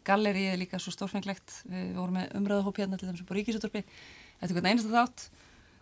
gallerið 0.09 0.57
líka 0.62 0.81
svo 0.81 0.95
stórfenglegt, 0.95 1.61
við 1.69 1.93
vorum 1.99 2.16
með 2.16 2.35
umröðahóp 2.40 2.81
hérna 2.81 2.97
til 2.97 3.11
þess 3.11 3.21
að 3.21 3.29
búið 3.29 3.40
ríkisúttorpi, 3.40 3.83
þetta 3.85 4.49
er 4.49 4.57
einhvern 4.57 4.71
einasta 4.71 4.95
þátt 4.97 5.27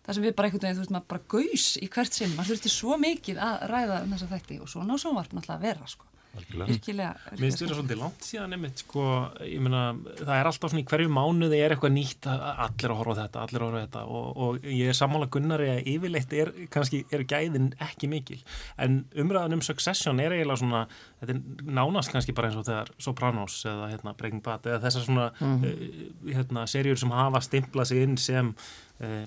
það 0.09 0.17
sem 0.17 0.25
við 0.25 0.37
bara 0.39 0.49
veginn, 0.49 0.73
þú 0.73 0.83
veist, 0.83 0.93
maður 0.95 1.09
bara 1.13 1.25
gaus 1.35 1.65
í 1.77 1.87
hvert 1.93 2.17
sinn, 2.17 2.31
maður 2.33 2.55
þurfti 2.55 2.71
svo 2.73 2.97
mikið 3.03 3.41
að 3.45 3.65
ræða 3.69 3.99
um 4.05 4.15
þessa 4.15 4.29
þætti 4.31 4.57
og 4.65 4.71
svona 4.73 4.97
á 4.97 5.03
sjónvarp 5.03 5.35
náttúrulega 5.37 5.59
að 5.59 5.67
vera, 5.67 5.89
sko. 5.93 6.07
Virkilega. 6.45 7.11
Mér 7.39 7.53
þetta 7.55 7.77
svolítið 7.77 8.01
langt 8.01 8.27
síðan 8.27 8.57
einmitt, 8.57 8.83
sko, 8.85 9.05
ég 9.45 9.63
meina, 9.65 9.83
það 10.21 10.33
er 10.35 10.51
alltaf 10.51 10.73
svona 10.73 10.83
í 10.83 10.87
hverju 10.89 11.13
mánuði 11.13 11.61
er 11.61 11.75
eitthvað 11.75 11.95
nýtt 11.97 12.29
að 12.31 12.45
allir 12.67 12.95
að 12.95 13.01
horfa 13.01 13.17
þetta, 13.21 13.45
allir 13.45 13.65
að 13.65 13.69
horfa 13.69 13.83
þetta 13.85 14.05
og, 14.19 14.41
og 14.47 14.71
ég 14.73 14.93
er 14.93 14.99
sammála 14.99 15.31
gunnari 15.35 15.69
að 15.73 15.93
yfirleitt 15.95 16.35
er 16.39 16.53
kannski, 16.75 17.03
er 17.15 17.27
gæðin 17.29 17.69
ekki 17.89 18.11
mikil, 18.13 18.41
en 18.79 19.01
umræðan 19.19 19.59
um 19.59 19.65
Succession 19.69 20.23
er 20.25 20.37
eiginlega 20.37 20.63
svona, 20.63 20.85
þetta 21.21 21.37
er 21.37 21.77
nánast 21.81 22.15
kannski 22.15 22.37
bara 22.37 22.51
eins 22.51 22.61
og 22.61 22.67
þegar 22.69 22.93
Sopranos 23.03 23.61
eða 23.69 23.93
hérna 23.93 24.17
Breaking 24.19 24.45
Bad 24.45 24.67
eða 24.69 24.83
þessar 24.87 25.07
svona, 25.07 25.31
mm 25.39 25.61
-hmm. 25.63 26.35
hérna, 26.39 26.67
serjur 26.67 26.99
sem 26.99 27.15
hafa 27.15 27.41
stimplað 27.45 27.93
sig 27.93 28.03
inn 28.03 28.17
sem 28.17 28.55
uh, 29.01 29.25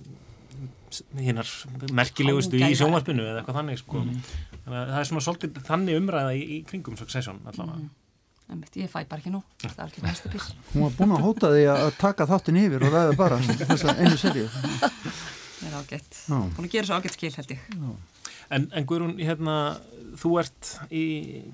hinnar 1.17 1.49
merkilegustu 1.95 2.59
í 2.59 2.75
sjónvarpinu 2.77 3.23
eða 3.23 3.41
eitthvað 3.41 3.59
þannig 3.61 3.81
sko. 3.81 4.03
mm. 4.03 4.21
það 4.67 4.99
er 4.99 5.09
svona 5.09 5.25
svolítið 5.25 5.65
þannig 5.67 5.99
umræða 6.01 6.37
í, 6.37 6.45
í 6.57 6.61
kringum 6.67 6.99
Succession 6.99 7.41
allavega. 7.47 7.79
Mm. 7.81 8.63
ég 8.83 8.91
fæ 8.91 9.01
bara 9.03 9.21
ekki 9.21 9.33
nú, 9.33 9.43
það 9.63 9.83
er 9.85 9.91
ekki 9.91 10.05
næstu 10.05 10.31
pís. 10.33 10.49
Hún 10.73 10.87
var 10.87 10.95
búin 10.99 11.15
að 11.15 11.25
hóta 11.27 11.51
því 11.55 11.67
að 11.75 11.91
taka 12.01 12.29
þáttin 12.29 12.61
yfir 12.65 12.87
og 12.87 12.95
ræða 12.95 13.17
bara 13.19 13.41
þessa 13.43 13.97
einu 13.99 14.17
serju 14.19 14.47
Það 15.61 15.67
er 15.69 15.73
ágætt, 15.77 16.15
hún 16.25 16.47
er 16.57 16.65
að 16.65 16.71
gera 16.73 16.87
svo 16.89 16.95
ágætt 16.97 17.15
skil 17.15 17.35
held 17.35 17.51
ég. 17.53 17.65
Já. 17.69 17.89
En, 18.51 18.67
en 18.75 18.87
Guðrún, 18.87 19.15
hérna, 19.21 19.55
þú 20.19 20.31
ert 20.41 20.71
í 20.93 21.03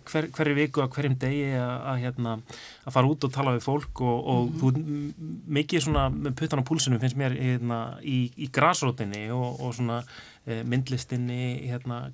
hver, 0.08 0.30
hverju 0.34 0.56
viku 0.58 0.84
að 0.84 0.96
hverjum 0.96 1.18
degi 1.22 1.52
að, 1.62 2.00
hérna, 2.04 2.38
að 2.86 2.96
fara 2.96 3.12
út 3.12 3.28
og 3.28 3.34
tala 3.34 3.54
við 3.58 3.68
fólk 3.68 4.02
og, 4.06 4.18
og 4.34 4.48
mm. 4.48 4.58
þú 4.62 5.44
mikið 5.60 5.86
svona 5.86 6.08
með 6.14 6.38
puttan 6.40 6.64
á 6.64 6.68
púlsinu 6.68 7.02
finnst 7.02 7.20
mér 7.20 7.38
hérna, 7.38 7.82
í, 8.02 8.28
í 8.38 8.50
grásrótinni 8.54 9.28
og, 9.36 9.62
og 9.62 9.76
svona 9.78 10.02
e, 10.46 10.64
myndlistinni, 10.68 11.70
hérna, 11.70 12.08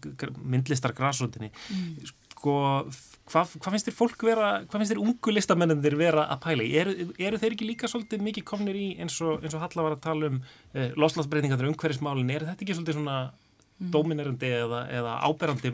myndlistar 0.43 0.95
grásrótinni. 0.97 1.53
Mm. 1.71 2.11
Sko, 2.33 2.57
hvað 3.31 3.53
hva 3.55 3.71
finnst 3.71 3.87
þér 3.87 3.95
fólk 3.95 4.25
vera, 4.27 4.49
hvað 4.65 4.81
finnst 4.81 4.93
þér 4.93 5.03
ungu 5.05 5.33
listamennendir 5.35 5.95
vera 5.99 6.27
að 6.33 6.41
pæla 6.43 6.65
í? 6.65 6.73
Eru, 6.81 7.07
eru 7.15 7.39
þeir 7.39 7.55
ekki 7.55 7.69
líka 7.69 7.87
svolítið 7.91 8.25
mikið 8.25 8.47
komnir 8.49 8.79
í 8.79 8.89
eins 8.99 9.15
og, 9.23 9.39
eins 9.39 9.55
og 9.55 9.63
Halla 9.63 9.87
var 9.87 9.95
að 9.95 10.03
tala 10.03 10.31
um 10.33 10.41
e, 10.43 10.89
loslagsbreytingar 10.99 11.63
um 11.69 11.77
hverjusmálinn, 11.79 12.33
er 12.35 12.49
þetta 12.49 12.65
ekki 12.65 12.75
svolítið 12.75 12.99
svona 12.99 13.17
mm. 13.83 13.93
dóminerandi 13.93 14.51
eða, 14.63 14.83
eða 14.91 15.15
áberandi 15.27 15.73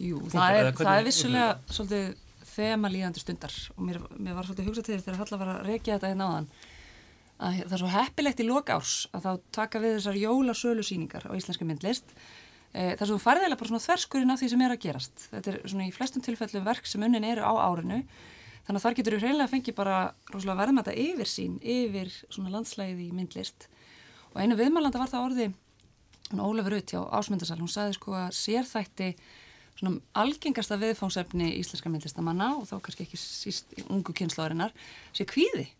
Jú, 0.00 0.22
það 0.32 0.56
er, 0.56 0.72
það 0.78 0.96
er 0.96 1.06
vissulega 1.06 1.48
svolítið 1.68 2.10
þema 2.50 2.90
líðandi 2.90 3.20
stundar 3.22 3.56
og 3.76 3.82
mér, 3.84 3.98
mér 4.16 4.36
var 4.38 4.48
svolítið 4.48 4.70
hugsað 4.70 4.86
til 4.86 4.94
þess 4.94 5.08
þegar 5.08 5.20
Halla 5.20 5.40
var 5.42 5.50
að 5.52 5.66
reykja 5.68 5.96
þetta 5.96 6.12
hérna 6.12 6.28
áðan 6.30 6.52
að 7.40 7.60
það 7.64 7.74
er 7.74 7.82
svo 7.82 7.90
heppilegt 7.94 8.42
í 8.42 8.46
lokárs 8.46 8.94
að 9.16 9.26
þá 9.26 9.30
taka 9.56 9.80
við 9.80 9.96
þessar 9.96 10.18
jólasölu 10.20 10.84
síningar 10.84 11.24
á 11.24 11.32
íslenska 11.36 11.66
myndlist. 11.66 12.12
E, 12.70 12.92
þar 12.98 13.06
sem 13.06 13.14
þú 13.14 13.22
farið 13.24 13.46
eða 13.46 13.58
bara 13.60 13.70
svona 13.70 13.84
þverskurinn 13.86 14.34
af 14.34 14.42
því 14.42 14.50
sem 14.52 14.64
er 14.66 14.74
að 14.74 14.82
gerast. 14.84 15.24
Þetta 15.30 15.52
er 15.52 15.58
svona 15.64 15.86
í 15.86 15.94
flestum 15.94 16.24
tilfellum 16.26 16.66
verk 16.68 16.90
sem 16.90 17.06
unnin 17.06 17.26
eru 17.26 17.46
á 17.46 17.52
árinu. 17.64 18.02
Þannig 18.66 18.76
að 18.76 18.84
þar 18.84 18.98
getur 18.98 19.16
þú 19.16 19.22
hreinlega 19.24 19.48
að 19.48 19.54
fengi 19.54 19.74
bara 19.74 19.96
rosalega 20.30 20.60
verðmæta 20.60 20.94
yfir 21.06 21.30
sín 21.30 21.56
yfir 21.64 22.12
svona 22.28 22.52
landslæði 22.52 23.08
í 23.08 23.16
myndlist. 23.16 23.70
Og 24.34 24.44
einu 24.44 24.58
viðmælanda 24.60 25.00
var 25.00 25.10
það 25.10 25.26
orði 25.30 25.48
Ólafur 26.38 26.76
Rutt 26.76 26.92
hjá 26.94 27.00
Ásmundarsal, 27.10 27.58
hún 27.58 27.70
sagði 27.70 27.96
sko 27.98 28.14
að 28.14 28.36
sérþætti 28.38 29.10
svona 29.80 29.98
algengasta 30.20 30.78
viðfánsefni 30.80 31.50
íslenska 31.58 31.90
myndlistamanna 31.90 32.52
og 32.58 32.66
þá 32.68 32.76
kannski 32.84 33.06
ekki 33.06 33.18
síst 33.18 33.74
ungu 33.88 34.14
kynnslóðarinnar 34.16 34.74
sé 35.16 35.26
kvíði. 35.26 35.70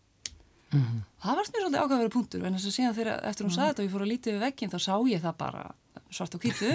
Mm 0.71 0.81
-hmm. 0.81 0.99
Það 1.23 1.35
var 1.35 1.45
svona 1.45 1.61
svolítið 1.61 1.81
ákveðverið 1.83 2.13
punktur 2.15 2.45
en 2.45 2.55
þess 2.55 2.67
að 2.67 2.75
síðan 2.77 2.95
þegar 2.95 3.23
eftir 3.29 3.45
hún 3.45 3.53
sagði 3.53 3.67
þetta 3.69 3.81
og 3.81 3.85
ég 3.85 3.93
fór 3.93 4.01
að 4.01 4.11
lítið 4.13 4.33
við 4.33 4.45
vekkinn 4.45 4.71
þá 4.71 4.79
sá 4.79 4.95
ég 5.11 5.21
það 5.21 5.37
bara 5.37 5.71
svart 6.11 6.35
og 6.35 6.41
kvítu 6.41 6.69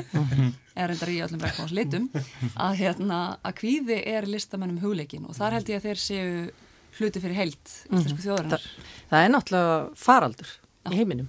eða 0.76 0.86
reyndar 0.90 1.12
í 1.12 1.22
öllum 1.24 1.40
regnbáns 1.40 1.72
litum 1.72 2.08
að, 2.56 2.76
hérna, 2.80 3.38
að 3.42 3.56
kvíði 3.60 3.98
er 4.06 4.28
listamennum 4.28 4.80
hugleikin 4.80 5.26
og 5.28 5.36
þar 5.36 5.58
held 5.58 5.68
ég 5.68 5.80
að 5.80 5.88
þeir 5.88 6.00
séu 6.00 6.50
hluti 6.98 7.20
fyrir 7.20 7.36
heilt 7.36 7.72
íslensku 7.90 8.16
mhm. 8.16 8.24
þjóðarinnar. 8.24 8.60
Það, 8.60 9.08
það 9.10 9.24
er 9.24 9.32
náttúrulega 9.34 9.80
faraldur 9.94 10.52
í 10.86 10.96
heiminum 10.96 11.28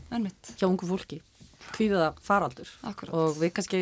hjá 0.58 0.68
ungu 0.68 0.88
fólki 0.88 1.22
kvíða 1.76 2.12
faraldur 2.24 2.70
Akkurat. 2.88 3.14
og 3.14 3.40
við 3.42 3.54
kannski, 3.58 3.82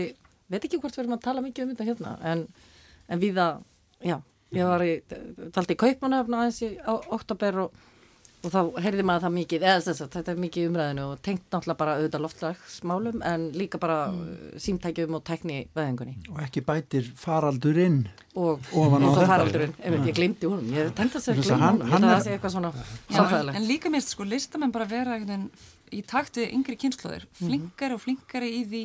veit 0.52 0.64
ekki 0.64 0.80
hvort 0.82 0.96
við 0.96 1.06
erum 1.06 1.18
að 1.18 1.26
tala 1.28 1.44
mikið 1.46 1.66
um 1.66 1.74
þetta 1.74 1.90
hérna 1.90 2.16
en, 2.34 2.46
en 3.10 3.22
við 3.24 3.42
að, 3.42 3.66
já, 4.06 4.20
ég 4.56 4.70
var 4.70 4.86
í 4.86 4.94
taldi 5.56 5.76
í 5.76 5.82
Kaupmannöfna 5.84 6.46
aðeins 6.46 6.62
í 6.66 6.72
oktober 7.16 7.60
og, 7.66 7.84
og 8.46 8.54
þá 8.54 8.60
heyrði 8.86 9.06
maður 9.08 9.26
það 9.26 9.36
mikið, 9.40 9.66
eða 9.66 9.84
þess 9.88 10.04
að 10.06 10.12
þetta 10.16 10.34
er 10.34 10.42
mikið 10.44 10.68
umræðinu 10.70 11.06
og 11.10 11.22
tengt 11.26 11.46
náttúrulega 11.50 11.80
bara 11.82 11.96
auðvitað 11.98 12.26
loftlagsmálum 12.26 13.24
en 13.32 13.48
líka 13.58 13.82
bara 13.82 14.00
mm. 14.12 14.60
símtækjum 14.66 15.18
og 15.18 15.24
tekni 15.28 15.62
veðingunni. 15.78 16.18
Og 16.34 16.42
ekki 16.46 16.66
bætir 16.66 17.10
faraldurinn 17.20 18.04
og, 18.36 18.68
og 18.78 18.98
faraldurinn, 19.18 19.74
ef 19.82 19.98
ég 19.98 20.20
glimti 20.20 20.50
húnum, 20.50 20.70
ég 20.76 20.94
tenda 20.98 21.22
sér 21.24 21.40
að 21.40 21.48
glimta 21.48 21.72
húnum, 21.74 22.10
það 22.10 22.28
sé 22.28 22.36
eitthvað 22.36 22.58
svona 22.58 22.74
samfæðilegt. 22.76 23.60
En 23.60 23.70
líka 23.72 23.94
mérst 23.94 24.14
sko, 24.14 24.28
listamenn 24.30 24.76
bara 24.76 24.88
vera 24.94 25.18
í 25.96 26.02
takt 26.08 26.40
við 26.40 26.54
yngri 26.58 26.78
kynnslóðir, 26.82 27.28
mhm. 27.30 27.46
flinkari 27.46 27.98
og 27.98 28.04
flinkari 28.04 28.52
í 28.60 28.66
því 28.66 28.84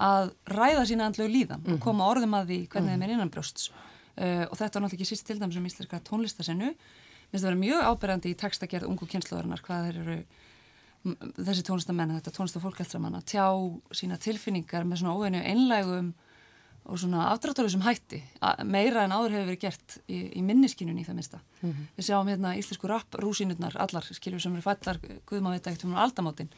að 0.00 0.32
ræða 0.48 0.86
sína 0.88 1.06
andlegu 1.10 1.30
líðan 1.30 1.64
og 1.64 1.74
mhm. 1.76 1.84
koma 1.84 2.08
orðum 2.08 2.36
að 2.38 2.52
því 2.52 2.60
hvernig 2.72 2.94
þeim 2.94 3.06
er 3.06 3.14
innan 3.16 3.32
brjósts 3.32 3.70
uh, 3.70 4.46
og 4.48 4.56
þetta 4.56 4.70
er 4.70 4.84
náttúrulega 4.84 4.98
ekki 4.98 5.10
síst 5.10 5.26
til 5.28 5.38
dæmis 5.40 5.58
um 5.60 5.66
íslenska 5.68 6.00
tónlistasennu 6.08 6.70
minnst 6.70 7.44
það 7.44 7.50
verið 7.50 7.64
mjög 7.64 7.88
áberandi 7.90 8.32
í 8.32 8.38
textagerð 8.40 8.88
ungu 8.88 9.08
kynnslóðarinnar 9.10 9.62
hvað 9.66 9.88
þeir 9.88 10.00
eru 10.00 10.16
þessi 11.00 11.64
tónlistamenn, 11.64 12.16
þetta 12.18 12.32
tónlistafólkjallramann 12.36 13.20
að 13.20 13.28
tjá 13.32 13.44
sína 13.96 14.18
tilfinningar 14.20 14.84
með 14.84 15.00
svona 15.00 15.14
óveinu 15.16 15.40
einlægum 15.40 16.10
og 16.84 16.98
svona 16.98 17.28
afdrátturisum 17.30 17.82
hætti 17.84 18.22
meira 18.64 19.04
en 19.04 19.12
áður 19.12 19.36
hefur 19.36 19.50
verið 19.50 19.60
gert 19.60 19.98
í, 20.08 20.20
í 20.38 20.42
minniskinunni 20.42 21.02
í 21.02 21.06
það 21.06 21.18
minsta. 21.18 21.40
Mm 21.60 21.72
-hmm. 21.72 21.88
Við 21.96 22.06
sjáum 22.08 22.28
hérna 22.28 22.56
íslensku 22.58 22.88
rapp 22.88 23.14
rúsínurnar 23.14 23.76
allar, 23.76 24.04
skiljur 24.04 24.40
sem 24.40 24.52
eru 24.52 24.62
fættar 24.62 24.98
guðmáðið 25.26 25.60
ekkert 25.60 25.84
um 25.84 25.94
aldamátin 25.96 26.50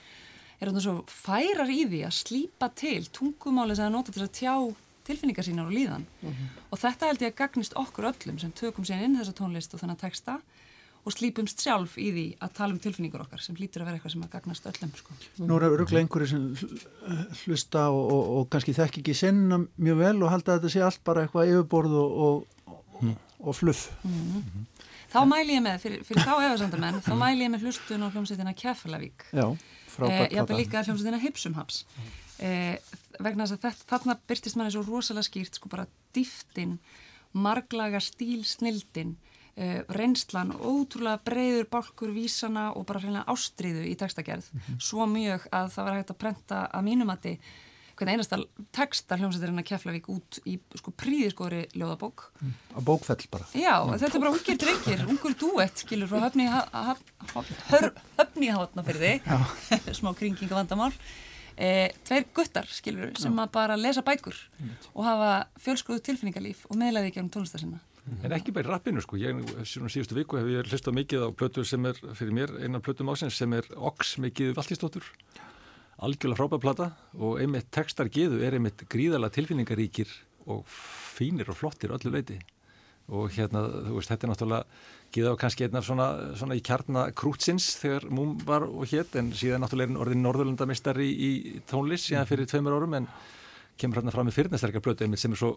er 0.63 0.71
þetta 0.71 0.85
svo 0.85 0.97
færar 1.11 1.71
í 1.73 1.83
því 1.91 2.01
að 2.07 2.17
slípa 2.21 2.71
til 2.79 3.03
tungumáli 3.11 3.77
sem 3.77 3.89
það 3.89 3.95
nota 3.97 4.15
til 4.15 4.23
að 4.23 4.35
tjá 4.39 4.55
tilfinningar 5.03 5.47
sínar 5.47 5.67
og 5.67 5.75
líðan 5.75 6.05
mm 6.07 6.31
-hmm. 6.31 6.49
og 6.71 6.79
þetta 6.79 7.07
held 7.07 7.23
ég 7.23 7.33
að 7.33 7.41
gagnist 7.41 7.75
okkur 7.77 8.11
öllum 8.13 8.39
sem 8.39 8.53
tökum 8.53 8.85
sér 8.85 9.03
inn 9.03 9.19
þessa 9.19 9.35
tónlist 9.35 9.75
og 9.75 9.81
þennan 9.81 9.99
texta 9.99 10.41
og 11.03 11.15
slípumst 11.15 11.63
sjálf 11.63 11.97
í 11.99 12.09
því 12.15 12.25
að 12.45 12.53
tala 12.59 12.75
um 12.77 12.81
tilfinningur 12.83 13.25
okkar 13.25 13.43
sem 13.43 13.57
hlýtur 13.59 13.83
að 13.83 13.89
vera 13.91 13.99
eitthvað 13.99 14.15
sem 14.15 14.23
að 14.23 14.35
gagnast 14.37 14.69
öllum 14.71 14.93
sko. 14.95 15.17
Nú 15.43 15.57
eru 15.57 15.71
öruglega 15.75 16.05
einhverju 16.05 16.29
sem 16.31 16.45
hlusta 17.43 17.89
og, 17.91 18.05
og, 18.05 18.31
og 18.39 18.49
kannski 18.53 18.75
þekk 18.77 19.01
ekki 19.03 19.17
sinna 19.19 19.59
mjög 19.83 19.99
vel 19.99 20.15
og 20.23 20.31
halda 20.31 20.55
að 20.55 20.61
þetta 20.61 20.75
sé 20.77 20.85
allt 20.87 21.03
bara 21.09 21.27
eitthvað 21.27 21.51
yfirborð 21.57 21.99
og, 21.99 22.47
mm. 23.01 23.17
og 23.41 23.59
fluff 23.59 23.91
mm 24.05 24.23
-hmm. 24.23 24.69
Þá 25.13 25.21
mæl 25.29 25.49
ég 25.51 25.61
með, 25.61 25.79
fyrir, 25.83 26.05
fyrir 26.09 26.25
þá 26.25 26.35
efarsandamenn 26.41 27.03
þá 27.05 27.13
mæl 27.21 27.37
ég 27.43 27.51
með 27.53 27.67
hlustun 27.67 28.03
og 28.07 28.15
hljómsveitina 28.15 28.55
Keflavík 28.57 29.27
Já, 29.33 29.47
frábært 29.93 30.31
eh, 30.31 30.33
Ég 30.33 30.41
hafði 30.41 30.57
líka 30.57 30.85
hljómsveitina 30.87 31.21
Hipsumhaps 31.21 31.85
eh, 32.39 32.79
vegna 33.21 33.45
þess 33.45 33.59
að 33.59 33.67
þetta, 33.67 33.89
þarna 33.91 34.17
byrtist 34.29 34.57
manni 34.57 34.73
svo 34.73 34.85
rosalega 34.87 35.29
skýrt 35.29 35.59
sko 35.59 35.69
bara 35.69 35.87
dýftin 36.15 36.79
marglaga 37.33 38.01
stíl 38.01 38.45
snildin 38.45 39.17
Uh, 39.53 39.83
reynslan, 39.93 40.55
ótrúlega 40.65 41.21
breyður 41.27 41.67
bálkur 41.69 42.15
vísana 42.15 42.71
og 42.73 42.87
bara 42.89 43.03
reyna 43.03 43.27
ástriðu 43.29 43.83
í 43.85 43.93
textagerð, 44.01 44.47
mm 44.49 44.61
-hmm. 44.61 44.79
svo 44.81 45.05
mjög 45.07 45.45
að 45.53 45.67
það 45.75 45.85
var 45.85 45.99
hægt 45.99 46.11
að 46.15 46.23
prenta 46.23 46.61
að 46.73 46.87
mínumati 46.87 47.39
hvernig 47.97 48.17
einasta 48.17 48.39
texta 48.75 49.17
hljómsættirinn 49.21 49.61
að 49.61 49.67
Keflavík 49.69 50.09
út 50.13 50.39
í 50.49 50.57
sko 50.79 50.93
príðiskóri 50.99 51.67
ljóðabók. 51.77 52.25
Mm, 52.41 52.55
á 52.75 52.81
bókfell 52.87 53.27
bara. 53.33 53.49
Já, 53.55 53.75
mm. 53.85 53.99
þetta 54.01 54.19
er 54.19 54.25
bara 54.25 54.33
ungir 54.33 54.59
drengir, 54.63 55.05
ungur 55.13 55.37
duett, 55.39 55.85
skilur, 55.85 56.11
frá 56.11 56.25
höfni 56.27 56.49
höfni 58.19 58.51
hátna 58.55 58.87
fyrir 58.89 59.05
þig, 59.05 59.93
smá 60.01 60.13
kringinga 60.19 60.59
vandamál. 60.59 60.93
E, 61.53 61.93
tveir 62.09 62.27
guttar, 62.35 62.67
skilur, 62.73 63.13
sem 63.21 63.33
Já. 63.33 63.45
að 63.45 63.51
bara 63.53 63.77
lesa 63.77 64.03
bækur 64.03 64.39
og 64.95 65.03
hafa 65.05 65.33
fjölskuðu 65.61 66.01
tilfinningarlíf 66.07 66.65
og 66.71 66.79
meðlæði 66.81 67.13
ekki 67.13 67.21
um 67.21 67.29
tónlistar 67.33 67.61
sinna. 67.61 67.83
En 68.03 68.33
ekki 68.35 68.51
bara 68.55 68.67
í 68.67 68.71
rappinu 68.71 69.03
sko, 69.03 69.19
ég 69.21 69.43
svona 69.69 69.91
síðustu 69.93 70.17
viku 70.17 70.39
hef 70.41 70.49
ég 70.51 70.71
hlustað 70.73 70.97
mikið 70.97 71.23
á 71.23 71.29
plötu 71.39 71.63
sem 71.67 71.85
er 71.87 71.99
fyrir 72.19 72.35
mér 72.35 72.55
einan 72.59 72.83
plötum 72.83 73.13
ásins 73.13 73.37
sem 73.39 73.53
er 73.55 73.69
Ox 73.79 74.17
Gíðu 74.19 74.57
Valtísdóttur, 74.57 75.07
algjörlega 76.03 76.41
frábæð 76.41 76.65
plata 76.65 76.89
og 77.15 77.39
einmitt 77.39 77.71
textar 77.71 78.11
Gíðu 78.11 78.41
er 78.43 78.57
einmitt 78.59 78.83
gríðala 78.91 79.31
tilfinningaríkir 79.31 80.11
og 80.51 80.67
fínir 80.67 81.53
og 81.53 81.61
flottir 81.61 81.95
öllu 81.95 82.11
leiti 82.11 82.41
og 83.13 83.31
hérna 83.37 83.63
þú 83.69 83.95
veist 83.99 84.11
þetta 84.11 84.27
er 84.27 84.33
náttúrulega 84.33 84.91
Gíða 85.13 85.35
var 85.35 85.41
kannski 85.45 85.67
einna 85.67 85.83
svona, 85.85 86.07
svona 86.41 86.57
í 86.59 86.63
kjarnakrútsins 86.65 87.69
þegar 87.83 88.09
múm 88.11 88.35
var 88.49 88.67
og 88.67 88.87
hétt 88.91 89.15
en 89.21 89.31
síðan 89.37 89.63
náttúrulega 89.63 89.95
er 89.95 90.03
orðin 90.07 90.27
norðurlandamistari 90.27 91.07
í, 91.07 91.31
í 91.39 91.63
tónlist 91.71 92.09
síðan 92.09 92.27
fyrir 92.31 92.51
tveimur 92.51 92.75
árum 92.79 92.99
en 92.99 93.09
kemur 93.79 94.01
hérna 94.01 94.15
fram 94.15 94.27
með 94.27 94.41
fyrirnæstarkar 94.41 94.83
plötu 94.83 95.07
einmitt 95.07 95.23
sem 95.23 95.35
er 95.35 95.43
svo 95.43 95.53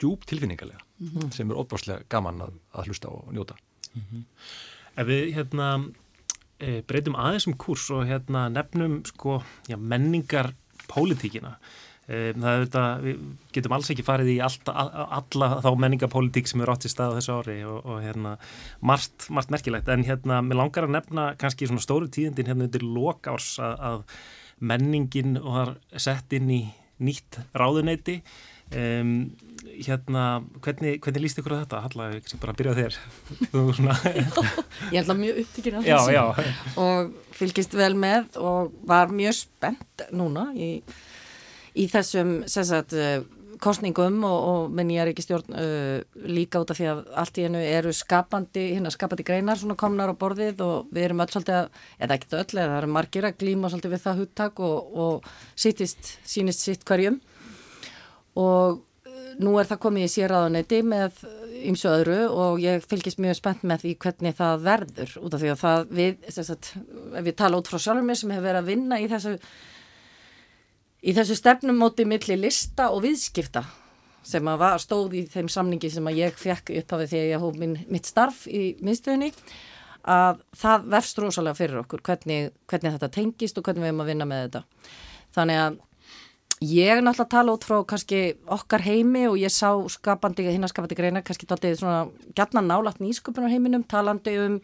djúb 0.00 0.24
tilfinningarlega 0.28 0.78
mm 0.78 1.08
-hmm. 1.08 1.30
sem 1.32 1.50
er 1.50 1.56
óbáslega 1.56 2.04
gaman 2.08 2.40
að, 2.40 2.52
að 2.72 2.86
hlusta 2.86 3.08
og 3.08 3.32
njóta 3.32 3.54
mm 3.94 4.02
-hmm. 4.02 4.24
Ef 4.96 5.06
við 5.06 5.34
hérna 5.34 5.92
e, 6.58 6.82
breytum 6.82 7.16
aðeins 7.16 7.46
um 7.46 7.56
kurs 7.56 7.90
og 7.90 8.06
hérna 8.06 8.48
nefnum 8.48 9.02
sko 9.04 9.42
já, 9.68 9.76
menningar 9.76 10.54
pólitíkina 10.88 11.56
e, 12.08 12.32
þetta, 12.32 12.84
við 13.02 13.20
getum 13.52 13.72
alls 13.72 13.90
ekki 13.90 14.06
farið 14.06 14.32
í 14.36 14.38
allt, 14.44 14.68
alla 14.68 15.60
þá 15.64 15.70
menningarpólitík 15.82 16.48
sem 16.48 16.60
eru 16.60 16.72
átt 16.72 16.88
í 16.88 16.92
stað 16.92 17.12
á 17.12 17.16
þessu 17.18 17.36
ári 17.36 17.58
og, 17.64 17.84
og 17.84 18.00
hérna 18.04 18.38
margt, 18.80 19.28
margt 19.30 19.50
merkilegt 19.50 19.88
en 19.88 20.06
hérna 20.06 20.40
mér 20.42 20.62
langar 20.62 20.88
að 20.88 20.96
nefna 20.96 21.28
kannski 21.40 21.66
svona 21.66 21.84
stóru 21.84 22.08
tíðindin 22.08 22.46
hérna 22.46 22.68
undir 22.68 22.82
lokárs 22.82 23.58
að, 23.58 23.76
að 23.90 24.02
menningin 24.58 25.40
var 25.42 25.76
sett 26.00 26.32
inn 26.32 26.50
í 26.50 26.62
nýtt 26.96 27.42
ráðuneyti 27.52 28.22
Um, 28.74 29.10
hérna, 29.76 30.24
hvernig, 30.64 30.98
hvernig 31.04 31.22
líst 31.22 31.38
ykkur 31.38 31.54
á 31.54 31.62
þetta? 31.62 31.82
Halla, 31.84 32.08
ég 32.16 32.24
kannski 32.24 32.40
bara 32.42 32.54
að 32.54 32.60
byrja 32.62 32.74
þér. 32.80 32.98
Ég 34.92 34.98
held 34.98 35.12
að 35.12 35.20
mjög 35.20 35.40
upptíkir 35.44 35.78
af 35.78 35.86
þessu. 35.86 36.48
og 36.82 37.14
fylgist 37.36 37.76
vel 37.78 37.92
með 37.98 38.40
og 38.42 38.74
var 38.88 39.12
mjög 39.14 39.38
spennt 39.44 40.06
núna 40.16 40.48
í, 40.56 40.70
í 41.76 41.86
þessum 41.92 42.40
sagt, 42.50 42.96
kostningum 43.62 44.18
og, 44.26 44.36
og 44.36 44.74
með 44.74 44.88
nýjar 44.90 45.10
ekki 45.12 45.24
stjórn 45.24 45.56
uh, 45.56 46.24
líka 46.28 46.60
út 46.62 46.72
af 46.72 46.80
því 46.80 46.88
að 46.90 47.02
allt 47.22 47.38
í 47.40 47.46
hennu 47.46 47.62
eru 47.62 47.92
skapandi, 47.96 48.64
hérna 48.74 48.92
skapandi 48.92 49.26
greinar 49.26 49.60
svona 49.60 49.78
komnar 49.78 50.12
á 50.12 50.14
borðið 50.18 50.60
og 50.64 50.90
við 50.90 51.08
erum 51.08 51.22
öll 51.24 51.30
svolítið 51.32 51.60
að, 51.60 51.70
eða 52.00 52.18
ekkert 52.18 52.36
öll, 52.40 52.58
eða 52.58 52.68
það 52.72 52.80
eru 52.80 52.92
margir 52.96 53.28
að 53.28 53.38
glíma 53.42 53.72
svolítið 53.72 53.94
við 53.94 54.04
það 54.04 54.20
hugtak 54.22 54.62
og, 54.66 55.00
og 55.06 55.30
sittist, 55.54 56.12
sínist 56.28 56.66
sitt 56.66 56.84
hverjum 56.88 57.20
og 58.36 58.78
uh, 58.78 59.30
nú 59.42 59.56
er 59.60 59.68
það 59.68 59.82
komið 59.86 60.06
í 60.06 60.12
sérraðanetti 60.14 60.82
með 60.86 61.22
ymsu 61.66 61.88
öðru 61.90 62.18
og 62.30 62.60
ég 62.62 62.84
fylgist 62.86 63.20
mjög 63.22 63.38
spennt 63.40 63.64
með 63.66 63.84
því 63.84 63.94
hvernig 64.04 64.36
það 64.38 64.66
verður 64.66 65.16
út 65.22 65.36
af 65.36 65.42
því 65.42 65.52
að 65.52 65.62
það 65.62 65.96
við, 66.00 66.28
sagt, 66.36 66.74
ef 66.76 67.24
við 67.26 67.38
tala 67.40 67.60
út 67.60 67.70
frá 67.70 67.80
sjálfur 67.80 68.06
mér 68.06 68.20
sem 68.20 68.34
hefur 68.34 68.46
verið 68.48 68.62
að 68.62 68.70
vinna 68.70 69.00
í 69.00 69.08
þessu 69.10 69.34
í 71.06 71.14
þessu 71.16 71.36
stefnumóti 71.38 72.06
milli 72.08 72.38
lista 72.40 72.90
og 72.94 73.04
viðskipta 73.04 73.64
sem 74.26 74.48
að 74.50 74.60
var, 74.62 74.82
stóð 74.82 75.14
í 75.20 75.22
þeim 75.30 75.48
samningi 75.52 75.90
sem 75.92 76.06
að 76.10 76.20
ég 76.24 76.38
fekk 76.40 76.72
upphafið 76.80 77.12
þegar 77.12 77.28
ég 77.30 77.42
hóf 77.44 77.58
minn, 77.60 77.76
mitt 77.92 78.08
starf 78.08 78.46
í 78.50 78.62
minnstöðinni 78.82 79.30
að 80.06 80.40
það 80.54 80.88
vefst 80.94 81.20
rosalega 81.22 81.58
fyrir 81.58 81.82
okkur 81.82 82.02
hvernig, 82.06 82.50
hvernig 82.70 82.96
þetta 82.96 83.12
tengist 83.14 83.58
og 83.58 83.66
hvernig 83.66 83.84
við 83.84 83.90
erum 83.92 84.02
að 84.04 84.10
vinna 84.12 84.26
með 84.30 84.42
þetta. 84.44 84.62
Þannig 85.36 85.62
að 85.62 85.78
ég 86.64 86.88
er 86.88 87.02
náttúrulega 87.02 87.26
að 87.26 87.32
tala 87.34 87.54
út 87.56 87.64
frá 87.68 87.76
kannski 87.84 88.20
okkar 88.48 88.84
heimi 88.86 89.26
og 89.28 89.36
ég 89.38 89.52
sá 89.52 89.70
skapandi, 89.92 90.46
hinn 90.48 90.64
að 90.64 90.72
skapandi 90.72 90.96
greina, 90.96 91.22
kannski 91.22 91.48
taldið 91.48 91.80
svona 91.80 92.06
gætna 92.36 92.62
nálagt 92.64 93.02
nýsköpunar 93.04 93.52
heiminum, 93.52 93.84
talandi 93.84 94.38
um 94.40 94.60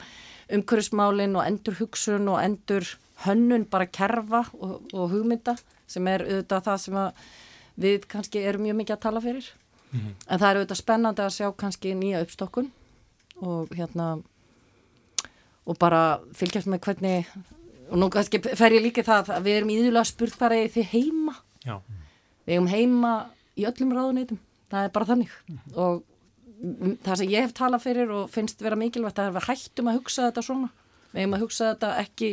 umhverfismálinn 0.53 1.37
og 1.37 1.47
endur 1.47 1.77
hugsun 1.79 2.29
og 2.33 2.41
endur 2.43 2.87
hönnun 3.27 3.69
bara 3.71 3.87
kerfa 3.87 4.45
og, 4.59 4.83
og 4.93 5.13
hugmynda 5.13 5.57
sem 5.87 6.07
er 6.09 6.25
auðvitað 6.25 6.67
það 6.67 6.83
sem 6.85 6.99
við 7.83 8.07
kannski 8.09 8.43
erum 8.43 8.67
mjög 8.67 8.79
mikið 8.81 8.97
að 8.97 9.05
tala 9.07 9.21
fyrir 9.21 9.53
mm 9.93 10.01
-hmm. 10.01 10.15
en 10.29 10.39
það 10.39 10.51
er 10.51 10.57
auðvitað 10.57 10.83
spennandi 10.83 11.23
að 11.23 11.35
sjá 11.37 11.57
kannski 11.57 11.95
nýja 11.95 12.23
uppstokkun 12.23 12.73
og 13.43 13.69
hérna 13.77 14.23
og 15.67 15.79
bara 15.79 16.21
fylgjast 16.35 16.67
með 16.67 16.81
hvernig 16.81 17.27
og 17.91 17.99
nú 17.99 18.09
kannski 18.11 18.41
fer 18.41 18.73
ég 18.73 18.83
líka 18.83 19.03
það 19.03 19.31
að 19.31 19.43
við 19.43 19.57
erum 19.57 19.71
íðulega 19.71 20.05
spurt 20.05 20.39
þar 20.39 20.53
eða 20.53 20.75
þið 20.75 20.87
heima 20.93 21.35
Já. 21.63 21.77
við 22.47 22.57
erum 22.57 22.71
heima 22.73 23.13
í 23.59 23.67
öllum 23.69 23.93
ráðuneytum, 23.95 24.41
það 24.73 24.89
er 24.89 24.97
bara 24.97 25.11
þannig. 25.13 25.37
Mm 25.49 25.77
og 25.83 26.09
það 27.03 27.17
sem 27.19 27.31
ég 27.33 27.43
hef 27.43 27.53
talað 27.59 27.83
fyrir 27.83 28.11
og 28.15 28.29
finnst 28.31 28.61
vera 28.63 28.79
mikilvægt 28.79 29.19
að 29.19 29.33
við 29.35 29.49
hættum 29.49 29.89
að 29.91 29.97
hugsa 29.99 30.29
þetta 30.29 30.45
svona. 30.47 30.69
Við 31.11 31.25
hefum 31.25 31.35
að 31.35 31.43
hugsa 31.43 31.71
þetta 31.73 31.89
ekki 32.05 32.29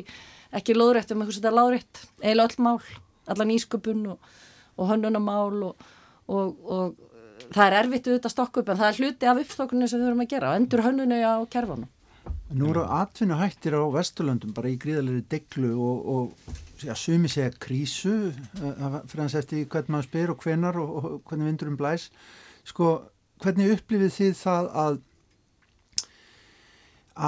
ekki 0.59 0.75
lóðrætt, 0.75 1.09
við 1.09 1.15
hefum 1.15 1.23
að 1.23 1.29
hugsa 1.29 1.41
þetta 1.41 1.55
láðrætt 1.57 2.01
eða 2.31 2.45
öll 2.45 2.63
mál 2.65 2.77
alla 3.29 3.47
nýsköpun 3.49 4.03
og, 4.13 4.29
og 4.77 4.91
hönnunamál 4.91 5.63
og, 5.69 5.87
og 6.29 6.93
það 7.49 7.65
er 7.65 7.77
erfitt 7.79 8.09
auðvitað 8.09 8.35
stokku 8.35 8.61
upp 8.61 8.69
en 8.69 8.79
það 8.79 8.91
er 8.91 8.99
hluti 9.01 9.29
af 9.29 9.41
uppstokkunni 9.43 9.89
sem 9.89 10.01
við 10.01 10.09
þurfum 10.09 10.25
að 10.25 10.31
gera. 10.33 10.53
Endur 10.57 10.85
hönnunu 10.85 11.19
á 11.25 11.35
kerfanum 11.49 11.89
Nú 12.49 12.71
eru 12.71 12.81
atvinna 12.81 13.35
hættir 13.37 13.75
á 13.77 13.85
Vesturlöndum 13.93 14.55
bara 14.57 14.71
í 14.71 14.77
gríðalegri 14.81 15.21
deglu 15.29 15.69
og, 15.85 16.07
og 16.09 16.53
ja, 16.81 16.95
sumi 16.97 17.29
segja 17.29 17.51
krísu 17.61 18.13
uh, 18.31 18.95
fyrir 19.05 19.21
hans 19.21 19.35
eftir 19.37 19.67
hvernig 19.69 19.93
maður 19.93 20.07
spyr 20.07 20.33
og 20.33 20.41
hvenar 20.41 20.79
og, 20.81 20.95
og 20.97 21.19
hvernig 21.29 21.51
vindurum 21.51 21.77
blæs. 21.77 22.07
Sko, 22.65 22.87
hvernig 23.43 23.75
upplifið 23.75 24.15
þið 24.15 24.33
það 24.39 24.69
að 24.83 24.97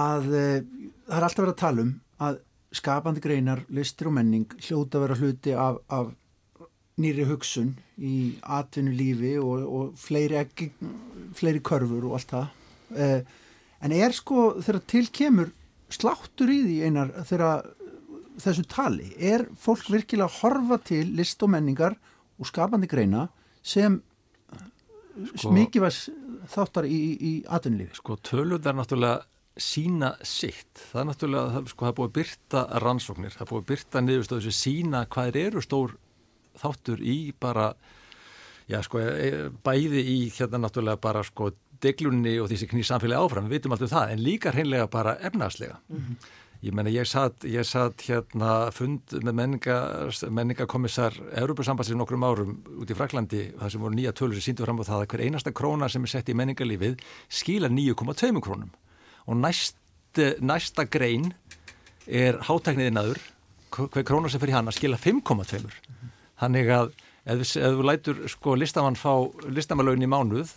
að 0.02 0.32
uh, 0.32 0.58
það 1.06 1.20
er 1.20 1.28
alltaf 1.28 1.44
verið 1.44 1.54
að 1.54 1.62
tala 1.62 1.86
um 1.86 1.94
að 2.26 2.42
skapandi 2.82 3.22
greinar, 3.22 3.62
listir 3.70 4.10
og 4.10 4.18
menning 4.18 4.58
hljóta 4.58 4.98
að 4.98 5.06
vera 5.06 5.20
hluti 5.22 5.54
af, 5.68 5.78
af 5.92 6.12
nýri 7.02 7.28
hugsun 7.30 7.76
í 8.02 8.16
atvinnu 8.42 8.94
lífi 8.96 9.36
og, 9.42 9.70
og 9.70 9.94
fleiri, 10.02 10.40
ekki, 10.42 10.72
fleiri 11.38 11.62
körfur 11.62 12.10
og 12.10 12.18
allt 12.18 12.34
það. 12.34 12.52
Eh, 12.98 13.40
en 13.82 13.96
er 13.96 14.16
sko 14.16 14.52
þegar 14.62 14.82
til 14.94 15.06
kemur 15.14 15.52
sláttur 15.92 16.52
í 16.52 16.62
því 16.64 16.78
einar 16.88 17.14
þegar 17.28 17.66
þessu 18.42 18.66
tali, 18.70 19.12
er 19.18 19.46
fólk 19.60 19.90
virkilega 19.92 20.30
að 20.30 20.38
horfa 20.42 20.80
til 20.88 21.04
list 21.18 21.44
og 21.44 21.52
menningar 21.54 21.98
og 22.40 22.48
skapandi 22.50 22.90
greina 22.90 23.28
sem 23.62 24.00
sko, 25.36 25.52
mikið 25.54 25.84
var 25.84 25.98
þáttar 26.52 26.88
í, 26.90 27.02
í 27.18 27.34
atvinnulífi? 27.46 28.00
Sko 28.00 28.18
tölur 28.26 28.62
er 28.64 28.78
náttúrulega 28.78 29.22
sína 29.62 30.14
sitt. 30.26 30.80
Það 30.92 31.02
er 31.02 31.08
náttúrulega, 31.10 31.54
það, 31.56 31.72
sko, 31.74 31.86
það 31.86 31.92
er 31.92 31.98
búið 31.98 32.10
að 32.10 32.16
byrta 32.18 32.62
rannsóknir, 32.86 33.36
það 33.36 33.44
er 33.44 33.50
búið 33.52 33.64
að 33.64 33.72
byrta 33.72 34.04
niðurstöðu 34.06 34.46
sem 34.48 34.58
sína 34.58 35.04
hvað 35.12 35.42
eru 35.42 35.66
stór 35.66 35.98
þáttur 36.62 37.04
í 37.04 37.18
bara, 37.40 37.72
já 38.72 38.80
sko, 38.86 39.02
e, 39.02 39.50
bæði 39.64 40.06
í 40.16 40.18
hérna 40.38 40.64
náttúrulega 40.64 41.04
bara 41.04 41.26
sko 41.28 41.52
deglunni 41.84 42.38
og 42.42 42.50
því 42.52 42.60
sem 42.62 42.72
knýr 42.72 42.88
samfélagi 42.88 43.26
áfram, 43.26 43.50
við 43.50 43.60
vitum 43.60 43.76
alltaf 43.76 43.92
það, 43.92 44.14
en 44.14 44.24
líka 44.26 44.54
hreinlega 44.54 44.88
bara 44.92 45.18
efnarslega. 45.20 45.80
Mm 45.90 45.98
-hmm. 45.98 46.30
Ég 46.62 46.74
menna, 46.78 46.92
ég 46.94 47.08
satt, 47.10 47.42
ég 47.44 47.66
satt 47.66 48.04
hérna 48.06 48.72
fund 48.72 49.02
með 49.26 49.34
menninga, 49.34 49.78
menningakomissar 50.30 51.16
Európa-sambandsins 51.34 51.98
nokkrum 51.98 52.24
árum 52.24 52.52
út 52.78 52.92
í 52.92 52.94
Fraklandi, 52.94 53.54
það 53.58 53.72
sem 53.74 53.82
voru 53.82 53.96
nýja 53.96 54.14
tölur 54.14 54.38
sem 54.38 54.54
síndu 54.54 54.68
fram 54.68 54.78
á 54.78 54.86
það 54.86 55.02
að 55.02 55.08
hver 55.08 55.24
einasta 55.26 55.52
króna 55.52 55.90
sem 55.90 56.04
er 56.04 56.12
sett 56.14 56.30
í 56.30 56.38
menningarlífið 56.38 57.02
skila 57.30 57.68
9,2 57.68 58.42
krónum 58.46 58.70
og 59.26 59.36
næst, 59.42 59.76
næsta 60.40 60.86
grein 60.86 61.34
er 62.06 62.38
hátækniðinaður 62.46 63.18
hver 63.72 64.06
krónar 64.06 64.30
sem 64.30 64.42
fyrir 64.42 64.60
hann 64.60 64.70
að 64.70 64.78
skila 64.78 65.02
5,2 65.02 65.66
þannig 66.42 66.70
að 66.76 66.94
ef 67.26 67.42
þú 67.56 67.86
lætur 67.86 68.22
sko 68.30 68.56
listamann 68.58 69.00
fá 69.00 69.14
listamannlaun 69.50 70.06
í 70.06 70.10
mánuð 70.10 70.54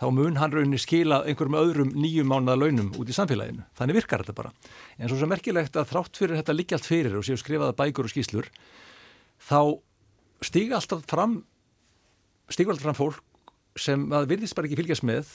þá 0.00 0.06
mun 0.16 0.38
hann 0.40 0.54
rauninni 0.54 0.80
skila 0.80 1.20
einhverjum 1.28 1.58
öðrum 1.60 1.92
nýjum 1.92 2.30
mánuða 2.30 2.56
launum 2.62 2.92
út 2.96 3.10
í 3.10 3.16
samfélaginu. 3.16 3.66
Þannig 3.76 3.98
virkar 4.00 4.24
þetta 4.24 4.36
bara. 4.38 4.52
En 4.96 5.10
svo 5.10 5.18
sem 5.20 5.28
merkilegt 5.30 5.76
að 5.76 5.90
þrátt 5.92 6.20
fyrir 6.20 6.40
þetta 6.40 6.56
allt 6.78 6.88
fyrir 6.88 7.18
og 7.18 7.26
séu 7.26 7.36
skrifaða 7.40 7.76
bækur 7.76 8.08
og 8.08 8.14
skýslur 8.14 8.48
þá 9.44 9.60
stiga 10.44 10.78
alltaf 10.80 11.04
fram 11.10 11.42
stigur 12.50 12.74
alltaf 12.74 12.88
fram 12.88 12.98
fólk 12.98 13.22
sem 13.78 14.08
að 14.12 14.30
virðist 14.32 14.56
bara 14.56 14.68
ekki 14.68 14.80
fylgjast 14.80 15.06
með 15.06 15.28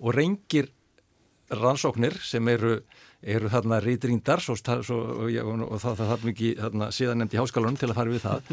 og 0.00 0.16
reyngir 0.16 0.72
rannsóknir 1.48 2.16
sem 2.24 2.48
eru, 2.52 2.78
eru 3.22 3.50
þarna 3.52 3.78
reytrýndar 3.84 4.42
og, 4.52 4.64
og, 4.68 5.62
og 5.68 5.78
það 5.84 6.02
þarf 6.02 6.26
mikið 6.28 6.66
síðan 6.96 7.22
nefndi 7.22 7.40
háskálanum 7.40 7.78
til 7.80 7.88
að 7.90 7.96
fara 8.00 8.12
við 8.12 8.26
það. 8.26 8.50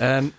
En 0.00 0.32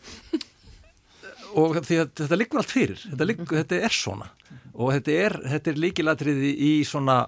og 1.57 1.79
því 1.83 1.99
að 2.03 2.13
þetta 2.21 2.39
liggur 2.39 2.61
allt 2.61 2.73
fyrir. 2.73 3.01
Þetta, 3.09 3.27
liggur, 3.27 3.57
þetta 3.61 3.81
er 3.87 3.95
svona. 3.95 4.29
Og 4.73 4.93
þetta 4.95 5.17
er, 5.25 5.37
þetta 5.55 5.71
er 5.71 5.81
líkilatriði 5.85 6.53
í 6.67 6.71
svona 6.87 7.25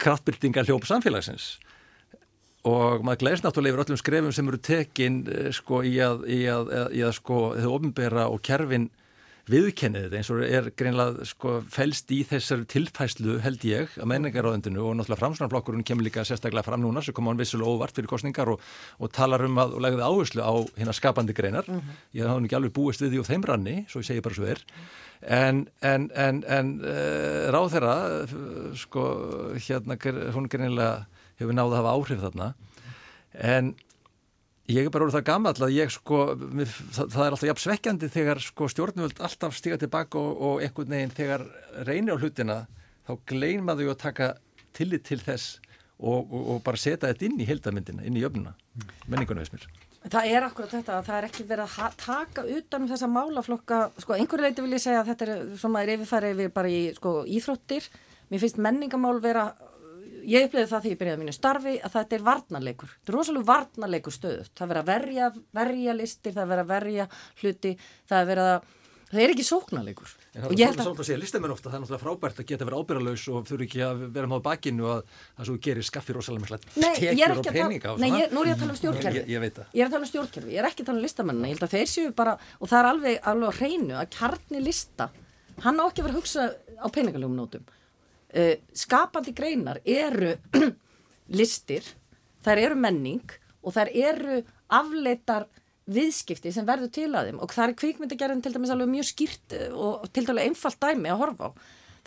kraftbyrtingar 0.00 0.68
hljópa 0.68 0.88
samfélagsins. 0.90 1.54
Og 2.68 3.04
maður 3.06 3.22
glæðist 3.22 3.46
náttúrulega 3.46 3.72
yfir 3.72 3.82
öllum 3.86 4.00
skrefum 4.00 4.32
sem 4.36 4.48
eru 4.50 4.58
tekin 4.60 5.20
eh, 5.32 5.48
sko 5.56 5.80
í 5.86 5.94
að, 6.04 6.26
í 6.28 6.42
að, 6.52 6.72
í 6.92 7.04
að 7.06 7.14
sko 7.16 7.38
þau 7.56 7.70
ofnbera 7.78 8.26
og 8.28 8.42
kerfin 8.44 8.90
viðkennið 9.50 10.04
þetta 10.06 10.18
eins 10.20 10.30
og 10.32 10.42
er 10.46 10.68
greinlega 10.78 11.26
sko 11.28 11.56
fælst 11.72 12.12
í 12.14 12.20
þessar 12.28 12.62
tilfæslu 12.70 13.38
held 13.44 13.64
ég 13.66 13.96
að 13.98 14.08
menningaráðundinu 14.12 14.84
og 14.84 14.96
náttúrulega 14.98 15.20
framsvonarflokkurinn 15.24 15.86
kemur 15.86 16.06
líka 16.06 16.24
sérstaklega 16.26 16.66
fram 16.66 16.84
núna 16.84 17.02
sem 17.02 17.16
kom 17.16 17.30
án 17.30 17.40
vissulega 17.40 17.72
óvart 17.74 17.96
fyrir 17.96 18.10
kostningar 18.10 18.52
og, 18.54 18.62
og 19.00 19.12
talar 19.14 19.44
um 19.46 19.58
að 19.62 19.76
og 19.76 19.84
legði 19.84 20.06
áherslu 20.06 20.46
á 20.46 20.54
hérna 20.78 20.94
skapandi 20.96 21.36
greinar. 21.36 21.66
Mm 21.66 21.80
-hmm. 21.80 22.00
ég 22.14 22.26
hafði 22.26 22.44
ekki 22.44 22.58
alveg 22.58 22.72
búist 22.72 23.02
við 23.02 23.10
því 23.10 23.20
og 23.20 23.28
þeim 23.30 23.44
ranni 23.44 23.76
svo 23.88 24.00
ég 24.00 24.06
segi 24.06 24.20
bara 24.20 24.34
svo 24.34 24.46
er. 24.46 24.64
En, 25.20 25.68
en, 25.82 26.10
en, 26.14 26.44
en 26.48 26.80
uh, 26.80 27.50
ráð 27.52 27.70
þeirra 27.74 27.96
sko 28.76 29.02
hérna 29.56 29.98
hún 30.32 30.48
greinlega 30.48 31.06
hefur 31.38 31.54
náðu 31.54 31.74
að 31.74 31.80
hafa 31.80 31.96
áhrif 31.96 32.20
þarna. 32.20 32.54
En 33.34 33.74
Ég 34.70 34.86
er 34.86 34.92
bara 34.94 35.06
úr 35.06 35.14
það 35.14 35.24
gammal 35.26 35.54
að 35.56 35.72
ég 35.74 35.90
sko, 35.90 36.20
það, 36.36 37.08
það 37.10 37.24
er 37.24 37.34
alltaf 37.34 37.48
jafn 37.48 37.62
svekkjandi 37.64 38.10
þegar 38.12 38.40
sko 38.44 38.68
stjórnvöld 38.70 39.22
alltaf 39.26 39.56
stiga 39.58 39.78
tilbaka 39.80 40.20
og, 40.20 40.30
og 40.46 40.62
einhvern 40.62 40.94
veginn 40.94 41.14
þegar 41.16 41.44
reynir 41.88 42.14
á 42.14 42.20
hlutina 42.20 42.58
þá 43.08 43.12
gleymaðu 43.32 43.88
að 43.90 43.98
taka 44.04 44.28
tillit 44.76 45.06
til 45.08 45.18
þess 45.24 45.58
og, 45.98 46.30
og, 46.30 46.42
og 46.54 46.60
bara 46.66 46.80
setja 46.80 47.08
þetta 47.08 47.26
inn 47.26 47.40
í 47.42 47.48
heldamindina, 47.48 48.04
inn 48.06 48.18
í 48.18 48.22
jöfnuna, 48.22 48.54
menningunum 49.10 49.42
veist 49.42 49.56
mér. 49.56 49.66
Það 50.10 50.30
er 50.32 50.46
akkurat 50.46 50.72
þetta 50.72 50.94
að 50.96 51.08
það 51.08 51.18
er 51.18 51.26
ekki 51.26 51.48
verið 51.50 51.74
að 51.84 51.96
taka 52.00 52.44
utan 52.56 52.84
um 52.84 52.92
þessa 52.92 53.08
málaflokka, 53.12 53.80
sko 54.00 54.14
einhverju 54.16 54.46
leiti 54.46 54.64
vil 54.64 54.76
ég 54.78 54.84
segja 54.84 55.02
að 55.02 55.10
þetta 55.10 55.26
er 55.26 55.50
svona 55.60 55.82
yfirfærið 55.84 56.38
við 56.38 56.54
bara 56.54 56.70
í 56.72 56.80
sko 56.96 57.16
íþróttir, 57.28 57.90
mér 58.30 58.44
finnst 58.44 58.62
menningamál 58.62 59.18
vera 59.20 59.50
ég 60.26 60.48
upplifði 60.48 60.70
það 60.70 60.84
því 60.84 60.92
ég 60.92 61.00
byrjaði 61.00 61.22
mínu 61.22 61.36
starfi 61.36 61.76
að 61.80 61.94
þetta 61.96 62.16
er 62.16 62.26
varnarleikur, 62.26 62.92
þetta 62.98 63.12
er 63.12 63.18
rosalega 63.18 63.50
varnarleikur 63.50 64.16
stöðut, 64.16 64.52
það 64.58 64.72
verður 64.72 64.82
að 64.82 64.90
verja, 64.92 65.30
verja 65.60 65.96
listir, 65.96 66.36
það 66.36 66.52
verður 66.52 66.64
að 66.64 66.74
verja 66.74 67.08
hluti, 67.42 67.74
það 68.10 68.30
verður 68.32 68.52
að 68.54 68.68
það 69.10 69.22
er 69.24 69.34
ekki 69.34 69.48
sóknarleikur 69.50 70.16
En 70.30 70.44
það 70.44 70.52
er 70.62 70.76
svolítið 70.76 71.00
að 71.02 71.06
segja 71.08 71.18
listamenn 71.18 71.50
ofta, 71.50 71.70
það 71.70 71.76
er 71.76 71.80
náttúrulega 71.82 72.04
frábært 72.04 72.36
að 72.38 72.46
geta 72.46 72.66
verið 72.68 72.82
ábyrralaus 72.84 73.22
og 73.32 73.48
þurfu 73.48 73.64
ekki 73.66 73.80
að 73.82 74.02
vera 74.14 74.28
með 74.30 74.38
á 74.38 74.46
bakinu 74.46 74.84
og 74.86 74.92
að 74.92 75.00
það 75.40 75.48
svo 75.48 75.54
gerir 75.66 75.86
skaffi 75.88 76.14
rosalega 76.14 76.44
mikla 76.44 76.58
tekjur 76.60 77.34
og 77.34 77.48
peninga. 77.48 77.94
Nei, 77.98 78.06
ég, 78.14 78.30
nú 78.30 78.44
er 78.44 78.50
ég 78.52 78.54
að 78.54 78.62
tala 78.62 78.76
um 78.76 78.78
stjórnkerfi. 78.78 79.18
Ég, 79.18 79.32
ég 79.34 79.42
veit 79.42 79.58
það. 79.58 79.72
Ég 79.74 79.82
er 79.82 79.88
að 79.88 79.96
tala 79.96 80.06
um 80.06 80.10
stjórnkerfi, 80.12 80.54
ég 80.54 80.62
er 80.62 80.68
ekki 80.70 80.84
að 80.84 80.90
tala 80.92 81.00
um 81.00 81.06
listamennina, 81.08 81.50
ég 81.50 81.58
held 81.58 81.66
að 81.66 81.74
þeir 81.74 81.90
séu 81.90 82.14
bara, 82.20 82.36
og 82.60 82.70
það 82.70 82.78
er 82.78 82.90
alveg, 82.92 83.18
alveg 83.32 83.50
á 83.50 83.58
hreinu 83.58 83.98
að 83.98 84.14
kjarni 84.14 84.62
lista, 84.62 85.10
hann 85.66 85.82
á 85.82 85.84
ekki 85.88 86.04
að 86.04 86.06
vera 86.06 86.14
að 86.14 86.20
hugsa 86.22 86.46
á 86.54 86.86
peningalögum 86.94 87.38
nótum. 87.42 87.66
Uh, 88.30 88.54
skapandi 88.76 89.32
greinar 89.34 89.80
eru 89.84 90.36
listir, 91.38 91.82
þær 92.46 92.60
eru 92.62 92.76
menning 92.78 93.24
og 93.60 93.74
þær 93.74 93.90
eru 93.90 94.36
afleitar 94.70 95.48
viðskipti 95.90 96.52
sem 96.54 96.66
verður 96.68 96.92
til 96.94 97.08
að 97.10 97.30
þeim. 97.30 97.42
Og 97.42 97.52
það 97.54 97.66
er 97.66 97.76
kvikmyndagerðin 97.82 98.42
til 98.44 98.54
dæmis 98.54 98.72
alveg 98.74 98.90
mjög 98.92 99.08
skýrt 99.10 99.56
eh, 99.56 99.68
og 99.74 100.06
til 100.14 100.26
dæmis 100.28 100.46
einfalt 100.46 100.80
dæmi 100.82 101.10
að 101.10 101.22
horfa 101.24 101.50
á. 101.50 101.50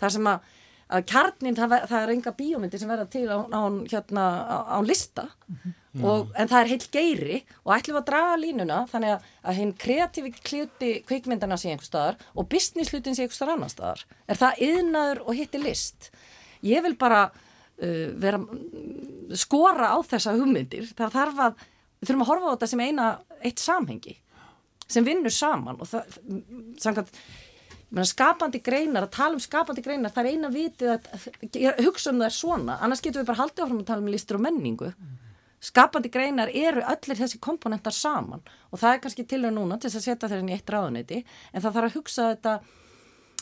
Það 0.00 0.14
sem 0.16 0.28
að, 0.30 0.50
að 0.96 1.06
kjarnin 1.12 1.58
það, 1.58 1.76
það 1.92 2.00
er 2.00 2.12
enga 2.14 2.34
bíómyndi 2.40 2.80
sem 2.80 2.92
verður 2.92 3.10
til 3.12 3.24
á, 3.28 3.38
á, 3.44 3.60
hérna, 3.92 4.24
á, 4.48 4.56
á 4.74 4.78
lista. 4.84 5.28
Mm 5.48 5.58
-hmm. 5.60 5.80
Og, 6.02 6.32
en 6.34 6.50
það 6.50 6.60
er 6.60 6.70
heilt 6.72 6.86
geiri 6.94 7.36
og 7.62 7.74
ætlum 7.76 8.00
að 8.00 8.06
draga 8.08 8.38
línuna 8.40 8.80
þannig 8.90 9.14
að, 9.14 9.28
að 9.44 9.58
hinn 9.60 9.74
kreatífi 9.84 10.32
kluti 10.40 10.90
kvikmyndana 11.06 11.58
sé 11.60 11.70
einhver 11.70 11.86
staðar 11.86 12.18
og 12.34 12.48
business 12.50 12.90
hlutin 12.90 13.14
sé 13.14 13.26
einhver 13.26 13.36
staðar 13.36 13.54
annar 13.54 13.70
staðar. 13.70 14.02
Er 14.26 14.40
það 14.40 14.64
yðnaður 14.68 15.22
og 15.24 15.38
hitti 15.38 15.62
list? 15.62 16.10
Ég 16.66 16.82
vil 16.86 16.96
bara 16.98 17.28
uh, 17.30 18.10
vera 18.18 18.42
skora 19.38 19.94
á 19.94 19.98
þessa 20.02 20.34
hugmyndir. 20.34 20.90
Það 20.98 21.16
þarf 21.20 21.46
að 21.46 21.64
við 21.64 22.10
þurfum 22.10 22.26
að 22.26 22.30
horfa 22.32 22.50
á 22.50 22.52
þetta 22.54 22.70
sem 22.72 22.84
eina 22.84 23.08
eitt 23.44 23.62
samhengi 23.62 24.18
sem 24.90 25.06
vinnur 25.06 25.32
saman 25.32 25.78
og 25.80 25.88
það 25.88 26.16
samkvæmt, 26.82 27.18
skapandi 28.10 28.60
greinar, 28.64 29.06
að 29.06 29.14
tala 29.14 29.38
um 29.38 29.42
skapandi 29.42 29.84
greinar 29.84 30.12
það 30.12 30.26
er 30.26 30.34
eina 30.34 30.50
vitið 30.52 30.90
að 30.92 31.84
hugsa 31.86 32.10
um 32.10 32.20
það 32.20 32.26
er 32.26 32.34
svona, 32.36 32.78
annars 32.82 33.02
getum 33.04 33.22
við 33.22 33.30
bara 33.30 33.40
haldið 33.40 33.64
áfram 33.64 33.80
að 33.80 33.88
tala 33.92 34.04
um 34.04 34.10
listur 34.12 34.40
og 34.40 34.44
menningu 34.44 34.90
skapandi 35.64 36.10
greinar 36.12 36.52
eru 36.52 36.82
öllir 36.84 37.18
þessi 37.18 37.40
komponentar 37.42 37.94
saman 37.96 38.42
og 38.70 38.80
það 38.80 38.96
er 38.96 39.02
kannski 39.04 39.26
til 39.28 39.44
og 39.48 39.54
núna 39.56 39.78
til 39.78 39.90
þess 39.90 40.00
að 40.02 40.06
setja 40.08 40.28
þeirra 40.28 40.44
inn 40.44 40.52
í 40.52 40.56
eitt 40.56 40.72
ráðuniti 40.74 41.20
en 41.52 41.62
það 41.64 41.70
þarf 41.78 41.88
að 41.88 41.96
hugsa 41.98 42.28
þetta 42.34 42.56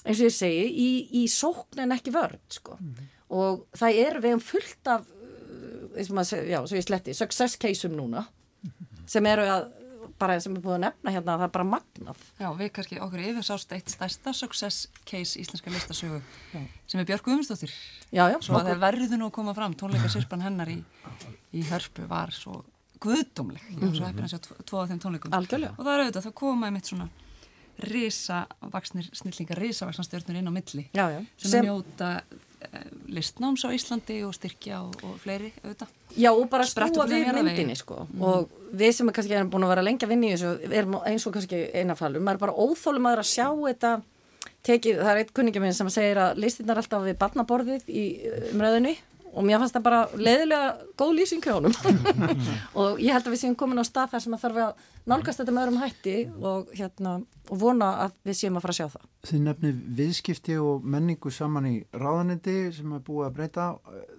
eins 0.02 0.20
og 0.20 0.26
ég 0.26 0.34
segi, 0.34 0.62
í, 0.70 0.90
í 1.22 1.24
sókn 1.30 1.82
en 1.84 1.94
ekki 1.94 2.14
vörð 2.14 2.40
sko. 2.50 2.78
mm 2.78 2.94
-hmm. 2.94 3.10
og 3.38 3.66
það 3.78 4.00
er 4.06 4.20
við 4.22 4.38
um 4.38 4.40
fullt 4.40 4.88
af 4.94 5.06
eins 5.96 6.10
og 6.10 6.16
maður, 6.16 6.48
já, 6.48 6.58
svo 6.66 6.76
ég 6.76 6.86
sletti 6.86 7.14
success 7.14 7.56
case-um 7.56 7.96
núna 7.96 8.26
sem 9.06 9.26
eru 9.26 9.42
að 9.42 9.70
bara 10.18 10.38
sem 10.40 10.54
við 10.54 10.62
búum 10.62 10.76
að 10.76 10.84
nefna 10.86 11.14
hérna 11.14 11.36
það 11.36 11.44
er 11.46 11.52
bara 11.56 11.64
magnaf. 11.66 12.24
Já, 12.38 12.48
við 12.58 12.70
kannski 12.76 12.98
okkur 13.02 13.24
yfirsást 13.26 13.74
eitt 13.76 13.90
stærsta 13.90 14.32
success 14.36 14.88
case 15.08 15.40
íslenska 15.40 15.70
listasögu 15.70 16.20
já. 16.52 16.60
sem 16.86 17.00
er 17.00 17.08
Björg 17.08 17.24
Guðmundsdóttir 17.26 17.72
Já, 18.12 18.28
já. 18.30 18.38
Svo 18.40 18.58
að 18.60 18.72
það 18.72 18.84
verður 18.86 19.16
nú 19.18 19.30
að 19.30 19.36
koma 19.38 19.54
fram 19.54 19.74
tónleika 19.74 20.10
sirpan 20.12 20.44
hennar 20.44 20.70
í, 20.70 20.78
í 21.52 21.64
hörpu 21.70 22.06
var 22.10 22.32
svo 22.34 22.62
guðdómleg 23.02 23.64
mm 23.70 23.80
-hmm. 23.80 23.96
svo 23.96 24.06
heppin 24.06 24.24
að 24.24 24.32
sjá 24.34 24.64
tvo 24.64 24.80
af 24.80 24.88
þeim 24.88 25.02
tónleikum 25.02 25.34
Algjörlega. 25.34 25.74
og 25.78 25.84
það 25.84 25.94
er 25.94 26.04
auðvitað, 26.04 26.24
það 26.26 26.40
komaði 26.42 26.72
mitt 26.72 26.86
svona 26.86 27.08
risavaksnir 27.82 29.10
snillingar 29.12 29.58
risavaksnastjörnur 29.58 30.38
inn 30.38 30.48
á 30.48 30.52
milli 30.52 30.88
já, 30.92 31.04
já. 31.10 31.20
sem, 31.36 31.50
sem 31.50 31.64
mjóta 31.64 32.22
Eh, 32.62 32.80
listnáms 33.08 33.64
á 33.66 33.74
Íslandi 33.74 34.22
og 34.24 34.34
styrkja 34.36 34.78
og, 34.86 34.94
og 35.02 35.16
fleiri 35.20 35.50
auðvitað. 35.64 35.88
Já 36.14 36.30
og 36.30 36.44
bara 36.52 36.66
stúa 36.68 37.06
við 37.10 37.26
myndinni 37.34 37.74
sko 37.76 38.04
mm. 38.04 38.22
og 38.22 38.52
við 38.70 38.92
sem 38.96 39.08
er 39.08 39.16
kannski 39.16 39.34
erum 39.34 39.50
búin 39.50 39.66
að 39.66 39.72
vera 39.72 39.84
lengja 39.84 40.08
vinni 40.08 40.30
í 40.30 40.36
þessu 40.36 40.70
erum 40.70 40.96
eins 41.00 41.26
og 41.26 41.34
kannski 41.34 41.58
einafalum, 41.74 42.22
maður 42.22 42.38
er 42.38 42.42
bara 42.44 42.54
óþólum 42.54 43.08
að 43.10 43.22
sjá 43.26 43.48
þetta 43.50 43.92
tekið, 44.68 45.00
það 45.02 45.10
er 45.10 45.20
eitt 45.22 45.34
kunningum 45.34 45.66
minn 45.66 45.76
sem 45.76 45.90
segir 45.92 46.20
að 46.22 46.40
listinnar 46.44 46.80
alltaf 46.80 47.04
við 47.08 47.18
barnaborðið 47.24 47.90
í 47.90 48.04
umræðinu 48.52 48.94
og 49.32 49.46
mér 49.46 49.60
fannst 49.62 49.76
það 49.76 49.84
bara 49.86 50.00
leðilega 50.12 50.88
góð 51.00 51.12
lýsing 51.16 51.44
hjá 51.44 51.54
honum 51.56 51.74
og 52.80 53.00
ég 53.00 53.14
held 53.14 53.24
að 53.26 53.32
við 53.32 53.40
séum 53.42 53.56
komin 53.58 53.80
á 53.80 53.84
stað 53.88 54.12
þar 54.12 54.24
sem 54.24 54.36
að 54.36 54.42
þarf 54.44 54.60
að 54.66 54.82
nálgast 55.12 55.40
þetta 55.40 55.54
með 55.54 55.64
öðrum 55.64 55.80
hætti 55.82 56.16
og, 56.50 56.74
hérna, 56.76 57.14
og 57.48 57.62
vona 57.62 57.88
að 58.04 58.18
við 58.28 58.38
séum 58.42 58.58
að 58.58 58.66
fara 58.66 58.74
að 58.74 58.80
sjá 58.80 58.92
það. 58.92 59.08
Þið 59.30 59.42
nefnir 59.46 59.80
viðskipti 60.02 60.58
og 60.62 60.86
menningu 60.94 61.32
saman 61.32 61.70
í 61.70 61.74
ráðanindi 61.96 62.56
sem 62.76 62.92
er 62.92 63.04
búið 63.06 63.28
að 63.28 63.36
breyta. 63.38 63.68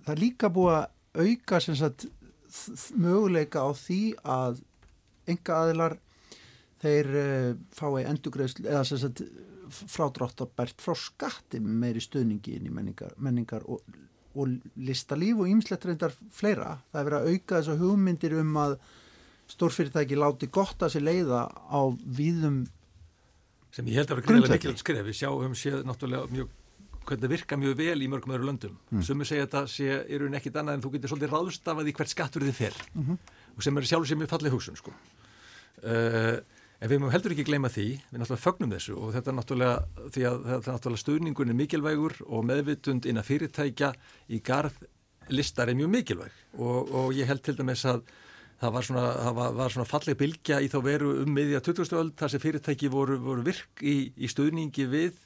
Það 0.03 0.14
er 0.16 0.24
líka 0.24 0.51
búið 0.53 0.80
að 0.80 1.24
auka 1.24 1.61
sagt, 1.64 2.07
möguleika 2.97 3.64
á 3.64 3.70
því 3.78 4.01
að 4.26 4.61
enga 5.30 5.59
aðilar 5.61 5.97
þeir 6.84 7.09
uh, 7.16 7.49
fái 7.72 8.03
endugreðslu 8.09 8.68
eða 8.68 8.84
sagt, 8.88 9.24
frádráttar 9.74 10.49
bært 10.53 10.82
frá 10.84 10.95
skatti 10.97 11.61
meiri 11.64 12.01
stöðningi 12.03 12.57
inn 12.57 12.68
í 12.68 12.74
menningar, 12.74 13.14
menningar 13.18 13.64
og 13.66 13.86
og 14.34 14.58
listalíf 14.78 15.40
og 15.40 15.50
ýmslegt 15.50 15.86
reyndar 15.88 16.14
fleira. 16.34 16.78
Það 16.92 17.02
er 17.02 17.10
verið 17.10 17.20
að 17.20 17.34
auka 17.34 17.60
þessar 17.60 17.82
hugmyndir 17.82 18.38
um 18.40 18.58
að 18.64 18.78
stórfyrirtæki 19.54 20.18
láti 20.18 20.50
gott 20.54 20.82
að 20.82 20.96
sér 20.96 21.06
leiða 21.06 21.46
á 21.52 21.82
víðum 21.92 22.64
sem 23.74 23.88
ég 23.90 23.98
held 23.98 24.12
að 24.12 24.20
vera 24.20 24.28
greiðilega 24.28 24.58
mikilvægt 24.58 24.84
skref. 24.84 25.06
Við 25.08 25.18
sjáum 25.18 25.56
séð 25.58 25.80
náttúrulega 25.88 26.30
mjög 26.34 26.52
hvernig 27.04 27.24
það 27.26 27.34
virka 27.34 27.58
mjög 27.60 27.74
vel 27.80 28.04
í 28.04 28.10
mörgum 28.12 28.34
öðru 28.36 28.48
löndum. 28.48 28.76
Mm. 28.92 29.02
Sumur 29.04 29.28
segja 29.28 29.44
að 29.44 29.50
þetta 29.50 29.72
sé, 29.74 29.88
eru 30.16 30.30
nekkit 30.32 30.60
annað 30.60 30.78
en 30.78 30.84
þú 30.86 30.92
getur 30.94 31.12
svolítið 31.12 31.34
ráðstafað 31.34 31.90
í 31.90 31.96
hvert 31.98 32.14
skattur 32.14 32.46
þið 32.48 32.60
fer 32.60 32.78
mm 32.94 33.06
-hmm. 33.08 33.18
og 33.58 33.64
sem 33.64 33.78
er 33.78 33.90
sjálf 33.90 34.08
sem 34.08 34.22
er 34.22 34.32
fallið 34.32 34.56
hugsun 34.56 34.80
sko. 34.80 34.94
Uh, 35.84 36.38
En 36.84 36.92
við 36.92 37.00
mögum 37.00 37.14
heldur 37.14 37.32
ekki 37.32 37.46
gleyma 37.48 37.70
því, 37.72 37.86
við 38.12 38.20
náttúrulega 38.20 38.44
fögnum 38.44 38.72
þessu 38.74 38.94
og 39.00 39.14
þetta 39.16 39.32
er 39.32 39.36
náttúrulega, 39.38 40.08
því 40.12 40.24
að 40.28 40.42
þetta 40.50 40.58
er 40.68 40.76
náttúrulega 40.76 41.02
stuðningun 41.04 41.54
er 41.54 41.56
mikilvægur 41.56 42.16
og 42.28 42.44
meðvitund 42.50 43.08
inn 43.08 43.22
að 43.22 43.30
fyrirtækja 43.30 43.92
í 44.28 44.40
garð 44.44 44.82
listar 45.32 45.72
er 45.72 45.80
mjög 45.80 45.94
mikilvæg 45.94 46.42
og, 46.60 46.92
og 46.92 47.16
ég 47.16 47.30
held 47.30 47.40
til 47.46 47.56
dæmis 47.56 47.86
að 47.88 48.04
það 48.60 48.76
var 48.76 48.88
svona, 48.90 49.06
það 49.22 49.40
var, 49.40 49.56
var 49.62 49.76
svona 49.78 49.88
falleg 49.94 50.20
bilgja 50.20 50.60
í 50.60 50.68
þá 50.72 50.78
veru 50.84 51.14
um 51.22 51.32
miðja 51.38 51.64
20. 51.64 51.96
öld 52.02 52.14
þar 52.20 52.34
sem 52.36 52.44
fyrirtæki 52.44 52.92
voru, 52.92 53.20
voru 53.24 53.48
virk 53.48 53.80
í, 53.80 53.96
í 54.20 54.32
stuðningi 54.36 54.90
við, 54.92 55.24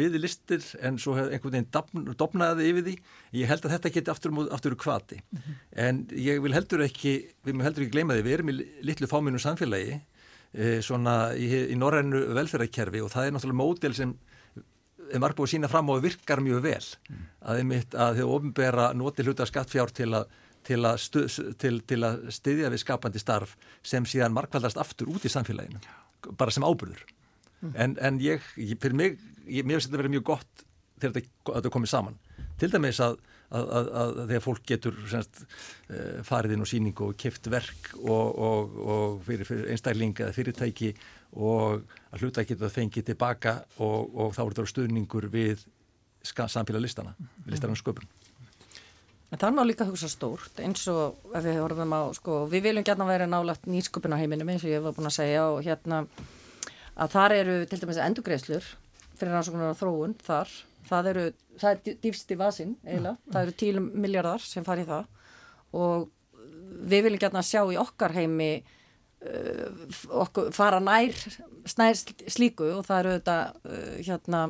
við 0.00 0.18
listir 0.22 0.64
en 0.80 0.96
svo 0.96 1.18
einhvern 1.20 1.60
veginn 1.60 2.16
dopnaði 2.16 2.72
yfir 2.72 2.88
því. 2.88 2.98
Ég 3.42 3.52
held 3.52 3.68
að 3.68 3.76
þetta 3.76 3.94
geti 4.00 4.16
aftur, 4.16 4.36
aftur 4.48 4.80
kvati 4.80 5.20
mm 5.20 5.38
-hmm. 5.38 5.62
en 5.86 6.04
ég 6.16 6.40
vil 6.40 6.56
heldur 6.56 6.88
ekki, 6.88 7.18
við 7.44 7.52
mögum 7.52 7.68
heldur 7.68 7.84
ekki 7.84 7.96
gleyma 7.98 8.16
því, 8.16 8.28
við 8.28 8.38
erum 8.40 8.52
í 8.52 8.60
litlu 8.80 9.12
fáminu 9.12 9.44
samfélagi 9.44 10.00
svona 10.84 11.34
í, 11.36 11.50
í 11.72 11.76
norrænu 11.76 12.22
velferðarkerfi 12.36 13.02
og 13.04 13.12
það 13.12 13.26
er 13.26 13.34
náttúrulega 13.34 13.60
módel 13.60 13.96
sem 13.96 14.14
er 15.12 15.20
marg 15.22 15.36
búið 15.36 15.50
að 15.50 15.52
sína 15.52 15.68
fram 15.70 15.90
og 15.92 16.00
virkar 16.02 16.40
mjög 16.42 16.62
vel 16.64 16.86
mm. 17.10 17.26
að 17.44 17.60
þið 17.60 18.22
hefur 18.22 18.32
ofnbæra 18.38 18.86
noti 18.96 19.26
hluta 19.26 19.46
skattfjár 19.46 19.92
til 19.94 20.10
að 20.16 20.30
til 20.66 20.82
að, 20.86 20.98
stu, 21.02 21.24
til, 21.60 21.80
til 21.86 22.00
að 22.06 22.26
styðja 22.34 22.70
við 22.72 22.82
skapandi 22.82 23.22
starf 23.22 23.54
sem 23.86 24.06
síðan 24.08 24.34
markvaldast 24.34 24.80
aftur 24.82 25.12
út 25.12 25.26
í 25.26 25.32
samfélaginu, 25.32 25.78
bara 26.38 26.54
sem 26.54 26.66
ábyrður. 26.66 27.04
Mm. 27.60 27.72
En, 27.84 27.96
en 28.08 28.20
ég, 28.22 28.44
fyrir 28.56 28.96
mig, 28.98 29.20
ég, 29.46 29.66
mér 29.66 29.78
finnst 29.78 29.90
þetta 29.90 30.00
að 30.00 30.02
vera 30.02 30.14
mjög 30.16 30.26
gott 30.32 30.64
þegar 31.02 31.28
þetta 31.52 31.72
komið 31.76 31.92
saman. 31.92 32.18
Til 32.60 32.70
dæmis 32.72 33.00
að 33.04 33.18
að, 33.50 33.68
að, 33.78 33.90
að 34.02 34.12
þegar 34.22 34.44
fólk 34.44 34.66
getur 34.66 34.98
semst, 35.10 35.44
uh, 35.90 36.18
farið 36.26 36.56
inn 36.56 36.66
á 36.66 36.72
síningu 36.72 37.10
og 37.10 37.16
keft 37.20 37.50
verk 37.52 37.92
og, 38.02 38.26
og, 38.48 38.76
og 38.94 39.16
fyrir, 39.26 39.48
fyrir 39.48 39.72
einstakling 39.74 40.16
eða 40.18 40.34
fyrirtæki 40.36 40.92
og 41.36 41.86
að 42.12 42.22
hluta 42.22 42.46
geta 42.48 42.70
fengið 42.72 43.10
tilbaka 43.12 43.58
og, 43.78 44.14
og 44.14 44.36
þá 44.36 44.44
er 44.44 44.54
þetta 44.54 44.70
stuðningur 44.72 45.28
við 45.32 45.66
samfélagslistana, 46.26 47.12
við 47.44 47.54
listarinn 47.54 47.78
sköpun. 47.78 48.08
En 49.34 49.40
það 49.42 49.56
náðu 49.56 49.68
líka 49.72 49.86
hugsa 49.88 50.08
stórt 50.10 50.60
eins 50.62 50.84
og 50.90 51.18
við 51.34 51.58
horfum 51.58 51.94
á, 51.98 52.02
sko, 52.14 52.44
við 52.50 52.68
viljum 52.68 52.86
gætna 52.86 53.08
vera 53.08 53.26
nálagt 53.26 53.66
nýsköpunaheiminum 53.66 54.52
eins 54.52 54.64
og 54.64 54.70
ég 54.70 54.84
var 54.84 54.94
búin 54.94 55.10
að 55.10 55.16
segja 55.18 55.48
og 55.50 55.64
hérna 55.66 56.04
að 56.96 57.14
þar 57.16 57.34
eru 57.40 57.56
til 57.66 57.80
dæmis 57.82 57.98
endugreislur 58.00 58.68
fyrir 59.18 59.34
rannsóknar 59.34 59.74
og 59.74 59.80
þróun 59.80 60.14
þar 60.24 60.52
það 60.88 61.10
eru, 61.12 61.24
það 61.60 61.72
er 61.72 61.98
dýfst 62.04 62.32
í 62.32 62.38
vasin 62.40 62.76
eiginlega, 62.84 63.16
það 63.32 63.42
eru 63.42 63.56
10 63.62 63.90
miljardar 64.06 64.44
sem 64.44 64.66
fari 64.66 64.86
í 64.86 64.88
það. 64.90 65.10
Og 65.76 66.08
við 66.86 67.06
viljum 67.06 67.22
gætna 67.22 67.44
sjá 67.46 67.62
í 67.72 67.78
okkar 67.80 68.14
heimi 68.16 68.50
uh, 68.60 69.84
okkur, 70.24 70.52
fara 70.56 70.80
nær, 70.82 71.16
nær 71.78 72.00
slíku 72.30 72.70
og 72.78 72.86
það 72.86 73.02
eru 73.02 73.14
þetta 73.18 73.38
uh, 73.66 73.92
hérna 74.06 74.42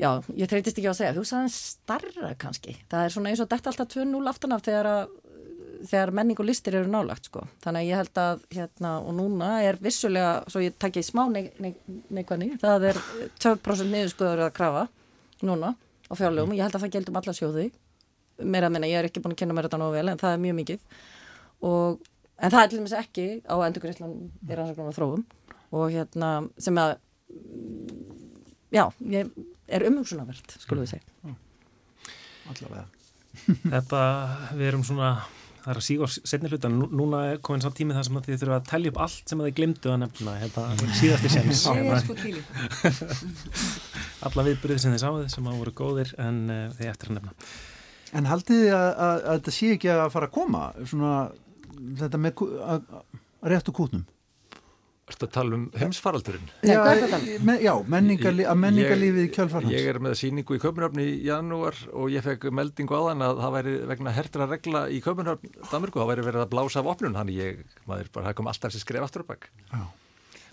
já, 0.00 0.10
ég 0.36 0.48
treytist 0.50 0.78
ekki 0.78 0.88
á 0.88 0.94
að 0.94 1.00
segja, 1.00 1.16
þú 1.16 1.24
sagðan 1.28 1.52
starra 1.54 2.32
kannski, 2.40 2.76
það 2.90 3.06
er 3.06 3.14
svona 3.14 3.32
eins 3.32 3.42
og 3.44 3.50
detta 3.52 3.72
alltaf 3.72 3.90
2-0 3.92 4.32
aftan 4.32 4.56
af 4.56 4.64
þegar 4.66 4.90
að 4.90 5.16
þegar 5.88 6.12
menning 6.16 6.40
og 6.40 6.48
listir 6.48 6.76
eru 6.78 6.90
nálagt 6.90 7.28
sko. 7.30 7.44
þannig 7.64 7.84
að 7.84 7.90
ég 7.90 8.00
held 8.00 8.20
að 8.22 8.42
hérna 8.56 8.94
og 9.00 9.14
núna 9.16 9.50
er 9.64 9.78
vissulega, 9.80 10.32
svo 10.50 10.62
ég 10.64 10.76
takk 10.78 11.00
ég 11.00 11.06
smá 11.06 11.24
neikvæðni, 11.30 12.56
það 12.60 12.88
er 12.92 13.00
12% 13.40 13.90
niðurskuður 13.92 14.44
að 14.46 14.54
krafa 14.56 14.86
núna 15.46 15.74
á 16.10 16.12
fjárlegum, 16.18 16.54
ég 16.56 16.66
held 16.66 16.76
að 16.76 16.86
það 16.86 16.94
geldum 16.98 17.20
alla 17.20 17.36
sjóði 17.36 17.70
meira 18.40 18.70
að 18.70 18.76
minna, 18.76 18.90
ég 18.90 19.00
er 19.00 19.08
ekki 19.08 19.22
búin 19.22 19.34
að 19.36 19.42
kynna 19.42 19.56
mér 19.56 19.68
þetta 19.68 19.80
nógu 19.80 19.96
vel 19.98 20.08
en 20.12 20.20
það 20.20 20.36
er 20.36 20.42
mjög 20.44 20.58
mikið 20.60 21.02
og, 21.68 22.00
en 22.40 22.54
það 22.54 22.62
er 22.62 22.70
til 22.70 22.80
dæmis 22.80 22.96
ekki 22.96 23.26
á 23.44 23.54
endurgriðslan 23.66 24.16
í 24.24 24.58
rannsóknum 24.58 24.90
og 24.92 24.96
þróum 24.96 25.24
og 25.70 25.92
hérna 25.92 26.30
sem 26.58 26.80
að 26.80 26.96
já, 28.74 28.84
ég 29.12 29.30
er 29.70 29.86
umhugsunavert, 29.86 30.56
skulum 30.62 30.86
við 30.86 30.96
segja. 30.96 31.34
Allavega. 32.50 32.86
Þetta, 33.70 34.00
við 34.58 34.70
erum 34.72 34.82
svona 34.86 35.10
það 35.64 35.72
er 35.72 35.80
að 35.80 35.86
síga 35.86 36.06
á 36.06 36.08
setni 36.10 36.50
hluta 36.50 36.70
núna 36.72 37.22
er 37.30 37.40
komin 37.44 37.64
samt 37.64 37.76
tími 37.78 37.96
þar 37.96 38.06
sem 38.06 38.20
þið 38.26 38.40
þurfa 38.42 38.58
að 38.60 38.68
tellja 38.70 38.92
upp 38.92 39.00
allt 39.06 39.32
sem 39.32 39.42
þið 39.44 39.56
glimtu 39.58 39.92
að 39.92 39.98
nefna. 40.04 40.36
Hérna, 40.42 40.64
síðasti 41.00 41.28
sko 41.58 41.74
alla 44.28 44.46
viðbyrðið 44.48 44.82
sem 44.84 44.94
þið 44.96 45.02
sáðu 45.04 45.26
sem 45.32 45.50
að 45.50 45.60
voru 45.62 45.76
góðir 45.80 46.14
en 46.20 46.40
uh, 46.52 46.62
þið 46.78 46.92
eftir 46.92 47.12
að 47.12 47.18
nefna. 47.18 47.36
En 48.18 48.26
haldið 48.26 48.64
þið 48.64 48.76
að, 48.76 48.88
að, 48.90 49.16
að 49.16 49.38
þetta 49.38 49.56
sé 49.56 49.74
ekki 49.76 49.92
að 49.94 50.06
fara 50.16 50.30
að 50.30 50.34
koma? 50.34 50.62
Svona 50.82 51.14
þetta 52.00 52.20
með 52.20 52.42
að, 52.64 52.88
að 53.00 53.52
réttu 53.54 53.76
kútnum 53.76 54.06
Að 55.10 55.30
tala 55.34 55.56
um 55.56 55.64
heimsfaraldurinn? 55.76 56.50
Já, 56.66 56.78
me, 57.44 57.56
já 57.62 57.72
menningarli, 57.90 58.44
að 58.48 58.60
menningarlífið 58.62 59.26
í 59.26 59.30
kjálfarhans. 59.34 59.74
Ég 59.74 59.88
er 59.90 59.98
með 60.02 60.14
síningu 60.20 60.56
í 60.56 60.60
Köpunöfni 60.62 61.06
í 61.08 61.16
janúar 61.26 61.76
og 61.90 62.12
ég 62.14 62.24
fekk 62.24 62.46
meldingu 62.54 62.94
á 62.96 63.02
þann 63.10 63.24
að 63.26 63.42
það 63.42 63.56
væri 63.56 63.74
vegna 63.90 64.14
hertra 64.16 64.46
regla 64.50 64.84
í 64.88 65.00
Köpunöfn 65.04 65.58
Danmurku, 65.70 66.00
það 66.00 66.12
væri 66.12 66.26
verið 66.28 66.44
að 66.44 66.52
blása 66.54 66.82
af 66.82 66.92
opnun, 66.94 67.18
hann 67.18 67.34
ég, 67.34 67.64
maður 67.90 68.12
bara, 68.14 68.30
það 68.30 68.38
kom 68.38 68.52
alltaf 68.52 68.70
þessi 68.70 68.84
skref 68.86 69.06
aftur 69.08 69.26
og 69.26 69.30
bakk. 69.32 69.50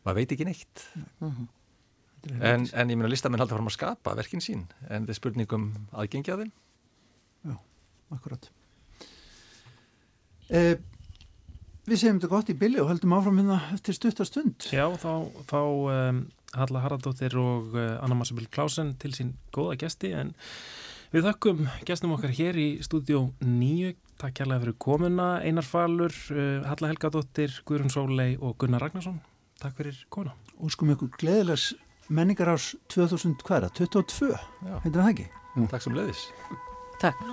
Maður 0.03 0.19
veit 0.19 0.35
ekki 0.35 0.49
neitt. 0.49 0.85
Uh 1.21 1.29
-huh. 1.29 1.47
en, 2.41 2.67
en 2.73 2.89
ég 2.89 2.95
minna 2.95 3.11
listamenn 3.11 3.43
haldur 3.43 3.59
fram 3.59 3.71
að 3.71 3.77
skapa 3.77 4.15
verkin 4.17 4.43
sín, 4.43 4.67
en 4.89 5.05
þetta 5.05 5.15
er 5.15 5.21
spurningum 5.21 5.71
aðgengja 5.93 6.41
þeim. 6.41 6.51
Já, 7.45 7.57
akkurat. 8.15 8.51
Eða 10.47 10.75
eh, 10.75 10.77
Við 11.87 12.01
segjum 12.01 12.17
þetta 12.19 12.27
gott 12.33 12.49
í 12.51 12.53
bylli 12.59 12.81
og 12.83 12.89
höldum 12.91 13.13
áfram 13.15 13.37
hérna 13.39 13.57
eftir 13.71 13.95
stuttastund. 13.95 14.65
Já, 14.75 14.83
þá, 14.99 15.11
þá 15.47 15.61
um, 15.61 16.17
Halla 16.57 16.81
Haraldóttir 16.83 17.37
og 17.39 17.77
uh, 17.77 17.93
Anna 18.03 18.17
Marsabill 18.19 18.49
Klásen 18.51 18.91
til 18.99 19.13
sín 19.15 19.29
góða 19.55 19.77
gesti 19.85 20.11
en 20.19 20.33
við 21.13 21.29
þakkum 21.29 21.61
gestum 21.87 22.17
okkar 22.17 22.35
hér 22.35 22.59
í 22.59 22.67
stúdjó 22.83 23.29
9. 23.39 23.93
Takk 24.19 24.35
kærlega 24.41 24.65
fyrir 24.65 24.75
komuna, 24.83 25.29
Einar 25.47 25.63
Falur, 25.63 26.11
uh, 26.35 26.67
Halla 26.67 26.91
Helgadóttir, 26.91 27.55
Guðrun 27.63 27.93
Sólei 27.93 28.33
og 28.35 28.57
Gunnar 28.59 28.83
Ragnarsson. 28.83 29.21
Takk 29.63 29.79
fyrir 29.79 30.03
komuna. 30.11 30.35
Og 30.59 30.75
skum 30.75 30.91
ykkur 30.91 31.15
gleðilegs 31.15 31.71
menningar 32.11 32.51
ás 32.51 32.73
2000 32.91 33.39
hverja, 33.47 33.71
22, 33.79 34.35
heitir 34.83 34.99
það 34.99 35.13
ekki? 35.13 35.31
Takk 35.71 35.87
sem 35.87 35.95
leiðis. 35.95 36.27
Takk. 36.99 37.23